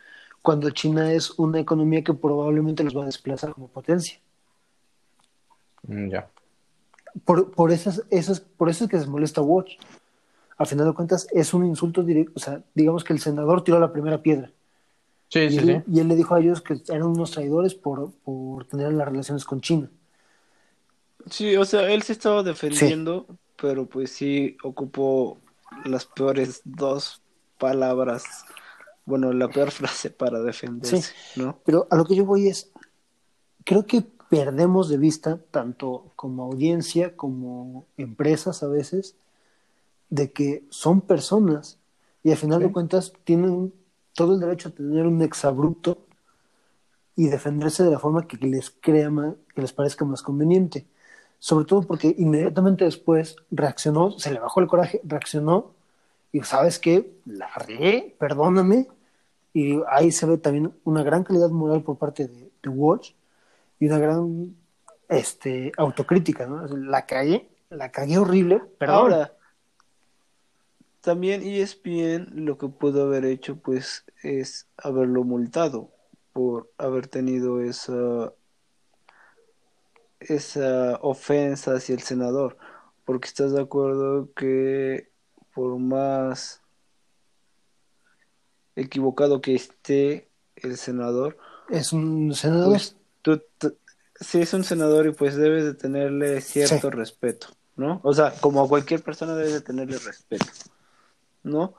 cuando 0.41 0.69
China 0.69 1.11
es 1.11 1.37
una 1.37 1.59
economía 1.59 2.01
que 2.01 2.13
probablemente 2.13 2.81
los 2.85 2.95
va 2.95 3.03
a 3.03 3.07
desplazar 3.07 3.53
como 3.53 3.67
potencia. 3.67 4.21
Mm, 5.89 6.09
ya. 6.09 6.29
Por, 7.25 7.51
por, 7.51 7.71
esas, 7.71 8.03
esas, 8.09 8.39
por 8.39 8.69
eso 8.69 8.85
es 8.85 8.89
que 8.89 8.99
se 8.99 9.07
molesta 9.07 9.41
Watch. 9.41 9.77
Al 10.57 10.67
final 10.67 10.87
de 10.87 10.93
cuentas, 10.93 11.27
es 11.31 11.53
un 11.53 11.65
insulto 11.65 12.03
directo. 12.03 12.33
O 12.35 12.39
sea, 12.39 12.61
digamos 12.73 13.03
que 13.03 13.13
el 13.13 13.19
senador 13.19 13.63
tiró 13.63 13.79
la 13.79 13.91
primera 13.91 14.21
piedra. 14.21 14.51
Sí, 15.29 15.39
y, 15.39 15.49
sí, 15.51 15.57
él, 15.57 15.83
sí. 15.85 15.91
y 15.91 15.99
él 15.99 16.07
le 16.07 16.15
dijo 16.15 16.35
a 16.35 16.39
ellos 16.39 16.61
que 16.61 16.81
eran 16.87 17.03
unos 17.03 17.31
traidores 17.31 17.75
por, 17.75 18.11
por 18.23 18.65
tener 18.65 18.93
las 18.93 19.07
relaciones 19.07 19.45
con 19.45 19.61
China. 19.61 19.89
Sí, 21.29 21.55
o 21.55 21.65
sea, 21.65 21.91
él 21.91 22.01
se 22.03 22.13
estaba 22.13 22.43
defendiendo, 22.43 23.27
pero 23.55 23.85
pues 23.85 24.11
sí 24.11 24.57
ocupó 24.63 25.39
las 25.85 26.05
peores 26.05 26.61
dos 26.63 27.21
palabras, 27.57 28.23
bueno, 29.05 29.33
la 29.33 29.49
peor 29.49 29.71
frase 29.71 30.09
para 30.09 30.39
defenderse, 30.39 31.13
¿no? 31.35 31.59
Pero 31.65 31.87
a 31.89 31.95
lo 31.95 32.05
que 32.05 32.15
yo 32.15 32.25
voy 32.25 32.47
es, 32.47 32.71
creo 33.65 33.85
que 33.85 34.03
perdemos 34.29 34.89
de 34.89 34.97
vista, 34.97 35.39
tanto 35.51 36.05
como 36.15 36.43
audiencia 36.43 37.15
como 37.15 37.85
empresas 37.97 38.61
a 38.63 38.67
veces, 38.67 39.15
de 40.09 40.31
que 40.31 40.63
son 40.69 41.01
personas 41.01 41.77
y 42.23 42.31
al 42.31 42.37
final 42.37 42.59
Sí. 42.59 42.67
de 42.67 42.71
cuentas 42.71 43.13
tienen 43.23 43.73
todo 44.13 44.33
el 44.33 44.39
derecho 44.39 44.69
a 44.69 44.71
tener 44.71 45.05
un 45.07 45.21
exabrupto 45.21 45.97
y 47.15 47.27
defenderse 47.27 47.83
de 47.83 47.91
la 47.91 47.99
forma 47.99 48.27
que 48.27 48.37
les 48.37 48.69
crea 48.69 49.09
más, 49.09 49.33
que 49.53 49.61
les 49.61 49.73
parezca 49.73 50.05
más 50.05 50.21
conveniente. 50.21 50.85
Sobre 51.37 51.65
todo 51.65 51.81
porque 51.83 52.13
inmediatamente 52.17 52.85
después 52.85 53.35
reaccionó, 53.51 54.11
se 54.19 54.31
le 54.31 54.39
bajó 54.39 54.59
el 54.59 54.67
coraje, 54.67 55.01
reaccionó 55.03 55.71
y 56.31 56.41
sabes 56.43 56.79
qué, 56.79 57.13
la 57.25 57.49
regué, 57.55 58.15
perdóname. 58.19 58.87
Y 59.53 59.79
ahí 59.89 60.11
se 60.11 60.25
ve 60.25 60.37
también 60.37 60.73
una 60.83 61.01
gran 61.03 61.23
calidad 61.23 61.49
moral 61.49 61.81
por 61.81 61.97
parte 61.97 62.27
de, 62.27 62.51
de 62.61 62.69
Watch 62.69 63.11
y 63.79 63.87
una 63.87 63.97
gran 63.97 64.55
este, 65.07 65.71
autocrítica, 65.77 66.45
¿no? 66.45 66.67
La 66.67 67.05
cagué, 67.05 67.49
la 67.69 67.91
cagué 67.91 68.17
horrible, 68.17 68.61
perdón. 68.77 68.95
Ahora, 68.95 69.33
también 71.01 71.41
ESPN 71.41 72.45
lo 72.45 72.57
que 72.57 72.67
pudo 72.67 73.03
haber 73.03 73.25
hecho 73.25 73.55
pues 73.57 74.05
es 74.21 74.67
haberlo 74.77 75.23
multado 75.23 75.91
por 76.33 76.69
haber 76.77 77.07
tenido 77.07 77.61
esa 77.61 78.33
esa 80.19 80.99
ofensa 81.01 81.75
hacia 81.75 81.95
el 81.95 82.01
senador, 82.01 82.57
porque 83.05 83.29
estás 83.29 83.53
de 83.53 83.61
acuerdo 83.61 84.33
que 84.33 85.09
por 85.53 85.79
más 85.79 86.61
equivocado 88.75 89.39
que 89.39 89.55
esté 89.55 90.29
el 90.57 90.77
senador, 90.77 91.37
es 91.69 91.93
un 91.93 92.33
senador. 92.33 92.71
pues 92.71 92.98
tú, 93.37 93.77
sí 94.19 94.41
es 94.41 94.53
un 94.53 94.63
senador 94.63 95.07
y 95.07 95.11
pues 95.11 95.35
debes 95.35 95.63
de 95.63 95.73
tenerle 95.73 96.41
cierto 96.41 96.89
Sí. 96.89 96.97
respeto, 96.97 97.47
¿no? 97.75 98.01
O 98.03 98.13
sea, 98.13 98.33
como 98.41 98.63
a 98.63 98.67
cualquier 98.67 99.01
persona 99.03 99.35
debes 99.35 99.53
de 99.53 99.61
tenerle 99.61 99.97
respeto, 99.99 100.45
¿no? 101.43 101.75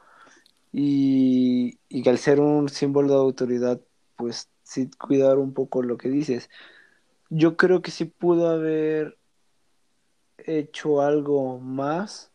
Y, 0.73 1.79
y 1.89 2.03
que 2.03 2.11
al 2.11 2.19
ser 2.19 2.41
un 2.41 2.69
símbolo 2.69 3.09
de 3.09 3.19
autoridad, 3.19 3.81
pues 4.17 4.49
sí 4.63 4.89
cuidar 4.99 5.39
un 5.39 5.53
poco 5.53 5.83
lo 5.83 5.99
que 5.99 6.09
dices. 6.09 6.49
Yo 7.29 7.57
creo 7.57 7.83
que 7.83 7.91
sí 7.91 8.05
pudo 8.05 8.49
haber 8.49 9.19
hecho 10.39 11.03
algo 11.03 11.59
más, 11.59 12.31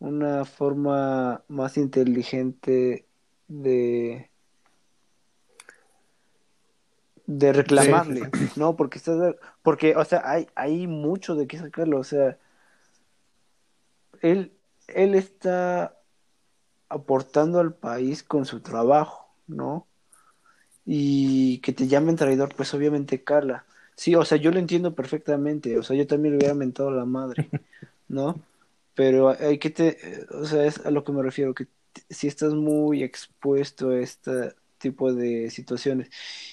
una 0.00 0.44
forma 0.44 1.44
más 1.48 1.76
inteligente 1.76 3.06
de 3.48 4.30
de 7.26 7.52
reclamarle, 7.52 8.30
¿no? 8.56 8.76
Porque 8.76 8.98
estás 8.98 9.36
porque, 9.62 9.96
o 9.96 10.04
sea, 10.04 10.22
hay, 10.24 10.48
hay 10.54 10.86
mucho 10.86 11.34
de 11.34 11.46
qué 11.46 11.58
sacarlo, 11.58 11.98
o 11.98 12.04
sea, 12.04 12.38
él, 14.20 14.52
él 14.88 15.14
está 15.14 15.96
aportando 16.88 17.60
al 17.60 17.74
país 17.74 18.22
con 18.22 18.44
su 18.44 18.60
trabajo, 18.60 19.34
¿no? 19.46 19.86
Y 20.84 21.58
que 21.58 21.72
te 21.72 21.86
llamen 21.86 22.16
traidor, 22.16 22.54
pues 22.54 22.74
obviamente 22.74 23.22
cala. 23.22 23.64
Sí, 23.94 24.14
o 24.14 24.24
sea, 24.24 24.38
yo 24.38 24.50
lo 24.50 24.58
entiendo 24.58 24.94
perfectamente, 24.94 25.78
o 25.78 25.82
sea, 25.82 25.96
yo 25.96 26.06
también 26.06 26.32
le 26.32 26.38
hubiera 26.38 26.54
mentado 26.54 26.90
la 26.90 27.04
madre, 27.04 27.48
¿no? 28.08 28.40
Pero 28.94 29.30
hay 29.30 29.58
que 29.58 29.70
te, 29.70 30.26
o 30.30 30.44
sea, 30.44 30.64
es 30.64 30.84
a 30.84 30.90
lo 30.90 31.04
que 31.04 31.12
me 31.12 31.22
refiero, 31.22 31.54
que 31.54 31.66
si 32.10 32.26
estás 32.26 32.54
muy 32.54 33.02
expuesto 33.02 33.90
a 33.90 34.00
este 34.00 34.54
tipo 34.82 35.14
de 35.14 35.48
situaciones. 35.50 36.10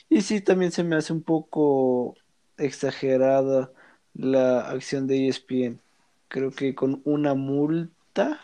Y 0.07 0.21
sí, 0.21 0.39
también 0.39 0.71
se 0.71 0.84
me 0.84 0.95
hace 0.95 1.11
un 1.11 1.23
poco 1.23 2.15
exagerada 2.57 3.71
la 4.13 4.69
acción 4.69 5.07
de 5.07 5.27
ESPN. 5.27 5.80
Creo 6.27 6.51
que 6.51 6.75
con 6.75 7.01
una 7.05 7.34
multa, 7.34 8.39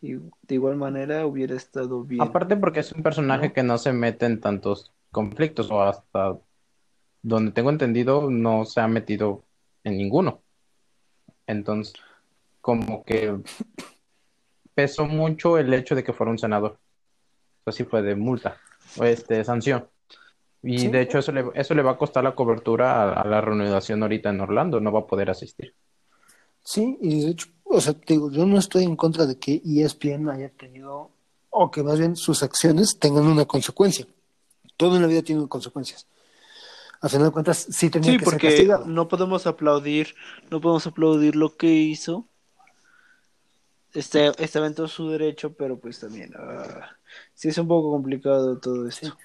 y 0.00 0.14
de 0.14 0.54
igual 0.54 0.76
manera 0.76 1.26
hubiera 1.26 1.54
estado 1.54 2.02
bien. 2.02 2.22
Aparte 2.22 2.56
porque 2.56 2.80
es 2.80 2.90
un 2.92 3.02
personaje 3.02 3.48
¿No? 3.48 3.52
que 3.52 3.62
no 3.62 3.78
se 3.78 3.92
mete 3.92 4.26
en 4.26 4.40
tantos 4.40 4.92
conflictos 5.12 5.70
o 5.70 5.82
hasta 5.82 6.38
donde 7.22 7.52
tengo 7.52 7.70
entendido 7.70 8.30
no 8.30 8.64
se 8.64 8.80
ha 8.80 8.88
metido 8.88 9.44
en 9.84 9.98
ninguno. 9.98 10.42
Entonces, 11.46 11.94
como 12.60 13.04
que 13.04 13.36
pesó 14.74 15.06
mucho 15.06 15.58
el 15.58 15.74
hecho 15.74 15.94
de 15.94 16.04
que 16.04 16.12
fuera 16.12 16.30
un 16.30 16.38
senador. 16.38 16.78
Así 17.66 17.84
fue 17.84 18.00
de 18.02 18.14
multa, 18.14 18.56
este, 19.02 19.44
sanción. 19.44 19.86
Y 20.62 20.78
Sí. 20.78 20.88
de 20.88 21.00
hecho 21.02 21.18
eso 21.18 21.32
le, 21.32 21.44
eso 21.54 21.74
le 21.74 21.82
va 21.82 21.92
a 21.92 21.96
costar 21.98 22.22
la 22.24 22.34
cobertura 22.34 23.02
a, 23.02 23.12
a 23.22 23.26
la 23.26 23.40
reanudación 23.40 24.02
ahorita 24.02 24.28
en 24.30 24.40
Orlando, 24.40 24.78
no 24.80 24.92
va 24.92 25.00
a 25.00 25.06
poder 25.06 25.30
asistir. 25.30 25.74
Sí, 26.62 26.98
y 27.00 27.24
de 27.24 27.30
hecho, 27.30 27.48
o 27.64 27.80
sea, 27.80 27.94
te 27.94 28.12
digo, 28.14 28.30
yo 28.30 28.44
no 28.44 28.58
estoy 28.58 28.84
en 28.84 28.94
contra 28.96 29.24
de 29.26 29.38
que 29.38 29.62
ESPN 29.64 30.28
haya 30.28 30.50
tenido, 30.50 31.10
o 31.48 31.70
que 31.70 31.82
más 31.82 31.98
bien 31.98 32.14
sus 32.16 32.42
acciones 32.42 32.98
tengan 32.98 33.24
una 33.26 33.46
consecuencia. 33.46 34.06
Todo 34.76 34.96
en 34.96 35.02
la 35.02 35.08
vida 35.08 35.22
tiene 35.22 35.48
consecuencias. 35.48 36.06
Al 37.00 37.08
final 37.08 37.28
de 37.28 37.32
cuentas, 37.32 37.66
sí 37.70 37.88
tenía 37.88 38.12
Sí, 38.12 38.18
que 38.18 38.24
ser 38.24 38.30
porque 38.32 38.48
castigado. 38.48 38.84
no 38.86 39.08
podemos 39.08 39.46
aplaudir, 39.46 40.14
no 40.50 40.60
podemos 40.60 40.86
aplaudir 40.86 41.34
lo 41.36 41.56
que 41.56 41.68
hizo. 41.68 42.26
Este, 43.94 44.30
estaba 44.42 44.66
en 44.66 44.74
todo 44.74 44.86
su 44.86 45.08
derecho, 45.08 45.54
pero 45.54 45.78
pues 45.78 45.98
también, 45.98 46.32
ah, 46.36 46.90
sí 47.40 47.48
es 47.48 47.56
un 47.56 47.66
poco 47.68 47.90
complicado 47.90 48.58
todo 48.58 48.86
esto. 48.86 49.16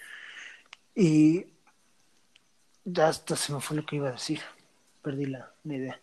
Y 0.95 1.45
ya 2.85 3.09
hasta 3.09 3.35
se 3.35 3.51
me 3.51 3.59
fue 3.59 3.75
lo 3.75 3.85
que 3.85 3.97
iba 3.97 4.07
a 4.07 4.13
decir. 4.13 4.39
Perdí 5.01 5.25
la, 5.25 5.51
la 5.65 5.75
idea. 5.75 5.99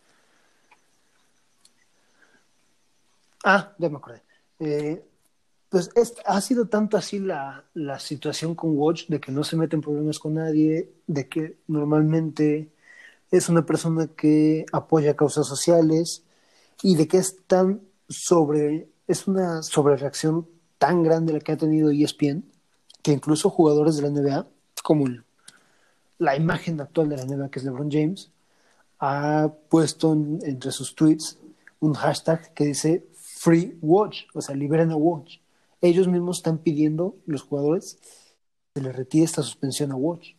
Ah, 3.44 3.72
ya 3.78 3.88
me 3.88 3.96
acordé. 3.96 4.22
Eh, 4.58 5.02
pues 5.70 5.90
es- 5.94 6.14
ha 6.26 6.40
sido 6.42 6.66
tanto 6.66 6.96
así 6.98 7.18
la, 7.18 7.64
la 7.74 7.98
situación 7.98 8.54
con 8.54 8.76
Watch 8.76 9.06
de 9.08 9.20
que 9.20 9.32
no 9.32 9.42
se 9.42 9.56
mete 9.56 9.76
en 9.76 9.82
problemas 9.82 10.18
con 10.18 10.34
nadie, 10.34 10.92
de 11.06 11.28
que 11.28 11.56
normalmente 11.66 12.70
es 13.30 13.48
una 13.48 13.64
persona 13.64 14.08
que 14.08 14.66
apoya 14.72 15.16
causas 15.16 15.46
sociales 15.48 16.24
y 16.82 16.96
de 16.96 17.08
que 17.08 17.18
es 17.18 17.38
tan 17.46 17.80
sobre, 18.08 18.88
es 19.08 19.26
una 19.26 19.62
sobrereacción 19.62 20.46
tan 20.82 21.04
grande 21.04 21.32
la 21.32 21.38
que 21.38 21.52
ha 21.52 21.56
tenido 21.56 21.90
ESPN 21.90 22.42
que 23.04 23.12
incluso 23.12 23.50
jugadores 23.50 23.94
de 23.94 24.02
la 24.02 24.08
NBA, 24.08 24.48
como 24.82 25.06
la 26.18 26.34
imagen 26.34 26.80
actual 26.80 27.08
de 27.08 27.18
la 27.18 27.22
NBA 27.22 27.50
que 27.52 27.60
es 27.60 27.64
LeBron 27.64 27.88
James, 27.88 28.32
ha 28.98 29.52
puesto 29.68 30.12
en- 30.12 30.40
entre 30.42 30.72
sus 30.72 30.96
tweets 30.96 31.38
un 31.78 31.94
hashtag 31.94 32.52
que 32.52 32.64
dice 32.64 33.06
Free 33.14 33.78
Watch, 33.80 34.24
o 34.34 34.40
sea, 34.42 34.56
liberen 34.56 34.90
a 34.90 34.96
Watch. 34.96 35.38
Ellos 35.80 36.08
mismos 36.08 36.38
están 36.38 36.58
pidiendo, 36.58 37.14
los 37.26 37.42
jugadores, 37.42 37.98
que 38.74 38.80
les 38.80 38.96
retire 38.96 39.24
esta 39.24 39.42
suspensión 39.42 39.92
a 39.92 39.94
Watch. 39.94 40.34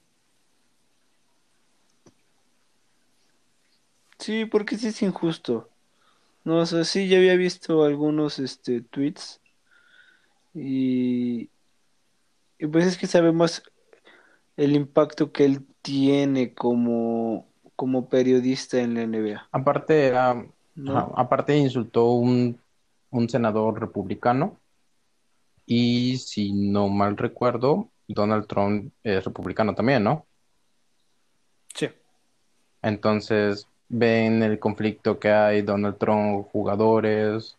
Sí, 4.20 4.44
porque 4.44 4.78
sí 4.78 4.88
es 4.88 5.02
injusto. 5.04 5.70
No, 6.44 6.58
o 6.58 6.66
sea, 6.66 6.84
sí, 6.84 7.08
ya 7.08 7.18
había 7.18 7.38
visto 7.38 7.86
algunos 7.86 8.40
este, 8.40 8.82
tweets 8.82 9.40
y, 10.54 11.50
y 12.60 12.68
pues 12.68 12.86
es 12.86 12.98
que 12.98 13.08
sabemos 13.08 13.64
el 14.58 14.76
impacto 14.76 15.32
que 15.32 15.46
él 15.46 15.66
tiene 15.82 16.54
como, 16.54 17.48
como 17.76 18.08
periodista 18.10 18.80
en 18.80 18.94
la 18.94 19.04
NBA, 19.04 19.48
Aparte, 19.52 20.16
ajá, 20.16 20.46
aparte 21.16 21.58
insultó 21.58 22.12
un, 22.12 22.60
un 23.10 23.30
senador 23.30 23.80
republicano 23.80 24.60
y 25.66 26.18
si 26.18 26.52
no 26.52 26.90
mal 26.90 27.18
recuerdo, 27.18 27.90
Donald 28.08 28.48
Trump 28.48 28.92
es 29.04 29.24
republicano 29.24 29.74
también, 29.76 30.04
¿no? 30.04 30.26
Sí. 31.74 31.90
Entonces 32.82 33.68
ven 33.88 34.44
el 34.44 34.60
conflicto 34.60 35.20
que 35.20 35.32
hay, 35.32 35.62
Donald 35.62 35.98
Trump, 35.98 36.48
jugadores, 36.52 37.58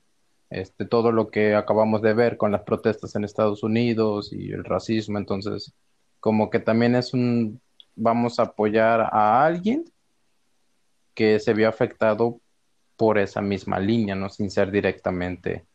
este, 0.51 0.85
todo 0.85 1.13
lo 1.13 1.31
que 1.31 1.55
acabamos 1.55 2.03
de 2.03 2.15
ver 2.15 2.37
con 2.37 2.53
las 2.53 2.63
protestas 2.63 3.15
en 3.15 3.25
Estados 3.25 3.63
Unidos 3.63 4.33
y 4.33 4.53
el 4.53 4.65
racismo, 4.65 5.19
entonces 5.19 5.75
como 6.21 6.49
que 6.49 6.59
también 6.59 6.95
es 6.95 7.13
un, 7.13 7.61
vamos 7.97 8.39
a 8.39 8.45
apoyar 8.45 9.01
a 9.01 9.45
alguien 9.45 9.85
que 11.15 11.39
se 11.39 11.55
vio 11.55 11.69
afectado 11.69 12.41
por 12.97 13.19
esa 13.19 13.41
misma 13.41 13.79
línea, 13.79 14.15
¿no? 14.15 14.31
Sin 14.31 14.51
ser 14.51 14.71
directamente 14.71 15.67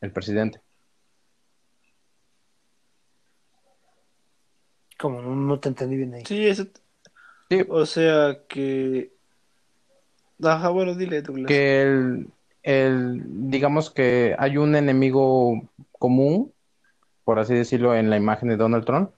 el 0.00 0.12
presidente. 0.12 0.60
Como 4.98 5.20
no, 5.20 5.34
no 5.34 5.60
te 5.60 5.68
entendí 5.68 5.96
bien 5.96 6.14
ahí. 6.14 6.24
Sí, 6.24 6.46
eso. 6.46 6.66
Sí. 7.50 7.64
O 7.68 7.84
sea 7.84 8.38
que. 8.48 9.12
Ajá, 10.42 10.70
bueno, 10.70 10.94
dile, 10.94 11.22
Douglas. 11.22 11.48
Que 11.48 11.82
el, 11.82 12.28
el, 12.66 13.22
digamos 13.48 13.90
que 13.90 14.34
hay 14.40 14.56
un 14.56 14.74
enemigo 14.74 15.70
común, 15.92 16.52
por 17.22 17.38
así 17.38 17.54
decirlo, 17.54 17.94
en 17.94 18.10
la 18.10 18.16
imagen 18.16 18.48
de 18.48 18.56
Donald 18.56 18.84
Trump. 18.84 19.12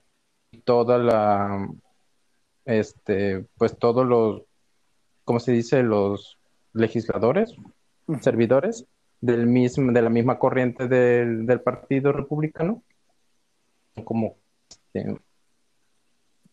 Y 0.51 0.59
toda 0.59 0.99
la, 0.99 1.67
este, 2.65 3.45
pues 3.57 3.75
todos 3.77 4.05
los, 4.05 4.43
¿cómo 5.25 5.39
se 5.39 5.51
dice? 5.51 5.81
Los 5.81 6.37
legisladores, 6.73 7.55
servidores 8.21 8.85
del 9.19 9.47
mismo, 9.47 9.91
de 9.91 10.01
la 10.03 10.09
misma 10.11 10.37
corriente 10.37 10.87
del, 10.87 11.47
del 11.47 11.61
Partido 11.61 12.11
Republicano. 12.11 12.83
Como, 14.03 14.37
este, 14.69 15.17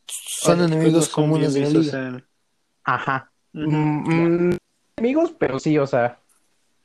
Son 0.06 0.62
enemigos 0.62 1.10
comunes 1.10 1.52
de 1.52 1.60
bien 1.60 1.72
la 1.74 1.78
vistos 1.78 1.94
liga. 1.94 2.08
en- 2.08 2.24
ajá. 2.84 3.30
Mm, 3.52 4.50
mm, 4.50 4.56
amigos, 4.96 5.34
pero 5.38 5.58
sí, 5.58 5.76
o 5.78 5.86
sea, 5.86 6.20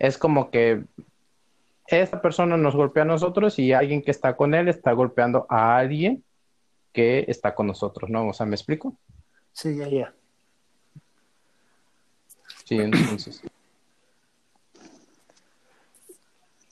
es 0.02 0.18
como 0.18 0.50
que 0.50 0.84
esta 1.86 2.24
persona 2.24 2.58
nos 2.58 2.76
golpea 2.76 3.04
a 3.04 3.06
nosotros 3.06 3.60
y 3.60 3.72
alguien 3.72 4.02
que 4.02 4.10
está 4.10 4.36
con 4.36 4.56
él 4.56 4.68
está 4.68 4.94
golpeando 4.94 5.46
a 5.48 5.78
alguien 5.78 6.24
que 6.92 7.26
está 7.28 7.54
con 7.54 7.68
nosotros, 7.68 8.10
¿no? 8.10 8.30
O 8.30 8.34
sea, 8.34 8.48
¿me 8.48 8.56
explico? 8.56 8.98
Sí, 9.54 9.78
ya, 9.78 9.88
ya. 9.88 10.14
Sí, 12.66 12.80
entonces. 12.80 13.44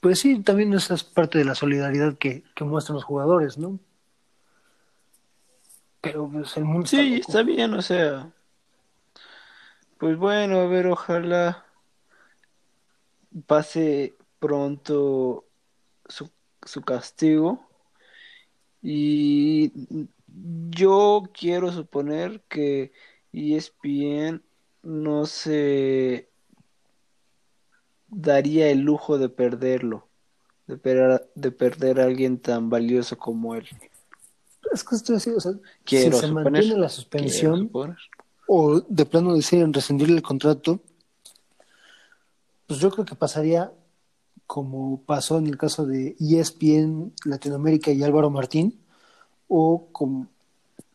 Pues 0.00 0.18
sí, 0.18 0.42
también 0.42 0.74
esa 0.74 0.94
es 0.94 1.04
parte 1.04 1.38
de 1.38 1.44
la 1.44 1.54
solidaridad 1.54 2.18
que, 2.18 2.42
que 2.56 2.64
muestran 2.64 2.96
los 2.96 3.04
jugadores, 3.04 3.58
¿no? 3.58 3.78
Pero 6.00 6.28
pues 6.28 6.56
el 6.56 6.64
mundo 6.64 6.88
Sí, 6.88 7.20
está 7.20 7.44
bien, 7.44 7.74
o 7.74 7.82
sea. 7.82 8.32
Pues 9.98 10.16
bueno, 10.16 10.60
a 10.60 10.66
ver, 10.66 10.88
ojalá 10.88 11.69
pase 13.46 14.14
pronto 14.38 15.44
su, 16.08 16.30
su 16.64 16.82
castigo. 16.82 17.66
Y 18.82 19.72
yo 20.70 21.24
quiero 21.38 21.70
suponer 21.72 22.40
que 22.48 22.92
ESPN 23.32 24.42
no 24.82 25.26
se 25.26 26.28
daría 28.08 28.70
el 28.70 28.80
lujo 28.80 29.18
de 29.18 29.28
perderlo, 29.28 30.08
de, 30.66 30.76
per- 30.78 31.30
de 31.34 31.50
perder 31.52 32.00
a 32.00 32.04
alguien 32.04 32.38
tan 32.38 32.70
valioso 32.70 33.18
como 33.18 33.54
él. 33.54 33.68
Es 34.72 34.82
que 34.84 34.96
estoy 34.96 35.16
así, 35.16 35.30
o 35.30 35.40
sea, 35.40 35.52
Quiero 35.84 36.16
si 36.16 36.20
se 36.22 36.28
suponer, 36.28 36.52
mantiene 36.52 36.80
la 36.80 36.88
suspensión 36.88 37.70
o 38.48 38.80
de 38.80 39.06
plano 39.06 39.34
deciden 39.34 39.72
rescindirle 39.72 40.16
el 40.16 40.22
contrato, 40.22 40.80
pues 42.70 42.78
yo 42.78 42.88
creo 42.92 43.04
que 43.04 43.16
pasaría 43.16 43.72
como 44.46 45.02
pasó 45.02 45.38
en 45.38 45.48
el 45.48 45.58
caso 45.58 45.84
de 45.86 46.14
ESPN 46.20 47.12
Latinoamérica 47.24 47.90
y 47.90 48.04
Álvaro 48.04 48.30
Martín, 48.30 48.78
o 49.48 49.88
como 49.90 50.28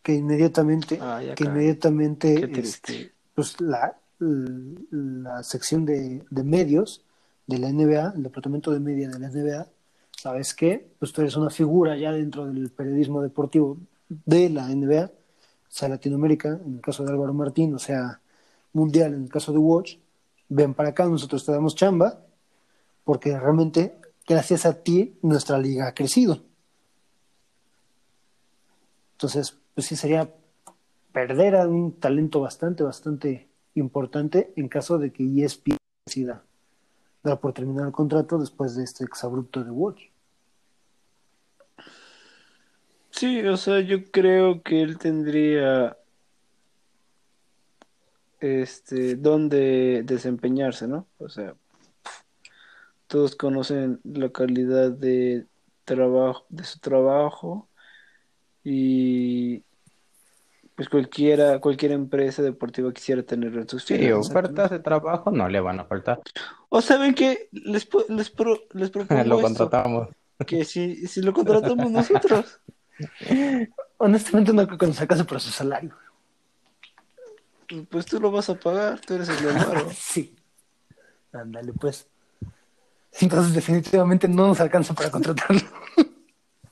que 0.01 0.13
inmediatamente, 0.13 0.97
Ah, 1.01 1.19
que 1.35 1.43
inmediatamente 1.43 2.49
este, 2.61 3.11
pues 3.33 3.59
la, 3.59 3.99
la 4.19 5.43
sección 5.43 5.85
de, 5.85 6.23
de 6.29 6.43
medios 6.45 7.01
de 7.45 7.59
la 7.59 7.67
NBA, 7.67 8.13
el 8.15 8.23
departamento 8.23 8.71
de 8.71 8.79
media 8.79 9.09
de 9.09 9.19
la 9.19 9.27
NBA, 9.27 9.67
¿sabes 10.15 10.53
qué? 10.53 10.93
Pues 10.97 11.11
tú 11.11 11.23
eres 11.23 11.35
una 11.35 11.49
figura 11.49 11.97
ya 11.97 12.13
dentro 12.13 12.45
del 12.45 12.69
periodismo 12.69 13.21
deportivo 13.21 13.79
de 14.07 14.49
la 14.49 14.69
NBA, 14.69 15.07
o 15.07 15.11
sea, 15.67 15.89
Latinoamérica, 15.89 16.57
en 16.65 16.75
el 16.75 16.81
caso 16.81 17.03
de 17.03 17.11
Álvaro 17.11 17.33
Martín, 17.33 17.75
o 17.75 17.79
sea, 17.79 18.21
mundial 18.71 19.13
en 19.13 19.23
el 19.23 19.29
caso 19.29 19.51
de 19.51 19.57
Watch, 19.57 19.97
ven 20.49 20.73
para 20.73 20.89
acá, 20.89 21.05
nosotros 21.05 21.45
te 21.45 21.51
damos 21.51 21.75
chamba, 21.75 22.21
porque 23.03 23.37
realmente, 23.37 23.99
gracias 24.27 24.65
a 24.65 24.81
ti, 24.81 25.17
nuestra 25.21 25.57
liga 25.57 25.87
ha 25.87 25.93
crecido. 25.93 26.43
Entonces, 29.13 29.57
pues 29.73 29.87
sí 29.87 29.95
sería 29.95 30.29
perder 31.11 31.55
a 31.55 31.67
un 31.67 31.93
talento 31.93 32.41
bastante, 32.41 32.83
bastante 32.83 33.47
importante 33.75 34.53
en 34.55 34.67
caso 34.67 34.97
de 34.97 35.11
que 35.11 35.23
ESPN 35.23 35.77
decida 36.05 36.43
dar 37.23 37.39
por 37.39 37.53
terminar 37.53 37.87
el 37.87 37.91
contrato 37.91 38.37
después 38.37 38.75
de 38.75 38.83
este 38.83 39.03
exabrupto 39.03 39.63
de 39.63 39.71
Watch. 39.71 40.03
Sí, 43.09 43.39
o 43.41 43.55
sea, 43.55 43.79
yo 43.79 44.11
creo 44.11 44.61
que 44.61 44.81
él 44.81 44.97
tendría 44.97 45.97
este 48.39 49.15
donde 49.15 50.03
desempeñarse, 50.05 50.87
¿no? 50.87 51.07
O 51.17 51.29
sea, 51.29 51.55
todos 53.07 53.35
conocen 53.35 53.99
la 54.03 54.29
calidad 54.29 54.91
de 54.91 55.45
trabajo, 55.85 56.45
de 56.49 56.63
su 56.63 56.79
trabajo 56.79 57.69
y 58.63 59.63
pues 60.75 60.89
cualquiera, 60.89 61.59
cualquier 61.61 61.93
empresa 61.93 62.41
deportiva 62.41 62.91
quisiera 62.91 63.23
tenerlo 63.23 63.61
en 63.61 63.69
sus 63.69 63.85
Sí, 63.85 63.95
filas. 63.95 64.29
ofertas 64.29 64.71
de 64.71 64.79
trabajo 64.79 65.31
no 65.31 65.47
le 65.47 65.59
van 65.61 65.79
a 65.79 65.85
faltar. 65.85 66.19
O 66.69 66.81
saben 66.81 67.13
que 67.13 67.47
les, 67.51 67.87
les, 68.09 68.29
pro- 68.29 68.59
les 68.73 68.89
propongo 68.91 69.23
Lo 69.23 69.35
esto, 69.39 69.43
contratamos. 69.43 70.09
que 70.45 70.65
si, 70.65 71.07
si 71.07 71.21
lo 71.21 71.31
contratamos 71.33 71.91
nosotros, 71.91 72.59
Honestamente 73.97 74.51
no 74.51 74.65
creo 74.65 74.77
que 74.77 74.87
nos 74.87 74.99
alcance 74.99 75.23
por 75.23 75.39
su 75.39 75.51
salario. 75.51 75.95
Pues 77.89 78.05
tú 78.05 78.19
lo 78.19 78.31
vas 78.31 78.49
a 78.49 78.55
pagar, 78.55 78.99
tú 78.99 79.15
eres 79.15 79.29
el 79.29 79.43
del 79.43 79.55
varo. 79.55 79.89
Sí. 79.93 80.35
Ándale, 81.33 81.73
pues. 81.73 82.07
Entonces 83.19 83.53
definitivamente 83.53 84.27
no 84.27 84.47
nos 84.47 84.59
alcanza 84.59 84.93
para 84.93 85.09
contratarlo. 85.11 85.61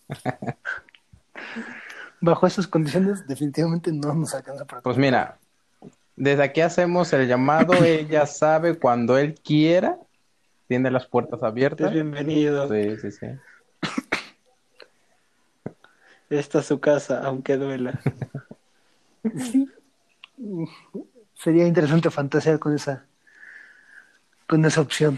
Bajo 2.21 2.47
esas 2.47 2.67
condiciones, 2.67 3.27
definitivamente 3.27 3.91
no 3.91 4.13
nos 4.13 4.33
alcanza 4.33 4.65
para 4.65 4.81
Pues 4.81 4.97
mira, 4.97 5.37
desde 6.15 6.43
aquí 6.43 6.61
hacemos 6.61 7.11
el 7.13 7.27
llamado, 7.27 7.73
ella 7.83 8.25
sabe 8.27 8.77
cuando 8.79 9.17
él 9.17 9.35
quiera, 9.43 9.97
tiene 10.67 10.89
las 10.91 11.05
puertas 11.07 11.39
Es 11.39 11.43
abiertas. 11.43 11.91
bienvenido. 11.91 12.69
Sí, 12.69 12.97
sí, 13.01 13.11
sí. 13.11 13.27
Esta 16.29 16.59
es 16.59 16.65
su 16.65 16.79
casa, 16.79 17.21
aunque 17.23 17.57
duela. 17.57 17.99
Sí. 19.37 19.67
Sería 21.35 21.65
interesante 21.67 22.09
fantasear 22.09 22.59
con 22.59 22.73
esa 22.75 23.05
con 24.47 24.63
esa 24.65 24.81
opción. 24.81 25.17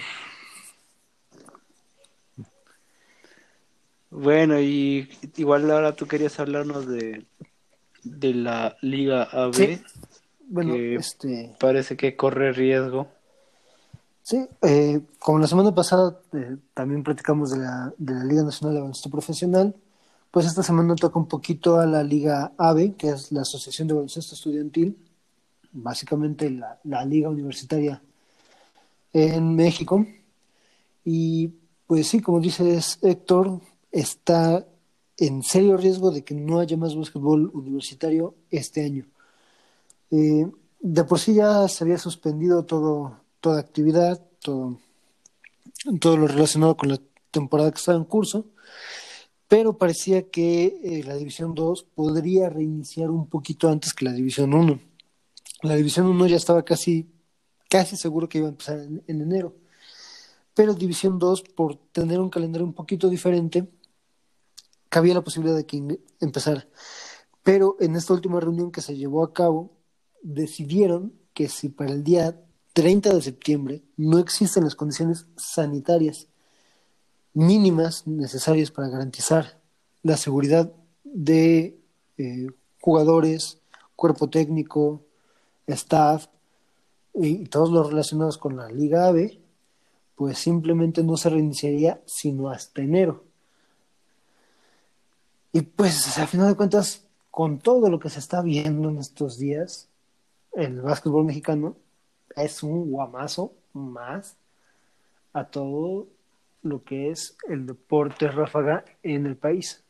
Bueno, 4.11 4.59
y 4.59 5.09
igual 5.37 5.69
ahora 5.71 5.95
tú 5.95 6.07
querías 6.07 6.39
hablarnos 6.39 6.87
de, 6.87 7.25
de 8.03 8.33
la 8.33 8.77
Liga 8.81 9.23
AB. 9.23 9.53
Sí. 9.53 9.81
Bueno, 10.47 10.73
Que- 10.73 10.95
este 10.95 11.55
Parece 11.59 11.97
que 11.97 12.15
corre 12.15 12.53
riesgo. 12.53 13.07
sí, 14.21 14.47
eh, 14.61 15.01
como 15.19 15.39
la 15.39 15.47
semana 15.47 15.73
pasada 15.73 16.19
eh, 16.33 16.57
también 16.73 17.03
platicamos 17.03 17.51
de 17.51 17.57
la, 17.57 17.93
de 17.97 18.13
la 18.13 18.23
Liga 18.23 18.43
Nacional 18.43 18.75
de 18.75 18.81
Baloncesto 18.81 19.09
Profesional, 19.09 19.75
pues 20.31 20.45
esta 20.45 20.63
semana 20.63 20.95
toca 20.95 21.17
un 21.19 21.27
poquito 21.27 21.79
a 21.79 21.85
la 21.85 22.03
Liga 22.03 22.51
AVE, 22.57 22.93
que 22.95 23.09
es 23.09 23.31
la 23.31 23.41
Asociación 23.41 23.87
de 23.87 23.95
Baloncesto 23.95 24.35
Estudiantil, 24.35 24.97
básicamente 25.75 26.49
la, 26.49 27.05
liga 27.05 27.29
universitaria 27.29 28.01
en 29.13 29.55
México. 29.55 30.05
Y 31.03 31.51
pues 31.85 32.07
sí, 32.07 32.21
como 32.21 32.39
dices 32.39 32.97
Héctor, 33.01 33.61
está 33.91 34.65
en 35.17 35.43
serio 35.43 35.77
riesgo 35.77 36.11
de 36.11 36.23
que 36.23 36.33
no 36.33 36.59
haya 36.59 36.77
más 36.77 36.95
básquetbol 36.95 37.51
universitario 37.53 38.35
este 38.49 38.83
año. 38.83 39.05
Eh, 40.11 40.47
de 40.79 41.03
por 41.03 41.19
sí 41.19 41.35
ya 41.35 41.67
se 41.67 41.83
había 41.83 41.97
suspendido 41.97 42.65
todo, 42.65 43.19
toda 43.39 43.59
actividad, 43.59 44.21
todo, 44.41 44.77
todo 45.99 46.17
lo 46.17 46.27
relacionado 46.27 46.75
con 46.77 46.89
la 46.89 46.99
temporada 47.31 47.71
que 47.71 47.77
estaba 47.77 47.97
en 47.97 48.05
curso, 48.05 48.45
pero 49.47 49.77
parecía 49.77 50.29
que 50.29 50.79
eh, 50.83 51.03
la 51.05 51.15
División 51.15 51.53
2 51.53 51.85
podría 51.95 52.49
reiniciar 52.49 53.09
un 53.09 53.27
poquito 53.27 53.69
antes 53.69 53.93
que 53.93 54.05
la 54.05 54.13
División 54.13 54.53
1. 54.53 54.79
La 55.65 55.75
División 55.75 56.07
1 56.07 56.27
ya 56.27 56.35
estaba 56.35 56.63
casi, 56.63 57.09
casi 57.69 57.97
seguro 57.97 58.29
que 58.29 58.37
iba 58.37 58.47
a 58.47 58.51
empezar 58.51 58.79
en, 58.79 59.03
en 59.07 59.21
enero, 59.21 59.55
pero 60.53 60.73
División 60.73 61.19
2, 61.19 61.41
por 61.55 61.75
tener 61.91 62.19
un 62.19 62.29
calendario 62.29 62.65
un 62.65 62.73
poquito 62.73 63.09
diferente, 63.09 63.67
cabía 64.89 65.13
la 65.13 65.23
posibilidad 65.23 65.55
de 65.57 65.65
que 65.65 65.99
empezara. 66.21 66.67
Pero 67.43 67.75
en 67.79 67.95
esta 67.95 68.13
última 68.13 68.39
reunión 68.39 68.71
que 68.71 68.81
se 68.81 68.95
llevó 68.95 69.23
a 69.23 69.33
cabo, 69.33 69.71
decidieron 70.23 71.13
que 71.33 71.49
si 71.49 71.69
para 71.69 71.91
el 71.91 72.03
día 72.03 72.41
30 72.73 73.13
de 73.13 73.21
septiembre 73.21 73.83
no 73.97 74.19
existen 74.19 74.63
las 74.63 74.75
condiciones 74.75 75.27
sanitarias 75.35 76.27
mínimas 77.33 78.07
necesarias 78.07 78.71
para 78.71 78.87
garantizar 78.87 79.61
la 80.01 80.17
seguridad 80.17 80.73
de 81.03 81.77
eh, 82.17 82.47
jugadores, 82.79 83.59
cuerpo 83.95 84.29
técnico, 84.29 85.04
staff 85.67 86.27
y 87.13 87.45
todos 87.45 87.71
los 87.71 87.87
relacionados 87.87 88.37
con 88.37 88.57
la 88.57 88.69
Liga 88.69 89.07
AVE, 89.07 89.39
pues 90.15 90.37
simplemente 90.37 91.03
no 91.03 91.17
se 91.17 91.29
reiniciaría 91.29 92.01
sino 92.05 92.49
hasta 92.49 92.81
enero. 92.81 93.23
Y 95.51 95.61
pues 95.61 96.17
a 96.17 96.27
final 96.27 96.49
de 96.49 96.55
cuentas, 96.55 97.05
con 97.31 97.59
todo 97.59 97.89
lo 97.89 97.99
que 97.99 98.09
se 98.09 98.19
está 98.19 98.41
viendo 98.41 98.89
en 98.89 98.97
estos 98.97 99.37
días, 99.37 99.87
el 100.51 100.81
básquetbol 100.81 101.25
mexicano 101.25 101.77
es 102.35 102.61
un 102.63 102.91
guamazo 102.91 103.53
más 103.73 104.35
a 105.31 105.45
todo 105.45 106.07
lo 106.61 106.83
que 106.83 107.11
es 107.11 107.37
el 107.47 107.65
deporte 107.65 108.27
ráfaga 108.29 108.83
en 109.03 109.25
el 109.25 109.37
país. 109.37 109.83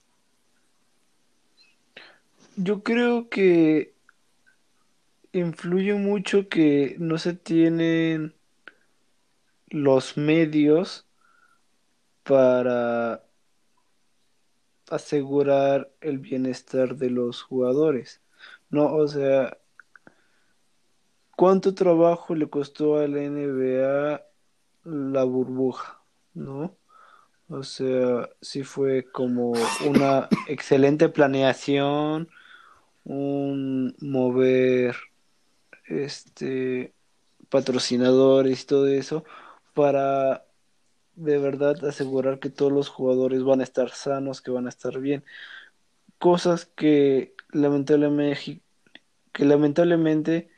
Yo 2.58 2.84
creo 2.84 3.30
que 3.30 3.95
influye 5.40 5.94
mucho 5.96 6.48
que 6.48 6.96
no 6.98 7.18
se 7.18 7.34
tienen 7.34 8.36
los 9.68 10.16
medios 10.16 11.06
para 12.24 13.22
asegurar 14.90 15.92
el 16.00 16.20
bienestar 16.20 16.96
de 16.96 17.10
los 17.10 17.42
jugadores. 17.42 18.22
No, 18.70 18.96
o 18.96 19.08
sea, 19.10 19.58
¿cuánto 21.36 21.76
trabajo 21.76 22.34
le 22.34 22.50
costó 22.50 22.98
a 22.98 23.08
la 23.08 23.22
NBA 23.24 24.24
la 24.86 25.24
burbuja? 25.26 26.02
¿No? 26.34 26.78
O 27.50 27.64
sea, 27.64 28.30
sí 28.42 28.64
fue 28.64 29.04
como 29.12 29.52
una 29.86 30.30
excelente 30.48 31.10
planeación, 31.10 32.30
un 33.04 33.96
mover 34.00 34.96
este 35.88 36.94
patrocinadores 37.50 38.64
y 38.64 38.66
todo 38.66 38.88
eso 38.88 39.24
para 39.74 40.46
de 41.16 41.38
verdad 41.40 41.84
asegurar 41.86 42.40
que 42.40 42.50
todos 42.50 42.72
los 42.72 42.90
jugadores 42.90 43.44
van 43.44 43.62
a 43.62 43.64
estar 43.64 43.90
sanos, 43.92 44.42
que 44.42 44.52
van 44.52 44.66
a 44.68 44.70
estar 44.70 45.00
bien. 45.00 45.24
Cosas 46.20 46.66
que 46.66 47.36
lamentablemente, 47.52 48.64
que 49.34 49.46
lamentablemente 49.46 50.50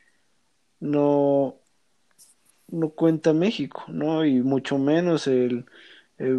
no, 0.80 1.60
no 2.68 2.90
cuenta 2.90 3.32
México, 3.32 3.84
¿no? 3.88 4.24
Y 4.24 4.42
mucho 4.42 4.78
menos 4.78 5.26
el, 5.26 5.66
el, 6.18 6.38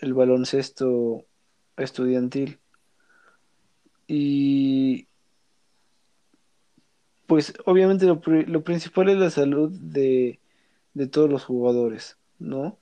el 0.00 0.14
baloncesto 0.14 1.26
estudiantil. 1.76 2.60
Y 4.06 5.08
pues 7.26 7.54
obviamente 7.64 8.06
lo, 8.06 8.20
lo 8.24 8.64
principal 8.64 9.08
es 9.08 9.16
la 9.16 9.30
salud 9.30 9.70
de, 9.70 10.40
de 10.94 11.06
todos 11.06 11.28
los 11.28 11.44
jugadores, 11.44 12.16
¿no? 12.38 12.78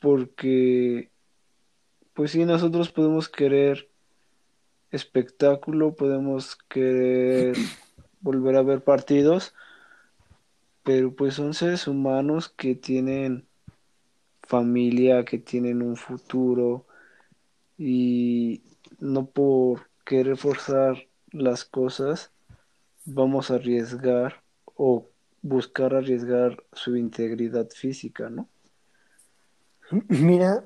Porque, 0.00 1.10
pues 2.14 2.30
sí, 2.30 2.44
nosotros 2.44 2.92
podemos 2.92 3.28
querer 3.28 3.88
espectáculo, 4.90 5.94
podemos 5.94 6.56
querer 6.68 7.56
volver 8.20 8.56
a 8.56 8.62
ver 8.62 8.84
partidos, 8.84 9.54
pero 10.82 11.12
pues 11.14 11.34
son 11.34 11.54
seres 11.54 11.88
humanos 11.88 12.48
que 12.48 12.74
tienen 12.74 13.46
familia, 14.42 15.24
que 15.24 15.38
tienen 15.38 15.82
un 15.82 15.96
futuro 15.96 16.86
y 17.76 18.62
no 19.00 19.26
por 19.26 19.90
querer 20.04 20.36
forzar 20.36 21.08
las 21.32 21.64
cosas 21.64 22.30
vamos 23.06 23.50
a 23.50 23.54
arriesgar 23.54 24.42
o 24.76 25.08
buscar 25.40 25.94
arriesgar 25.94 26.62
su 26.72 26.96
integridad 26.96 27.70
física, 27.70 28.28
¿no? 28.28 28.48
Mira, 30.08 30.64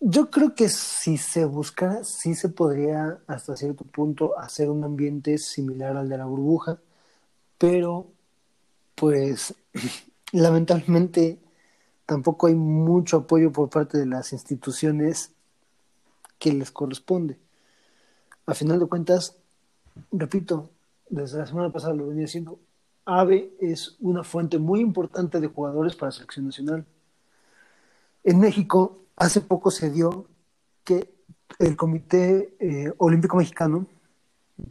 yo 0.00 0.30
creo 0.30 0.54
que 0.54 0.68
si 0.68 1.18
se 1.18 1.44
buscara, 1.44 2.04
sí 2.04 2.34
se 2.34 2.48
podría 2.48 3.18
hasta 3.26 3.56
cierto 3.56 3.84
punto 3.84 4.38
hacer 4.38 4.70
un 4.70 4.84
ambiente 4.84 5.38
similar 5.38 5.96
al 5.96 6.08
de 6.08 6.18
la 6.18 6.26
burbuja, 6.26 6.78
pero 7.58 8.06
pues 8.94 9.54
lamentablemente 10.32 11.40
tampoco 12.06 12.46
hay 12.46 12.54
mucho 12.54 13.18
apoyo 13.18 13.50
por 13.50 13.68
parte 13.68 13.98
de 13.98 14.06
las 14.06 14.32
instituciones 14.32 15.32
que 16.38 16.52
les 16.52 16.70
corresponde. 16.70 17.38
A 18.46 18.54
final 18.54 18.78
de 18.78 18.86
cuentas, 18.86 19.36
repito, 20.12 20.70
desde 21.08 21.38
la 21.38 21.46
semana 21.46 21.70
pasada 21.70 21.94
lo 21.94 22.08
venía 22.08 22.22
diciendo, 22.22 22.58
AVE 23.04 23.54
es 23.60 23.96
una 24.00 24.24
fuente 24.24 24.58
muy 24.58 24.80
importante 24.80 25.40
de 25.40 25.48
jugadores 25.48 25.94
para 25.94 26.08
la 26.08 26.12
selección 26.12 26.46
nacional. 26.46 26.86
En 28.22 28.40
México, 28.40 29.04
hace 29.16 29.40
poco 29.40 29.70
se 29.70 29.90
dio 29.90 30.26
que 30.82 31.12
el 31.58 31.76
Comité 31.76 32.56
eh, 32.58 32.92
Olímpico 32.98 33.36
Mexicano, 33.36 33.86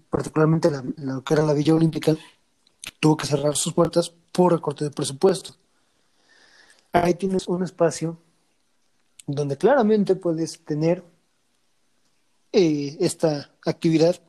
particularmente 0.10 0.70
lo 0.98 1.24
que 1.24 1.34
era 1.34 1.44
la 1.44 1.54
Villa 1.54 1.76
Olímpica, 1.76 2.16
tuvo 3.00 3.18
que 3.18 3.28
cerrar 3.28 3.56
sus 3.56 3.74
puertas 3.74 4.10
por 4.32 4.54
recorte 4.54 4.86
de 4.86 4.92
presupuesto. 4.92 5.56
Ahí 6.92 7.14
tienes 7.14 7.48
un 7.48 7.64
espacio 7.64 8.18
donde 9.26 9.58
claramente 9.58 10.16
puedes 10.16 10.64
tener 10.66 11.04
eh, 12.52 12.98
esta 13.00 13.52
actividad, 13.66 14.20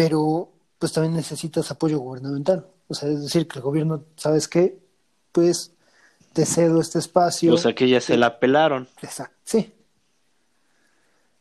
pero 0.00 0.50
pues 0.78 0.94
también 0.94 1.12
necesitas 1.12 1.70
apoyo 1.70 1.98
gubernamental. 1.98 2.66
O 2.88 2.94
sea, 2.94 3.10
es 3.10 3.20
decir, 3.20 3.46
que 3.46 3.58
el 3.58 3.62
gobierno, 3.62 4.02
¿sabes 4.16 4.48
qué? 4.48 4.78
Pues 5.30 5.74
te 6.32 6.46
cedo 6.46 6.80
este 6.80 6.98
espacio. 6.98 7.52
O 7.52 7.58
sea, 7.58 7.74
que 7.74 7.86
ya 7.86 8.00
se 8.00 8.16
la 8.16 8.38
pelaron. 8.38 8.88
Exacto, 9.02 9.36
sí. 9.44 9.74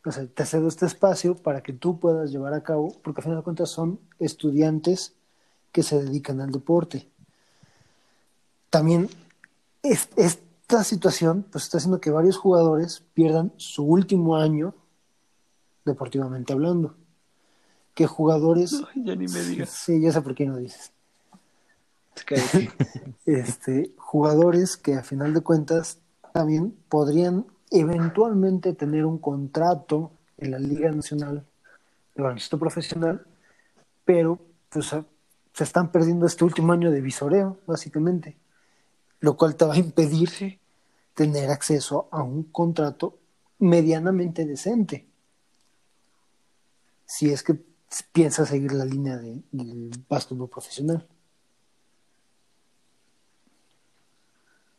O 0.06 0.12
sea, 0.12 0.28
te 0.28 0.46
cedo 0.46 0.68
este 0.68 0.86
espacio 0.86 1.36
para 1.36 1.64
que 1.64 1.72
tú 1.72 2.02
puedas 2.02 2.32
llevar 2.32 2.54
a 2.54 2.62
cabo, 2.62 2.94
porque 3.02 3.22
a 3.22 3.24
fin 3.24 3.34
de 3.34 3.42
cuentas 3.44 3.70
son 3.70 3.98
estudiantes 4.20 5.14
que 5.72 5.82
se 5.82 6.04
dedican 6.04 6.42
al 6.42 6.52
deporte. 6.52 7.08
También 8.70 9.10
esta 9.84 10.84
situación 10.84 11.46
pues 11.50 11.64
está 11.64 11.78
haciendo 11.78 12.02
que 12.02 12.12
varios 12.12 12.36
jugadores 12.36 13.06
pierdan 13.14 13.54
su 13.56 13.86
último 13.86 14.36
año 14.36 14.76
deportivamente 15.86 16.52
hablando 16.52 16.96
que 18.00 18.08
jugadores. 18.08 18.82
ya 18.96 19.14
ni 19.14 19.28
me 19.28 19.42
digas. 19.42 19.70
Sí, 19.72 20.00
ya 20.00 20.14
sé 20.14 20.22
por 20.22 20.34
qué 20.34 20.46
no 20.46 20.56
dices. 20.56 20.94
este, 23.26 23.92
jugadores 23.98 24.78
que 24.78 24.94
a 24.94 25.04
final 25.04 25.34
de 25.34 25.42
cuentas 25.42 26.00
también 26.34 26.74
podrían 26.88 27.46
eventualmente 27.72 28.74
tener 28.74 29.06
un 29.06 29.18
contrato 29.18 30.12
en 30.38 30.52
la 30.52 30.60
Liga 30.60 30.90
Nacional 30.92 31.46
de 32.16 32.24
Baloncesto 32.24 32.58
Profesional, 32.58 33.26
pero 34.06 34.40
pues 34.70 34.96
se 35.54 35.64
están 35.64 35.92
perdiendo 35.92 36.26
este 36.26 36.46
último 36.46 36.72
año 36.72 36.92
de 36.92 37.02
visoreo, 37.02 37.58
básicamente, 37.68 38.38
lo 39.20 39.36
cual 39.36 39.58
te 39.58 39.66
va 39.66 39.74
a 39.74 39.78
impedir 39.78 40.60
tener 41.14 41.50
acceso 41.50 42.08
a 42.12 42.24
un 42.24 42.44
contrato 42.44 43.18
medianamente 43.60 44.46
decente. 44.46 45.06
Si 47.06 47.30
es 47.32 47.44
que 47.44 47.69
piensa 48.12 48.46
seguir 48.46 48.74
la 48.74 48.86
línea 48.86 49.18
de, 49.18 49.42
del 49.52 49.92
básquetbol 50.08 50.50
profesional. 50.50 51.08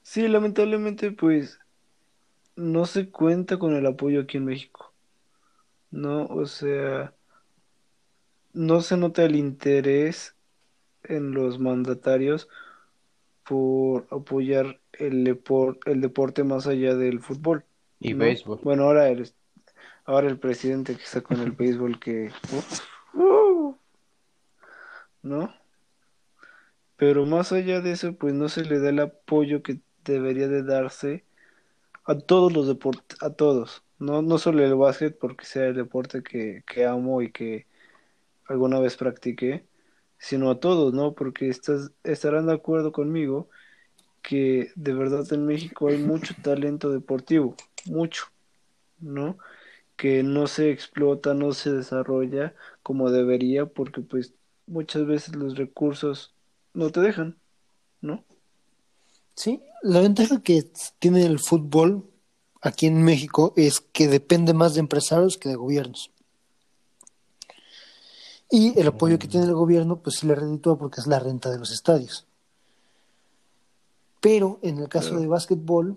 Sí, 0.03 0.27
lamentablemente, 0.27 1.13
pues 1.13 1.61
no 2.57 2.85
se 2.87 3.11
cuenta 3.11 3.59
con 3.59 3.75
el 3.75 3.87
apoyo 3.87 4.23
aquí 4.23 4.39
en 4.39 4.45
México. 4.45 4.93
No, 5.91 6.27
o 6.27 6.47
sea, 6.47 7.15
no 8.53 8.81
se 8.81 8.97
nota 8.97 9.25
el 9.25 9.37
interés 9.37 10.35
en 11.05 11.33
los 11.33 11.59
mandatarios 11.59 12.49
por 13.45 14.07
apoyar 14.11 14.81
el, 14.93 15.41
el 15.87 16.01
deporte 16.01 16.45
más 16.45 16.67
allá 16.67 16.95
del 16.95 17.21
fútbol. 17.21 17.65
Y 17.99 18.15
béisbol. 18.15 18.61
Bueno, 18.63 18.85
ahora 18.85 19.09
el, 19.09 19.31
ahora 20.05 20.29
el 20.29 20.39
presidente 20.39 20.97
que 20.97 21.03
está 21.03 21.21
con 21.21 21.41
el 21.41 21.51
béisbol 21.59 21.99
que... 21.99 22.31
¿no? 25.23 25.55
Pero 26.97 27.27
más 27.27 27.53
allá 27.53 27.81
de 27.81 27.93
eso, 27.93 28.15
pues 28.15 28.35
no 28.35 28.49
se 28.49 28.65
le 28.65 28.79
da 28.79 28.91
el 28.91 29.01
apoyo 29.01 29.63
que 29.63 29.81
debería 30.05 30.49
de 30.49 30.63
darse 30.63 31.25
a 32.05 32.19
todos 32.19 32.53
los 32.53 32.67
deportes, 32.69 33.23
a 33.23 33.31
todos, 33.31 33.85
no, 33.99 34.23
no 34.23 34.39
solo 34.39 34.65
el 34.65 34.75
básquet 34.75 35.19
porque 35.19 35.45
sea 35.47 35.67
el 35.67 35.77
deporte 35.77 36.23
que, 36.23 36.65
que 36.67 36.87
amo 36.87 37.23
y 37.23 37.33
que 37.33 37.67
alguna 38.47 38.81
vez 38.81 38.97
practiqué, 38.97 39.67
sino 40.19 40.51
a 40.51 40.61
todos, 40.61 40.95
¿no? 40.95 41.15
Porque 41.15 41.49
estás, 41.49 41.93
estarán 42.05 42.47
de 42.47 42.55
acuerdo 42.55 42.93
conmigo 42.93 43.49
que 44.23 44.73
de 44.77 44.95
verdad 44.95 45.25
en 45.33 45.47
México 45.47 45.89
hay 45.89 45.99
mucho 45.99 46.35
talento 46.43 46.91
deportivo, 46.91 47.57
mucho, 47.87 48.27
¿no? 49.01 49.39
que 50.01 50.23
no 50.23 50.47
se 50.47 50.71
explota, 50.71 51.35
no 51.35 51.53
se 51.53 51.73
desarrolla 51.73 52.55
como 52.83 53.11
debería, 53.11 53.67
porque 53.67 54.01
pues 54.01 54.35
muchas 54.71 55.05
veces 55.07 55.35
los 55.35 55.57
recursos 55.57 56.33
no 56.73 56.91
te 56.91 57.01
dejan, 57.01 57.37
¿no? 58.01 58.25
Sí, 59.35 59.61
la 59.83 60.01
ventaja 60.01 60.41
que 60.43 60.71
tiene 60.99 61.27
el 61.27 61.39
fútbol 61.39 62.09
aquí 62.63 62.87
en 62.87 63.03
México 63.03 63.53
es 63.57 63.81
que 63.81 64.09
depende 64.09 64.55
más 64.55 64.75
de 64.75 64.81
empresarios 64.81 65.37
que 65.39 65.49
de 65.49 65.57
gobiernos. 65.57 66.11
Y 68.51 68.79
el 68.79 68.89
apoyo 68.89 69.19
que 69.19 69.29
tiene 69.29 69.47
el 69.47 69.55
gobierno, 69.55 70.03
pues 70.03 70.17
sí 70.17 70.27
le 70.27 70.35
reditúa 70.35 70.77
porque 70.77 71.01
es 71.01 71.07
la 71.07 71.21
renta 71.21 71.51
de 71.51 71.59
los 71.59 71.71
estadios. 71.71 72.27
Pero 74.21 74.59
en 74.63 74.79
el 74.79 74.89
caso 74.89 75.19
de 75.19 75.27
básquetbol, 75.27 75.97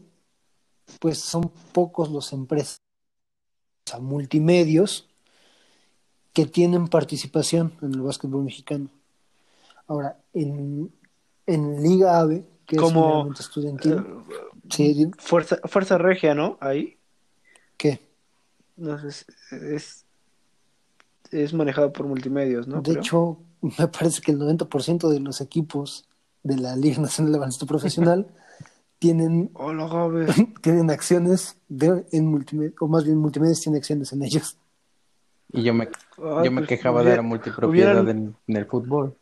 pues 1.00 1.20
son 1.20 1.52
pocos 1.72 2.10
los 2.10 2.32
empresas, 2.32 2.78
o 3.94 4.00
multimedios, 4.00 5.10
que 6.34 6.46
tienen 6.46 6.88
participación 6.88 7.74
en 7.82 7.94
el 7.94 8.02
básquetbol 8.02 8.44
mexicano. 8.44 8.90
Ahora, 9.88 10.18
en, 10.34 10.92
en 11.46 11.84
Liga 11.84 12.20
AVE, 12.20 12.44
que 12.66 12.78
Como, 12.78 13.32
es 13.32 13.40
estudiantil, 13.40 13.94
eh, 13.94 14.04
sí, 14.70 15.12
Fuerza, 15.18 15.58
Fuerza 15.66 15.98
Regia, 15.98 16.34
¿no? 16.34 16.58
Ahí. 16.60 16.98
¿qué? 17.78 18.00
No 18.78 18.98
sé, 18.98 19.08
es, 19.10 19.26
es, 19.52 20.06
es 21.32 21.54
manejado 21.54 21.92
por 21.94 22.08
multimedios, 22.08 22.68
¿no? 22.68 22.78
De 22.78 22.92
Creo. 22.92 22.98
hecho, 22.98 23.38
me 23.62 23.88
parece 23.88 24.22
que 24.22 24.32
el 24.32 24.40
90% 24.40 25.10
de 25.10 25.20
los 25.20 25.42
equipos 25.42 26.08
de 26.42 26.58
la 26.58 26.76
Liga 26.76 27.02
Nacional 27.02 27.34
de 27.34 27.40
Baloncesto 27.40 27.68
Profesional 27.68 28.28
tienen, 29.00 29.52
Hola, 29.54 29.88
tienen 30.62 30.90
acciones 30.90 31.58
de, 31.68 32.06
en 32.12 32.28
multimedia, 32.28 32.74
o 32.80 32.88
más 32.88 33.04
bien 33.04 33.18
multimedia 33.18 33.56
tiene 33.62 33.78
acciones 33.78 34.14
en 34.14 34.24
ellos. 34.24 34.58
Y 35.54 35.64
yo 35.64 35.74
me, 35.74 35.88
yo 36.18 36.52
me 36.52 36.62
pues, 36.62 36.68
quejaba 36.68 37.04
de 37.04 37.16
la 37.16 37.22
multipropiedad 37.22 38.02
hubieran- 38.04 38.10
en, 38.10 38.36
en 38.48 38.56
el 38.58 38.66
fútbol. 38.66 39.16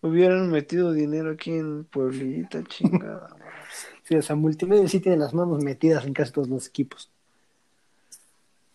Hubieran 0.00 0.50
metido 0.50 0.92
dinero 0.92 1.32
aquí 1.32 1.52
en 1.52 1.84
Pueblita, 1.84 2.62
chingada. 2.68 3.36
Sí, 4.04 4.16
o 4.16 4.22
sea, 4.22 4.36
multimedia 4.36 4.88
sí 4.88 5.00
tiene 5.00 5.18
las 5.18 5.34
manos 5.34 5.62
metidas 5.62 6.04
en 6.06 6.14
casi 6.14 6.32
todos 6.32 6.48
los 6.48 6.66
equipos. 6.68 7.10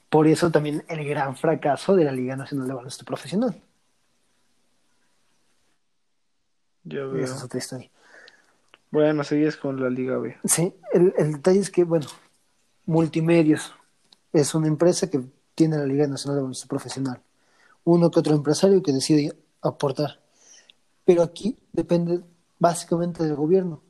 Por 0.10 0.28
eso 0.28 0.52
también 0.52 0.84
el 0.88 1.04
gran 1.08 1.36
fracaso 1.36 1.96
de 1.96 2.04
la 2.04 2.12
Liga 2.12 2.36
Nacional 2.36 2.68
de 2.68 2.74
Baloncesto 2.74 3.06
Profesional. 3.06 3.60
Ya 6.84 7.00
Y 7.00 7.08
veo. 7.08 7.24
esa 7.24 7.36
es 7.36 7.44
otra 7.44 7.58
historia. 7.60 7.90
Bueno, 8.92 9.24
seguís 9.24 9.58
con 9.58 9.82
la 9.82 9.90
Liga 9.90 10.20
B. 10.20 10.38
Sí, 10.44 10.74
el, 10.92 11.14
el 11.18 11.32
detalle 11.34 11.60
es 11.60 11.72
que, 11.72 11.84
bueno, 11.84 12.06
Multimedios 12.86 13.74
es 14.34 14.54
una 14.54 14.68
empresa 14.68 15.10
que 15.10 15.22
tiene 15.56 15.78
la 15.78 15.86
Liga 15.86 16.08
Nacional 16.08 16.38
de 16.38 16.42
Baloncesto 16.44 16.68
Profesional. 16.68 17.22
Uno 17.84 18.12
que 18.12 18.20
otro 18.20 18.36
empresario 18.36 18.82
que 18.82 18.92
decide 18.92 19.36
aportar. 19.62 20.20
Pero 21.06 21.24
aquí 21.24 21.58
depende 21.72 22.22
básicamente 22.60 23.24
del 23.24 23.36
gobierno. 23.36 23.82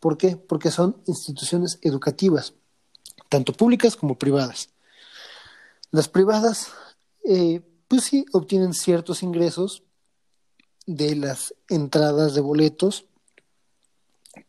¿Por 0.00 0.16
qué? 0.16 0.36
Porque 0.36 0.70
son 0.70 0.96
instituciones 1.06 1.78
educativas, 1.82 2.54
tanto 3.28 3.52
públicas 3.52 3.94
como 3.94 4.18
privadas. 4.18 4.70
Las 5.90 6.08
privadas, 6.08 6.72
eh, 7.24 7.60
pues 7.86 8.04
sí, 8.04 8.24
obtienen 8.32 8.72
ciertos 8.72 9.22
ingresos 9.22 9.82
de 10.86 11.14
las 11.14 11.54
entradas 11.68 12.34
de 12.34 12.40
boletos 12.40 13.04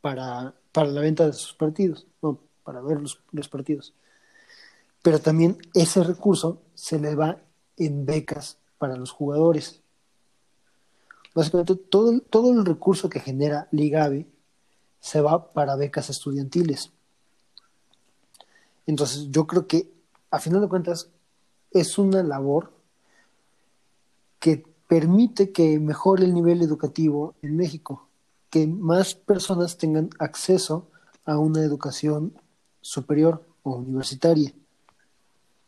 para, 0.01 0.55
para 0.71 0.89
la 0.89 1.01
venta 1.01 1.27
de 1.27 1.33
sus 1.33 1.53
partidos, 1.53 2.07
no, 2.21 2.39
para 2.63 2.81
ver 2.81 3.01
los, 3.01 3.19
los 3.31 3.49
partidos. 3.49 3.93
Pero 5.03 5.19
también 5.19 5.57
ese 5.75 6.03
recurso 6.03 6.63
se 6.73 6.97
le 6.97 7.13
va 7.13 7.37
en 7.77 8.05
becas 8.07 8.57
para 8.79 8.95
los 8.95 9.11
jugadores. 9.11 9.81
Básicamente 11.35 11.75
todo, 11.75 12.19
todo 12.21 12.51
el 12.51 12.65
recurso 12.65 13.09
que 13.09 13.19
genera 13.19 13.67
Ligabe 13.71 14.27
se 14.99 15.21
va 15.21 15.53
para 15.53 15.75
becas 15.75 16.09
estudiantiles. 16.09 16.91
Entonces 18.87 19.27
yo 19.29 19.45
creo 19.45 19.67
que 19.67 19.91
a 20.31 20.39
final 20.39 20.61
de 20.61 20.69
cuentas 20.69 21.09
es 21.71 21.97
una 21.97 22.23
labor 22.23 22.71
que 24.39 24.65
permite 24.87 25.51
que 25.51 25.79
mejore 25.79 26.25
el 26.25 26.33
nivel 26.33 26.61
educativo 26.61 27.35
en 27.41 27.55
México, 27.55 28.07
que 28.49 28.67
más 28.67 29.15
personas 29.15 29.77
tengan 29.77 30.09
acceso 30.19 30.87
a 31.25 31.37
una 31.37 31.61
educación 31.61 32.33
superior 32.81 33.45
o 33.63 33.75
universitaria. 33.75 34.53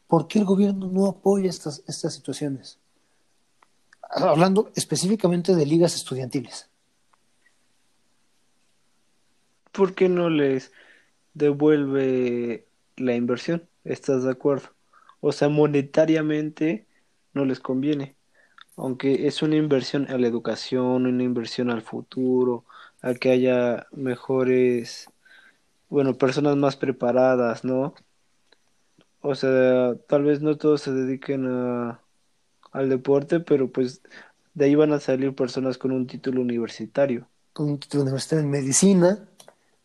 ¿Por 0.08 0.28
qué 0.28 0.40
el 0.40 0.46
gobierno 0.46 0.88
no 0.88 1.08
apoya 1.08 1.50
estas, 1.50 1.84
estas 1.88 2.14
situaciones? 2.14 2.80
Hablando 4.10 4.72
específicamente 4.76 5.56
de 5.56 5.66
ligas 5.66 5.96
estudiantiles. 5.96 6.70
¿Por 9.72 9.94
qué 9.94 10.08
no 10.08 10.30
les 10.30 10.72
devuelve 11.34 12.66
la 12.96 13.16
inversión? 13.16 13.68
¿Estás 13.84 14.24
de 14.24 14.32
acuerdo? 14.32 14.70
O 15.20 15.32
sea, 15.32 15.50
monetariamente 15.50 16.86
no 17.34 17.46
les 17.46 17.60
conviene. 17.60 18.16
Aunque 18.78 19.28
es 19.28 19.42
una 19.42 19.56
inversión 19.56 20.08
a 20.10 20.18
la 20.18 20.28
educación, 20.28 21.06
una 21.06 21.24
inversión 21.24 21.70
al 21.70 21.82
futuro, 21.82 22.66
a 23.02 23.14
que 23.14 23.32
haya 23.32 23.88
mejores, 23.92 25.10
bueno, 25.90 26.18
personas 26.18 26.56
más 26.58 26.76
preparadas, 26.76 27.64
¿no? 27.64 27.94
O 29.28 29.34
sea, 29.34 29.96
tal 30.08 30.24
vez 30.24 30.42
no 30.42 30.56
todos 30.56 30.82
se 30.82 30.92
dediquen 30.92 31.48
a, 31.48 32.00
al 32.72 32.90
deporte, 32.90 33.40
pero 33.40 33.72
pues 33.72 34.04
de 34.54 34.66
ahí 34.66 34.76
van 34.76 34.94
a 34.94 35.00
salir 35.00 35.34
personas 35.34 35.80
con 35.80 35.92
un 35.92 36.06
título 36.06 36.42
universitario. 36.42 37.28
Con 37.52 37.70
un 37.70 37.80
título 37.80 38.04
universitario 38.04 38.46
en 38.46 38.52
medicina, 38.52 39.28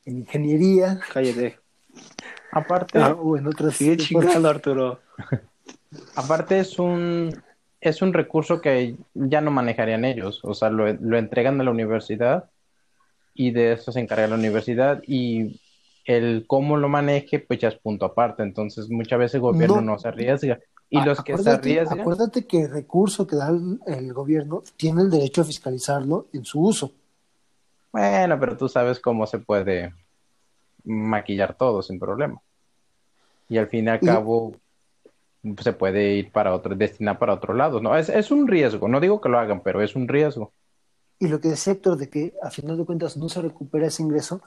en 0.04 0.18
ingeniería, 0.18 1.00
Cállate. 1.10 1.58
Aparte, 2.52 2.98
ah, 2.98 3.14
o 3.14 3.38
en 3.38 3.46
otras. 3.46 3.76
Sigue 3.76 3.96
chingando, 3.96 4.46
Arturo. 4.46 5.00
aparte 6.16 6.60
es 6.60 6.78
un 6.78 7.34
es 7.80 8.02
un 8.02 8.12
recurso 8.12 8.60
que 8.60 8.96
ya 9.14 9.40
no 9.40 9.50
manejarían 9.50 10.04
ellos, 10.04 10.40
o 10.42 10.52
sea, 10.52 10.68
lo, 10.68 10.92
lo 10.92 11.16
entregan 11.16 11.58
a 11.58 11.64
la 11.64 11.70
universidad 11.70 12.50
y 13.32 13.52
de 13.52 13.72
eso 13.72 13.90
se 13.90 14.00
encarga 14.00 14.26
la 14.26 14.34
universidad 14.34 15.02
y 15.06 15.58
el 16.04 16.44
cómo 16.46 16.76
lo 16.76 16.88
maneje 16.88 17.38
pues 17.40 17.60
ya 17.60 17.68
es 17.68 17.76
punto 17.76 18.06
aparte, 18.06 18.42
entonces 18.42 18.88
muchas 18.88 19.18
veces 19.18 19.34
el 19.34 19.40
gobierno 19.40 19.76
No. 19.76 19.92
no, 19.92 19.98
se 19.98 20.08
arriesga 20.08 20.58
y 20.88 21.00
los 21.02 21.22
que 21.22 21.36
se 21.38 21.50
arriesgan 21.50 22.00
acuérdate 22.00 22.46
que 22.46 22.62
el 22.62 22.70
recurso 22.70 23.26
que 23.26 23.36
da 23.36 23.48
el, 23.50 23.80
el 23.86 24.12
gobierno 24.12 24.62
tiene 24.76 25.02
el 25.02 25.10
derecho 25.10 25.42
a 25.42 25.44
fiscalizarlo 25.44 26.26
en 26.32 26.44
su 26.44 26.60
uso. 26.60 26.92
Bueno, 27.92 28.38
pero 28.38 28.56
tú 28.56 28.68
sabes 28.68 29.00
cómo 29.00 29.26
se 29.26 29.38
puede 29.38 29.92
maquillar 30.84 31.54
todo 31.54 31.82
sin 31.82 31.98
problema. 31.98 32.40
Y 33.48 33.58
al 33.58 33.66
fin 33.66 33.86
y 33.86 33.88
al 33.88 34.00
cabo 34.00 34.54
se 35.60 35.72
puede 35.72 36.14
ir 36.14 36.30
para 36.30 36.54
otro, 36.54 36.74
destinar 36.76 37.18
para 37.18 37.34
otro 37.34 37.54
lado. 37.54 37.80
No, 37.80 37.96
es, 37.96 38.08
es 38.08 38.30
un 38.30 38.46
riesgo. 38.46 38.88
No 38.88 39.00
digo 39.00 39.20
que 39.20 39.28
lo 39.28 39.38
hagan, 39.38 39.60
pero 39.62 39.82
es 39.82 39.96
un 39.96 40.06
riesgo. 40.06 40.52
Y 41.18 41.28
lo 41.28 41.40
que 41.40 41.48
decía 41.48 41.72
Héctor 41.72 41.96
de 41.98 42.08
que 42.08 42.34
a 42.42 42.50
final 42.50 42.78
de 42.78 42.84
cuentas 42.84 43.16
no 43.16 43.28
se 43.28 43.42
recupera 43.42 43.86
ese 43.86 44.02
ingreso, 44.02 44.40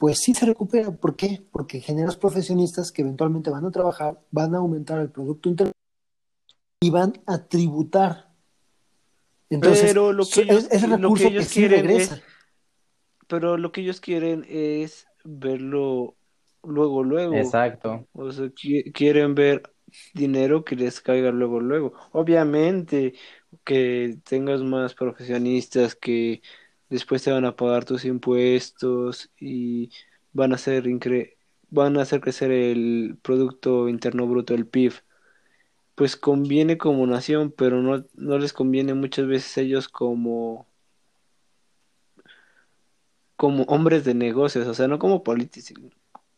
pues 0.00 0.18
sí 0.20 0.32
se 0.32 0.46
recupera. 0.46 0.90
¿Por 0.90 1.14
qué? 1.14 1.42
Porque 1.52 1.78
generas 1.80 2.16
profesionistas 2.16 2.90
que 2.90 3.02
eventualmente 3.02 3.50
van 3.50 3.66
a 3.66 3.70
trabajar, 3.70 4.18
van 4.30 4.54
a 4.54 4.58
aumentar 4.58 4.98
el 4.98 5.10
Producto 5.10 5.50
Interno 5.50 5.72
y 6.82 6.88
van 6.88 7.12
a 7.26 7.44
tributar. 7.46 8.30
Entonces, 9.50 9.84
Pero 9.88 10.14
lo 10.14 10.24
que 10.24 10.40
ellos- 10.40 10.64
es, 10.64 10.72
ese 10.72 10.88
lo 10.88 11.12
que 11.12 11.26
ellos 11.26 11.44
sí 11.44 11.60
quieren 11.60 11.84
regresa. 11.86 12.14
es- 12.14 12.22
Pero 13.26 13.58
lo 13.58 13.72
que 13.72 13.82
ellos 13.82 14.00
quieren 14.00 14.46
es 14.48 15.06
verlo 15.22 16.16
luego, 16.64 17.04
luego. 17.04 17.36
Exacto. 17.36 18.06
O 18.14 18.32
sea, 18.32 18.46
qui- 18.46 18.90
quieren 18.94 19.34
ver 19.34 19.62
dinero 20.14 20.64
que 20.64 20.76
les 20.76 21.02
caiga 21.02 21.30
luego, 21.30 21.60
luego. 21.60 21.92
Obviamente 22.12 23.12
que 23.64 24.16
tengas 24.24 24.62
más 24.62 24.94
profesionistas 24.94 25.94
que 25.94 26.40
después 26.90 27.22
te 27.24 27.32
van 27.32 27.44
a 27.46 27.56
pagar 27.56 27.84
tus 27.86 28.04
impuestos 28.04 29.30
y 29.38 29.90
van 30.32 30.52
a 30.52 30.56
hacer 30.56 30.84
incre- 30.86 31.36
van 31.70 31.96
a 31.98 32.02
hacer 32.02 32.20
crecer 32.20 32.50
el 32.52 33.18
Producto 33.22 33.88
Interno 33.88 34.26
Bruto, 34.28 34.54
el 34.54 34.66
PIB. 34.66 34.94
Pues 35.96 36.16
conviene 36.16 36.78
como 36.78 37.06
nación, 37.06 37.52
pero 37.56 37.82
no, 37.82 38.04
no 38.14 38.38
les 38.38 38.52
conviene 38.54 38.94
muchas 38.94 39.26
veces 39.28 39.58
ellos 39.58 39.88
como 39.88 40.66
como 43.36 43.64
hombres 43.64 44.04
de 44.04 44.14
negocios, 44.14 44.66
o 44.66 44.74
sea, 44.74 44.88
no 44.88 44.98
como 44.98 45.22
políticos, 45.22 45.74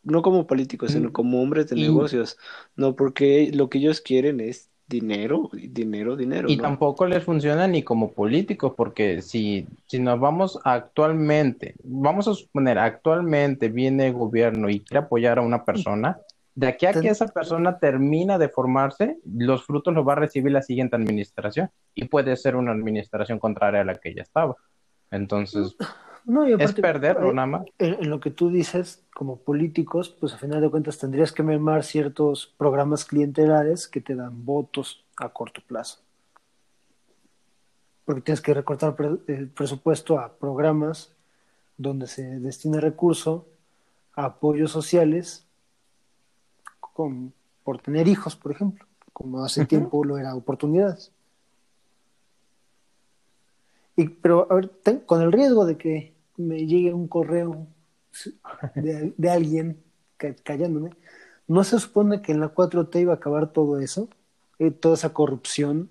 no 0.03 0.21
como 0.21 0.47
políticos, 0.47 0.91
sino 0.93 1.09
Mm. 1.09 1.11
como 1.11 1.41
hombres 1.41 1.69
de 1.69 1.75
Y- 1.75 1.81
negocios, 1.81 2.37
no 2.75 2.95
porque 2.95 3.51
lo 3.53 3.69
que 3.69 3.79
ellos 3.79 4.01
quieren 4.01 4.39
es 4.39 4.71
dinero, 4.93 5.49
dinero, 5.53 6.15
dinero, 6.15 6.49
Y 6.49 6.57
¿no? 6.57 6.63
tampoco 6.63 7.05
les 7.07 7.23
funciona 7.23 7.67
ni 7.67 7.83
como 7.83 8.11
políticos, 8.11 8.73
porque 8.77 9.21
si, 9.21 9.67
si 9.87 9.99
nos 9.99 10.19
vamos 10.19 10.59
actualmente, 10.63 11.75
vamos 11.83 12.27
a 12.27 12.33
suponer, 12.33 12.77
actualmente 12.77 13.69
viene 13.69 14.07
el 14.07 14.13
gobierno 14.13 14.69
y 14.69 14.81
quiere 14.81 15.05
apoyar 15.05 15.39
a 15.39 15.41
una 15.41 15.65
persona, 15.65 16.19
De 16.55 16.67
aquí 16.67 16.85
a 16.85 16.93
que 16.93 17.09
esa 17.09 17.27
persona 17.27 17.79
termina 17.79 18.37
de 18.37 18.47
formarse, 18.47 19.17
los 19.25 19.65
frutos 19.65 19.93
los 19.95 20.07
va 20.07 20.13
a 20.13 20.17
recibir 20.17 20.51
la 20.51 20.61
siguiente 20.61 20.95
administración 20.95 21.71
y 21.95 22.05
puede 22.05 22.35
ser 22.37 22.55
una 22.55 22.71
administración 22.71 23.39
contraria 23.39 23.81
a 23.81 23.85
la 23.85 23.95
que 23.95 24.13
ya 24.13 24.21
estaba. 24.21 24.55
Entonces, 25.09 25.75
No, 26.25 26.47
y 26.47 26.53
es 26.53 26.73
perderlo 26.73 27.31
eh, 27.31 27.33
nada 27.33 27.47
más. 27.47 27.65
En, 27.79 27.95
en 27.95 28.09
lo 28.09 28.19
que 28.19 28.31
tú 28.31 28.49
dices, 28.49 29.03
como 29.13 29.37
políticos, 29.37 30.09
pues 30.09 30.33
a 30.33 30.37
final 30.37 30.61
de 30.61 30.69
cuentas 30.69 30.97
tendrías 30.97 31.31
que 31.31 31.43
mermar 31.43 31.83
ciertos 31.83 32.47
programas 32.57 33.03
clientelares 33.05 33.87
que 33.87 34.01
te 34.01 34.15
dan 34.15 34.45
votos 34.45 35.03
a 35.17 35.29
corto 35.29 35.61
plazo. 35.67 35.99
Porque 38.05 38.21
tienes 38.21 38.41
que 38.41 38.53
recortar 38.53 38.95
pre- 38.95 39.17
el 39.27 39.49
presupuesto 39.49 40.19
a 40.19 40.33
programas 40.33 41.11
donde 41.77 42.07
se 42.07 42.23
destina 42.39 42.79
recurso 42.79 43.45
a 44.15 44.25
apoyos 44.25 44.71
sociales 44.71 45.45
con, 46.79 47.33
por 47.63 47.81
tener 47.81 48.07
hijos, 48.07 48.35
por 48.35 48.51
ejemplo, 48.51 48.85
como 49.11 49.43
hace 49.43 49.65
tiempo 49.65 50.03
lo 50.03 50.17
era 50.17 50.35
oportunidades. 50.35 51.11
Y, 53.95 54.07
pero, 54.09 54.47
a 54.49 54.55
ver, 54.55 54.69
ten- 54.69 54.99
con 54.99 55.21
el 55.21 55.31
riesgo 55.31 55.65
de 55.65 55.77
que 55.77 56.12
me 56.37 56.65
llegue 56.65 56.93
un 56.93 57.07
correo 57.07 57.67
de, 58.75 59.13
de 59.17 59.29
alguien 59.29 59.83
ca- 60.17 60.35
callándome, 60.43 60.91
¿no 61.47 61.63
se 61.63 61.79
supone 61.79 62.21
que 62.21 62.31
en 62.31 62.39
la 62.39 62.53
4T 62.53 63.01
iba 63.01 63.13
a 63.13 63.17
acabar 63.17 63.51
todo 63.51 63.79
eso? 63.79 64.09
Eh, 64.59 64.71
toda 64.71 64.95
esa 64.95 65.13
corrupción 65.13 65.89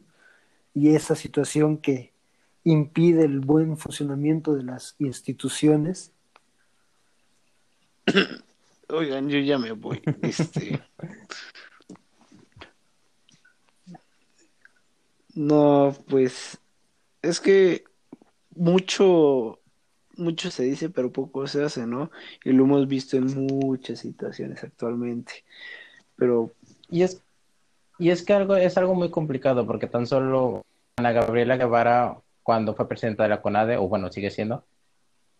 y 0.74 0.94
esa 0.94 1.14
situación 1.16 1.78
que 1.78 2.12
impide 2.64 3.24
el 3.24 3.40
buen 3.40 3.76
funcionamiento 3.76 4.54
de 4.54 4.62
las 4.62 4.94
instituciones. 4.98 6.12
Oigan, 8.88 9.28
yo 9.28 9.38
ya 9.38 9.58
me 9.58 9.72
voy. 9.72 10.00
Este. 10.22 10.80
No, 15.34 15.96
pues 16.08 16.58
es 17.22 17.40
que 17.40 17.84
mucho, 18.54 19.60
mucho 20.16 20.50
se 20.50 20.64
dice, 20.64 20.90
pero 20.90 21.12
poco 21.12 21.46
se 21.46 21.62
hace, 21.62 21.86
¿no? 21.86 22.10
Y 22.44 22.52
lo 22.52 22.64
hemos 22.64 22.88
visto 22.88 23.16
en 23.16 23.26
muchas 23.46 24.00
situaciones 24.00 24.62
actualmente. 24.64 25.44
Pero 26.16 26.52
Y 26.90 27.02
es, 27.02 27.22
y 27.98 28.10
es 28.10 28.22
que 28.22 28.32
algo, 28.32 28.56
es 28.56 28.76
algo 28.76 28.94
muy 28.94 29.10
complicado 29.10 29.66
porque 29.66 29.86
tan 29.86 30.06
solo 30.06 30.64
Ana 30.96 31.12
Gabriela 31.12 31.56
Guevara, 31.56 32.18
cuando 32.42 32.74
fue 32.74 32.88
presidenta 32.88 33.22
de 33.22 33.30
la 33.30 33.40
CONADE, 33.40 33.76
o 33.76 33.88
bueno, 33.88 34.10
sigue 34.12 34.30
siendo, 34.30 34.64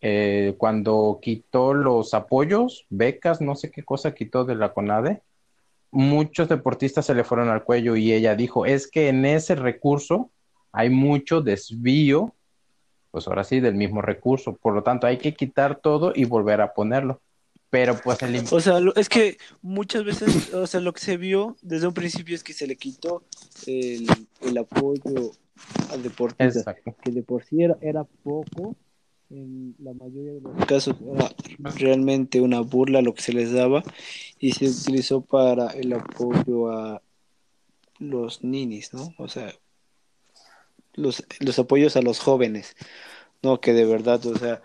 eh, 0.00 0.54
cuando 0.58 1.18
quitó 1.22 1.74
los 1.74 2.14
apoyos, 2.14 2.86
becas, 2.90 3.40
no 3.40 3.54
sé 3.54 3.70
qué 3.70 3.82
cosa 3.82 4.14
quitó 4.14 4.44
de 4.44 4.54
la 4.54 4.72
CONADE, 4.72 5.20
muchos 5.92 6.48
deportistas 6.48 7.06
se 7.06 7.14
le 7.14 7.22
fueron 7.22 7.50
al 7.50 7.64
cuello 7.64 7.96
y 7.96 8.12
ella 8.12 8.34
dijo, 8.34 8.66
es 8.66 8.88
que 8.88 9.08
en 9.08 9.24
ese 9.24 9.54
recurso 9.54 10.30
hay 10.72 10.88
mucho 10.88 11.42
desvío, 11.42 12.34
pues 13.12 13.28
ahora 13.28 13.44
sí, 13.44 13.60
del 13.60 13.74
mismo 13.74 14.02
recurso, 14.02 14.56
por 14.56 14.74
lo 14.74 14.82
tanto 14.82 15.06
hay 15.06 15.18
que 15.18 15.34
quitar 15.34 15.76
todo 15.76 16.12
y 16.16 16.24
volver 16.24 16.60
a 16.62 16.72
ponerlo. 16.74 17.20
Pero 17.70 17.98
pues 18.02 18.22
el 18.22 18.44
O 18.50 18.60
sea, 18.60 18.80
es 18.96 19.08
que 19.08 19.38
muchas 19.60 20.04
veces, 20.04 20.52
o 20.52 20.66
sea, 20.66 20.80
lo 20.80 20.92
que 20.92 21.00
se 21.00 21.16
vio 21.16 21.56
desde 21.62 21.86
un 21.86 21.94
principio 21.94 22.34
es 22.34 22.42
que 22.42 22.52
se 22.52 22.66
le 22.66 22.76
quitó 22.76 23.22
el, 23.66 24.06
el 24.40 24.58
apoyo 24.58 25.32
al 25.90 26.02
deportista, 26.02 26.44
Exacto. 26.44 26.96
que 27.02 27.10
de 27.12 27.22
por 27.22 27.44
sí 27.44 27.62
era, 27.62 27.76
era 27.80 28.04
poco, 28.04 28.76
en 29.30 29.74
la 29.78 29.92
mayoría 29.94 30.32
de 30.34 30.40
los 30.40 30.66
casos 30.66 30.96
era 31.14 31.30
realmente 31.74 32.40
una 32.40 32.60
burla 32.60 33.00
lo 33.00 33.14
que 33.14 33.22
se 33.22 33.32
les 33.32 33.52
daba 33.52 33.82
y 34.38 34.52
se 34.52 34.68
utilizó 34.68 35.22
para 35.22 35.68
el 35.68 35.92
apoyo 35.92 36.70
a 36.70 37.02
los 37.98 38.42
ninis, 38.42 38.92
¿no? 38.92 39.14
O 39.16 39.28
sea, 39.28 39.52
los, 40.94 41.24
los 41.40 41.58
apoyos 41.58 41.96
a 41.96 42.02
los 42.02 42.20
jóvenes, 42.20 42.76
¿no? 43.42 43.60
Que 43.60 43.72
de 43.74 43.86
verdad, 43.86 44.24
o 44.26 44.36
sea, 44.38 44.62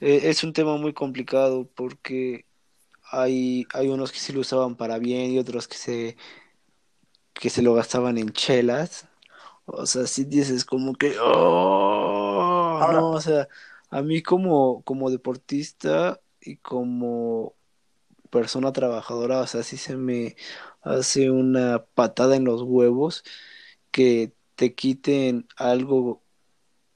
eh, 0.00 0.22
es 0.24 0.44
un 0.44 0.52
tema 0.54 0.76
muy 0.78 0.94
complicado 0.94 1.68
porque 1.74 2.46
hay, 3.10 3.66
hay 3.74 3.88
unos 3.88 4.12
que 4.12 4.18
sí 4.20 4.32
lo 4.32 4.40
usaban 4.40 4.76
para 4.76 4.98
bien 4.98 5.32
y 5.32 5.38
otros 5.38 5.68
que 5.68 5.76
se, 5.78 6.16
que 7.34 7.50
se 7.50 7.62
lo 7.62 7.74
gastaban 7.74 8.18
en 8.18 8.30
chelas. 8.32 9.08
O 9.66 9.86
sea, 9.86 10.06
sí 10.06 10.24
dices 10.24 10.64
como 10.64 10.94
que, 10.94 11.16
oh, 11.20 12.78
Ahora- 12.82 13.00
no, 13.00 13.10
o 13.12 13.20
sea, 13.20 13.48
a 13.90 14.02
mí 14.02 14.22
como, 14.22 14.82
como 14.84 15.10
deportista 15.10 16.20
y 16.40 16.56
como 16.58 17.54
persona 18.30 18.72
trabajadora, 18.72 19.40
o 19.40 19.48
sea, 19.48 19.62
sí 19.64 19.76
se 19.78 19.96
me 19.96 20.36
hace 20.82 21.30
una 21.30 21.84
patada 21.94 22.36
en 22.36 22.44
los 22.46 22.62
huevos 22.62 23.24
que 23.92 24.32
te 24.56 24.74
quiten 24.74 25.46
algo, 25.56 26.22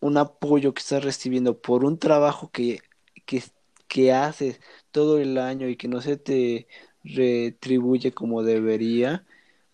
un 0.00 0.16
apoyo 0.16 0.74
que 0.74 0.80
estás 0.80 1.04
recibiendo 1.04 1.60
por 1.60 1.84
un 1.84 1.98
trabajo 1.98 2.50
que, 2.50 2.80
que, 3.26 3.42
que 3.86 4.12
haces 4.12 4.60
todo 4.90 5.18
el 5.18 5.38
año 5.38 5.68
y 5.68 5.76
que 5.76 5.88
no 5.88 6.00
se 6.00 6.16
te 6.16 6.66
retribuye 7.04 8.12
como 8.12 8.42
debería 8.42 9.24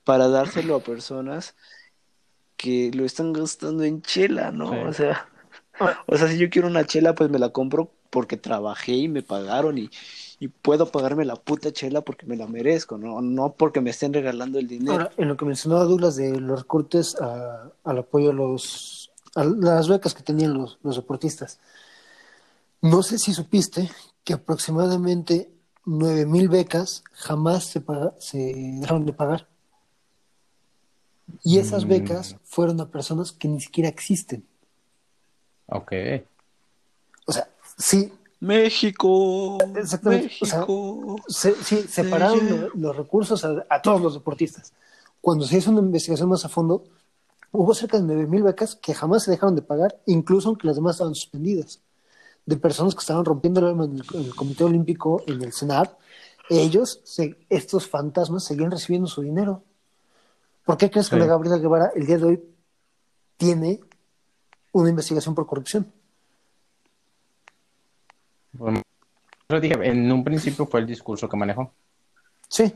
para 0.05 0.28
dárselo 0.28 0.76
a 0.76 0.80
personas 0.80 1.57
que 2.57 2.91
lo 2.95 3.05
están 3.05 3.32
gastando 3.32 3.84
en 3.84 4.03
chela, 4.03 4.51
¿no? 4.51 4.70
Sí. 4.70 4.76
O 4.76 4.93
sea, 4.93 5.28
o 6.07 6.16
sea, 6.16 6.28
si 6.28 6.39
yo 6.39 6.51
quiero 6.51 6.68
una 6.68 6.87
chela, 6.87 7.14
pues 7.14 7.30
me 7.30 7.39
la 7.39 7.51
compro 7.51 7.93
porque 8.11 8.37
trabajé 8.37 8.93
y 8.93 9.09
me 9.09 9.22
pagaron 9.22 9.78
y, 9.78 9.91
y 10.39 10.49
puedo 10.49 10.91
pagarme 10.91 11.24
la 11.24 11.37
puta 11.37 11.72
chela 11.72 12.03
porque 12.03 12.26
me 12.26 12.37
la 12.37 12.47
merezco, 12.47 12.99
¿no? 12.99 13.20
No 13.22 13.53
porque 13.53 13.80
me 13.80 13.91
estén 13.91 14.12
regalando 14.12 14.59
el 14.59 14.66
dinero. 14.68 14.93
Ahora, 14.93 15.11
en 15.16 15.28
lo 15.28 15.37
que 15.37 15.45
mencionaba 15.47 15.84
Douglas 15.84 16.16
de 16.16 16.39
los 16.41 16.61
recortes 16.61 17.16
a- 17.20 17.70
al 17.84 17.99
apoyo 17.99 18.30
a 18.30 18.34
los 18.34 19.11
a 19.34 19.45
las 19.45 19.87
becas 19.89 20.14
que 20.14 20.22
tenían 20.22 20.55
los, 20.55 20.78
los 20.82 20.97
deportistas. 20.97 21.59
No 22.80 23.03
sé 23.03 23.18
si 23.18 23.34
supiste 23.34 23.91
que 24.24 24.32
aproximadamente 24.32 25.51
9.000 25.84 26.49
becas 26.49 27.05
jamás 27.12 27.64
se, 27.64 27.80
paga- 27.82 28.14
se 28.18 28.39
dejaron 28.80 29.05
de 29.05 29.12
pagar. 29.12 29.47
Y 31.43 31.59
esas 31.59 31.84
Mm. 31.84 31.89
becas 31.89 32.37
fueron 32.45 32.80
a 32.80 32.87
personas 32.89 33.32
que 33.32 33.47
ni 33.49 33.61
siquiera 33.61 33.89
existen. 33.91 34.45
Ok. 35.66 35.93
O 37.26 37.32
sea, 37.32 37.49
sí, 37.76 38.12
México, 38.41 39.59
Exactamente, 39.76 40.30
o 40.41 40.47
sea, 40.47 40.59
México. 40.61 41.16
se, 41.28 41.55
sí, 41.62 41.87
separaron 41.89 42.71
los 42.75 42.96
recursos 42.96 43.45
a, 43.45 43.64
a 43.68 43.80
todos 43.83 44.00
los 44.00 44.14
deportistas. 44.14 44.72
Cuando 45.21 45.45
se 45.46 45.58
hizo 45.58 45.71
una 45.71 45.80
investigación 45.80 46.29
más 46.29 46.45
a 46.45 46.49
fondo, 46.49 46.84
hubo 47.53 47.75
cerca 47.75 47.99
de 47.99 48.04
9.000 48.04 48.42
becas 48.42 48.76
que 48.76 48.95
jamás 48.95 49.25
se 49.25 49.30
dejaron 49.30 49.54
de 49.57 49.63
pagar, 49.63 49.99
incluso 50.07 50.49
aunque 50.49 50.67
las 50.67 50.76
demás 50.76 50.96
estaban 50.96 51.14
suspendidas. 51.14 51.80
De 52.45 52.57
personas 52.57 52.95
que 52.95 53.00
estaban 53.00 53.25
rompiendo 53.25 53.58
el 53.61 53.67
alma 53.67 53.87
en 53.87 53.96
el, 53.96 54.04
en 54.14 54.25
el 54.26 54.34
Comité 54.34 54.64
Olímpico, 54.64 55.22
en 55.26 55.42
el 55.42 55.53
Senado, 55.53 55.96
ellos, 56.49 57.00
se- 57.03 57.37
estos 57.49 57.88
fantasmas, 57.88 58.45
seguían 58.45 58.71
recibiendo 58.71 59.08
su 59.08 59.22
dinero. 59.22 59.64
¿Por 60.64 60.76
qué 60.76 60.91
crees 60.91 61.08
que 61.08 61.17
la 61.17 61.26
Gabriela 61.26 61.58
Guevara 61.58 61.91
el 61.96 62.07
día 62.07 62.18
de 62.18 62.25
hoy 62.25 62.42
tiene 63.37 63.80
una 64.72 64.91
investigación 64.91 65.34
por 65.34 65.46
corrupción? 65.46 65.92
Bueno, 68.58 68.80
dije, 69.61 69.74
en 69.83 70.11
un 70.11 70.24
principio 70.24 70.66
fue 70.66 70.80
el 70.80 70.87
discurso 70.87 71.28
que 71.28 71.37
manejó. 71.37 71.72
Sí. 72.49 72.72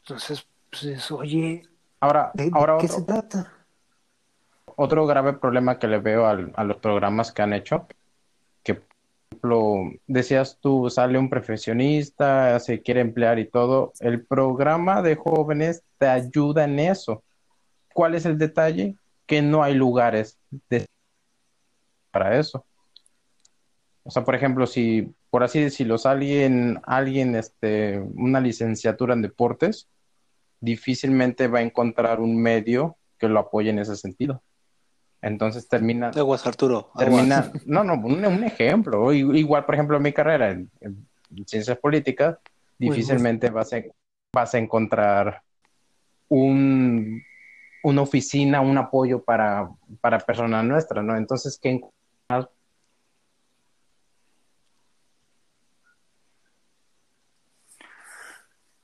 Entonces, 0.00 0.46
pues, 0.70 1.10
oye, 1.10 1.62
Ahora, 2.00 2.30
¿de, 2.34 2.44
de 2.44 2.50
ahora 2.52 2.76
qué 2.80 2.86
otro, 2.86 2.96
se 2.98 3.02
trata? 3.02 3.52
otro 4.76 5.06
grave 5.06 5.32
problema 5.34 5.78
que 5.78 5.88
le 5.88 5.98
veo 5.98 6.26
al- 6.26 6.52
a 6.56 6.64
los 6.64 6.76
programas 6.78 7.32
que 7.32 7.42
han 7.42 7.52
hecho, 7.52 7.86
que 8.62 8.74
por 8.74 8.86
ejemplo, 9.30 9.74
decías 10.06 10.58
tú, 10.60 10.88
sale 10.90 11.18
un 11.18 11.28
profesionista, 11.28 12.58
se 12.60 12.80
quiere 12.82 13.00
emplear 13.00 13.38
y 13.38 13.48
todo, 13.48 13.92
el 14.00 14.24
programa 14.24 15.02
de 15.02 15.16
jóvenes 15.16 15.82
te 15.98 16.06
ayuda 16.06 16.64
en 16.64 16.78
eso. 16.78 17.22
¿Cuál 17.92 18.14
es 18.14 18.24
el 18.24 18.38
detalle? 18.38 18.94
Que 19.26 19.42
no 19.42 19.62
hay 19.62 19.74
lugares 19.74 20.38
de- 20.70 20.86
para 22.10 22.38
eso. 22.38 22.64
O 24.08 24.10
sea, 24.10 24.24
por 24.24 24.34
ejemplo, 24.34 24.66
si, 24.66 25.12
por 25.28 25.44
así 25.44 25.60
decirlo, 25.60 25.96
alguien, 26.04 26.80
alguien, 26.84 27.36
este, 27.36 27.98
una 27.98 28.40
licenciatura 28.40 29.12
en 29.12 29.20
deportes, 29.20 29.86
difícilmente 30.60 31.46
va 31.46 31.58
a 31.58 31.62
encontrar 31.62 32.18
un 32.18 32.40
medio 32.40 32.96
que 33.18 33.28
lo 33.28 33.38
apoye 33.38 33.68
en 33.68 33.80
ese 33.80 33.96
sentido. 33.96 34.40
Entonces 35.20 35.68
termina, 35.68 36.08
Aguas, 36.16 36.46
Arturo. 36.46 36.90
aguas. 36.94 36.96
termina, 36.96 37.52
no, 37.66 37.84
no, 37.84 37.94
un, 37.96 38.24
un 38.24 38.44
ejemplo. 38.44 39.12
Igual, 39.12 39.66
por 39.66 39.74
ejemplo, 39.74 40.00
mi 40.00 40.14
carrera 40.14 40.52
en, 40.52 40.70
en 40.80 41.06
ciencias 41.46 41.76
políticas, 41.76 42.38
difícilmente 42.78 43.50
vas 43.50 43.74
a, 43.74 43.82
vas 44.32 44.54
a 44.54 44.58
encontrar 44.58 45.42
un, 46.28 47.22
una 47.82 48.00
oficina, 48.00 48.62
un 48.62 48.78
apoyo 48.78 49.22
para, 49.22 49.68
para 50.00 50.18
personas 50.18 50.64
nuestras, 50.64 51.04
¿no? 51.04 51.14
Entonces, 51.14 51.58
¿qué 51.60 51.78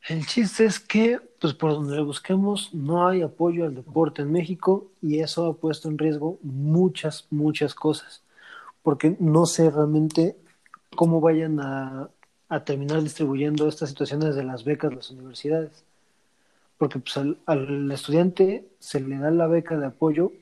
El 0.07 0.27
chiste 0.27 0.67
es 0.67 0.81
que, 0.81 1.19
pues 1.41 1.55
por 1.55 1.71
donde 1.71 1.97
lo 1.97 2.05
busquemos, 2.05 2.75
no 2.75 3.09
hay 3.09 3.23
apoyo 3.23 3.65
al 3.65 3.75
deporte 3.75 4.21
en 4.21 4.33
México 4.33 4.87
y 5.01 5.21
eso 5.21 5.47
ha 5.47 5.55
puesto 5.55 5.89
en 5.89 5.97
riesgo 5.97 6.39
muchas, 6.43 7.27
muchas 7.31 7.75
cosas, 7.75 8.23
porque 8.83 9.17
no 9.19 9.47
sé 9.47 9.71
realmente 9.71 10.37
cómo 10.95 11.23
vayan 11.23 11.59
a, 11.59 12.11
a 12.51 12.65
terminar 12.65 13.03
distribuyendo 13.03 13.67
estas 13.67 13.89
situaciones 13.89 14.35
de 14.35 14.45
las 14.45 14.65
becas 14.65 14.95
las 14.95 15.11
universidades, 15.11 15.85
porque 16.77 16.99
pues 16.99 17.17
al, 17.17 17.39
al 17.47 17.91
estudiante 17.91 18.69
se 18.81 19.01
le 19.01 19.17
da 19.17 19.31
la 19.31 19.47
beca 19.47 19.79
de 19.79 19.87
apoyo 19.87 20.33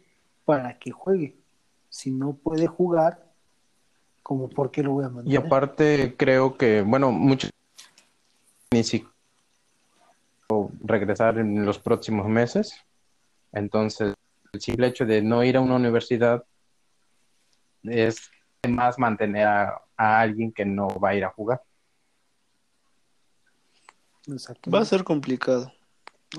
para 0.44 0.76
que 0.80 0.90
juegue, 0.90 1.36
si 1.88 2.10
no 2.10 2.32
puede 2.32 2.66
jugar, 2.66 3.30
como 4.24 4.48
por 4.48 4.72
qué 4.72 4.82
lo 4.82 4.90
voy 4.90 5.04
a 5.04 5.08
mandar. 5.08 5.32
Y 5.32 5.36
aparte 5.36 6.16
creo 6.16 6.56
que, 6.56 6.82
bueno, 6.82 7.12
muchos 7.12 7.50
ni 8.72 8.82
siquiera 8.82 9.11
regresar 10.82 11.38
en 11.38 11.64
los 11.64 11.78
próximos 11.78 12.26
meses. 12.26 12.74
Entonces, 13.52 14.14
el 14.52 14.60
simple 14.60 14.88
hecho 14.88 15.04
de 15.04 15.22
no 15.22 15.42
ir 15.44 15.56
a 15.56 15.60
una 15.60 15.76
universidad 15.76 16.44
es 17.82 18.30
más 18.68 18.98
mantener 18.98 19.46
a, 19.46 19.82
alguien 19.96 20.52
que 20.52 20.64
no 20.64 20.88
va 20.88 21.10
a 21.10 21.14
ir 21.14 21.24
a 21.24 21.30
jugar. 21.30 21.62
Va 24.72 24.80
a 24.80 24.84
ser 24.84 25.04
complicado. 25.04 25.72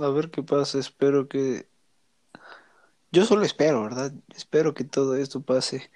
A 0.02 0.10
ver 0.10 0.30
qué 0.30 0.44
pasa. 0.44 0.80
Espero 0.80 1.28
que. 1.28 1.68
Yo 3.12 3.26
solo 3.26 3.44
espero, 3.44 3.84
¿verdad? 3.84 4.12
Espero 4.36 4.74
que 4.74 4.84
todo 4.84 5.16
esto 5.16 5.42
pase 5.42 5.92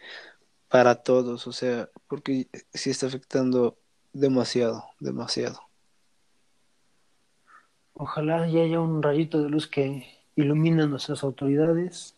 para 0.70 0.96
todos. 0.96 1.48
O 1.48 1.52
sea, 1.52 1.90
porque 2.08 2.48
sí 2.74 2.90
está 2.90 3.08
afectando 3.08 3.78
demasiado, 4.14 4.86
demasiado. 5.00 5.67
Ojalá 8.00 8.48
ya 8.48 8.62
haya 8.62 8.80
un 8.80 9.02
rayito 9.02 9.42
de 9.42 9.50
luz 9.50 9.66
que 9.68 10.06
ilumine 10.36 10.84
a 10.84 10.86
nuestras 10.86 11.24
autoridades 11.24 12.14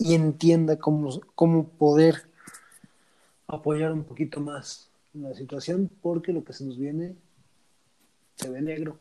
y 0.00 0.14
entienda 0.14 0.78
cómo, 0.78 1.20
cómo 1.36 1.68
poder 1.68 2.28
apoyar 3.46 3.92
un 3.92 4.02
poquito 4.02 4.40
más 4.40 4.90
la 5.14 5.32
situación, 5.34 5.88
porque 6.02 6.32
lo 6.32 6.42
que 6.42 6.52
se 6.52 6.64
nos 6.64 6.76
viene 6.76 7.14
se 8.34 8.50
ve 8.50 8.60
negro. 8.60 8.98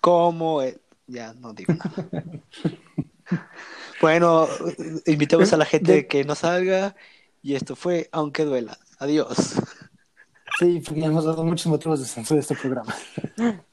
Como 0.00 0.62
el... 0.62 0.80
Ya, 1.06 1.34
no 1.34 1.52
digo 1.52 1.74
nada. 1.74 2.08
bueno, 4.00 4.48
invitamos 5.04 5.52
a 5.52 5.58
la 5.58 5.66
gente 5.66 6.06
que 6.06 6.24
no 6.24 6.34
salga 6.34 6.96
y 7.42 7.54
esto 7.54 7.76
fue 7.76 8.08
Aunque 8.10 8.44
Duela. 8.44 8.78
Adiós. 8.98 9.54
Sí, 10.58 10.82
porque 10.84 11.04
hemos 11.04 11.24
dado 11.24 11.44
muchos 11.44 11.66
motivos 11.66 12.00
de 12.00 12.06
censura 12.06 12.36
de 12.36 12.40
este 12.40 12.54
programa. 12.56 12.94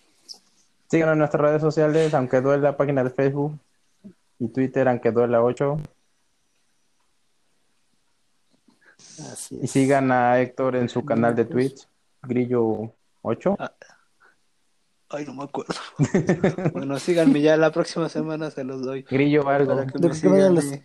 Síganos 0.90 1.14
en 1.14 1.20
nuestras 1.20 1.42
redes 1.42 1.62
sociales, 1.62 2.14
aunque 2.14 2.42
duela 2.42 2.72
la 2.72 2.78
página 2.78 3.04
de 3.04 3.10
Facebook 3.10 3.58
y 4.40 4.48
Twitter, 4.50 4.88
aunque 4.88 5.12
duela 5.12 5.42
8. 5.42 5.78
Así 9.32 9.60
Y 9.62 9.68
sigan 9.68 10.12
a 10.12 10.40
Héctor 10.40 10.76
en 10.76 10.90
su 10.90 11.04
canal 11.06 11.36
de 11.36 11.46
Twitch, 11.46 11.88
Grillo 12.22 12.94
8. 13.22 13.56
Ah, 13.60 13.72
Ay, 15.10 15.26
no 15.26 15.36
me 15.36 15.44
acuerdo. 15.44 15.76
bueno, 16.74 16.98
síganme 16.98 17.40
ya 17.42 17.56
la 17.56 17.72
próxima 17.72 18.10
semana 18.10 18.50
se 18.50 18.64
los 18.64 18.82
doy. 18.84 19.04
Grillo 19.04 19.48
algo. 19.48 19.76
Que 19.86 20.00
De 20.00 20.10
me 20.10 20.20
que 20.20 20.28
vayan 20.28 20.56
sigan 20.56 20.56
los- 20.56 20.66
y, 20.66 20.84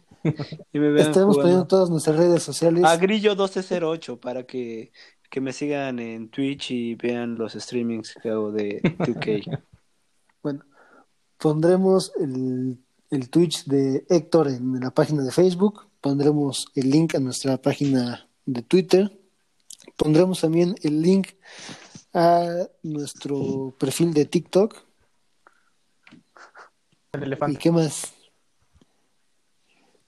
y 0.73 0.79
me 0.79 0.91
vean 0.91 1.07
Estaremos 1.09 1.37
jugando. 1.37 1.41
poniendo 1.43 1.67
todas 1.67 1.89
nuestras 1.89 2.17
redes 2.17 2.43
sociales. 2.43 2.85
A 2.85 2.97
Grillo 2.99 3.31
1208 3.31 4.21
para 4.21 4.43
que, 4.43 4.93
que 5.31 5.41
me 5.41 5.53
sigan 5.53 5.99
en 5.99 6.29
Twitch 6.31 6.71
y 6.71 6.95
vean 6.95 7.37
los 7.37 7.53
streamings 7.55 8.15
que 8.23 8.31
hago 8.31 8.51
de 8.53 8.81
2K. 8.83 9.61
Bueno, 10.43 10.65
pondremos 11.37 12.13
el, 12.21 12.79
el 13.11 13.29
Twitch 13.29 13.65
de 13.65 14.07
Héctor 14.09 14.49
en 14.49 14.79
la 14.81 14.91
página 14.93 15.23
de 15.25 15.33
Facebook, 15.33 15.89
pondremos 16.01 16.67
el 16.77 16.91
link 16.91 17.17
a 17.17 17.19
nuestra 17.21 17.57
página 17.61 18.29
de 18.47 18.63
Twitter, 18.63 19.19
pondremos 19.97 20.41
también 20.41 20.77
el 20.83 21.03
link 21.03 21.31
a 22.15 22.69
nuestro 22.85 23.75
perfil 23.79 24.15
de 24.15 24.25
TikTok. 24.27 24.77
El 27.13 27.21
¿Y 27.21 27.25
elefante. 27.25 27.59
qué 27.59 27.73
más? 27.73 28.15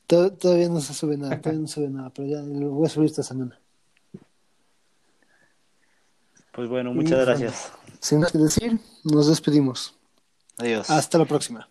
To- 0.06 0.32
Todavía 0.32 0.68
no 0.68 0.80
se 0.80 0.94
sube 0.94 1.16
nada, 1.16 1.40
todavía 1.40 1.60
no 1.62 1.66
se 1.66 1.74
sube 1.74 1.90
nada, 1.90 2.10
pero 2.10 2.28
ya 2.28 2.40
lo 2.40 2.70
voy 2.70 2.86
a 2.86 2.88
subir 2.88 3.06
esta 3.10 3.22
semana. 3.24 3.59
Pues 6.52 6.68
bueno, 6.68 6.92
muchas 6.92 7.20
gracias. 7.20 7.72
Sin 8.00 8.20
nada 8.20 8.32
que 8.32 8.38
decir, 8.38 8.78
nos 9.04 9.28
despedimos. 9.28 9.94
Adiós. 10.58 10.90
Hasta 10.90 11.18
la 11.18 11.24
próxima. 11.24 11.68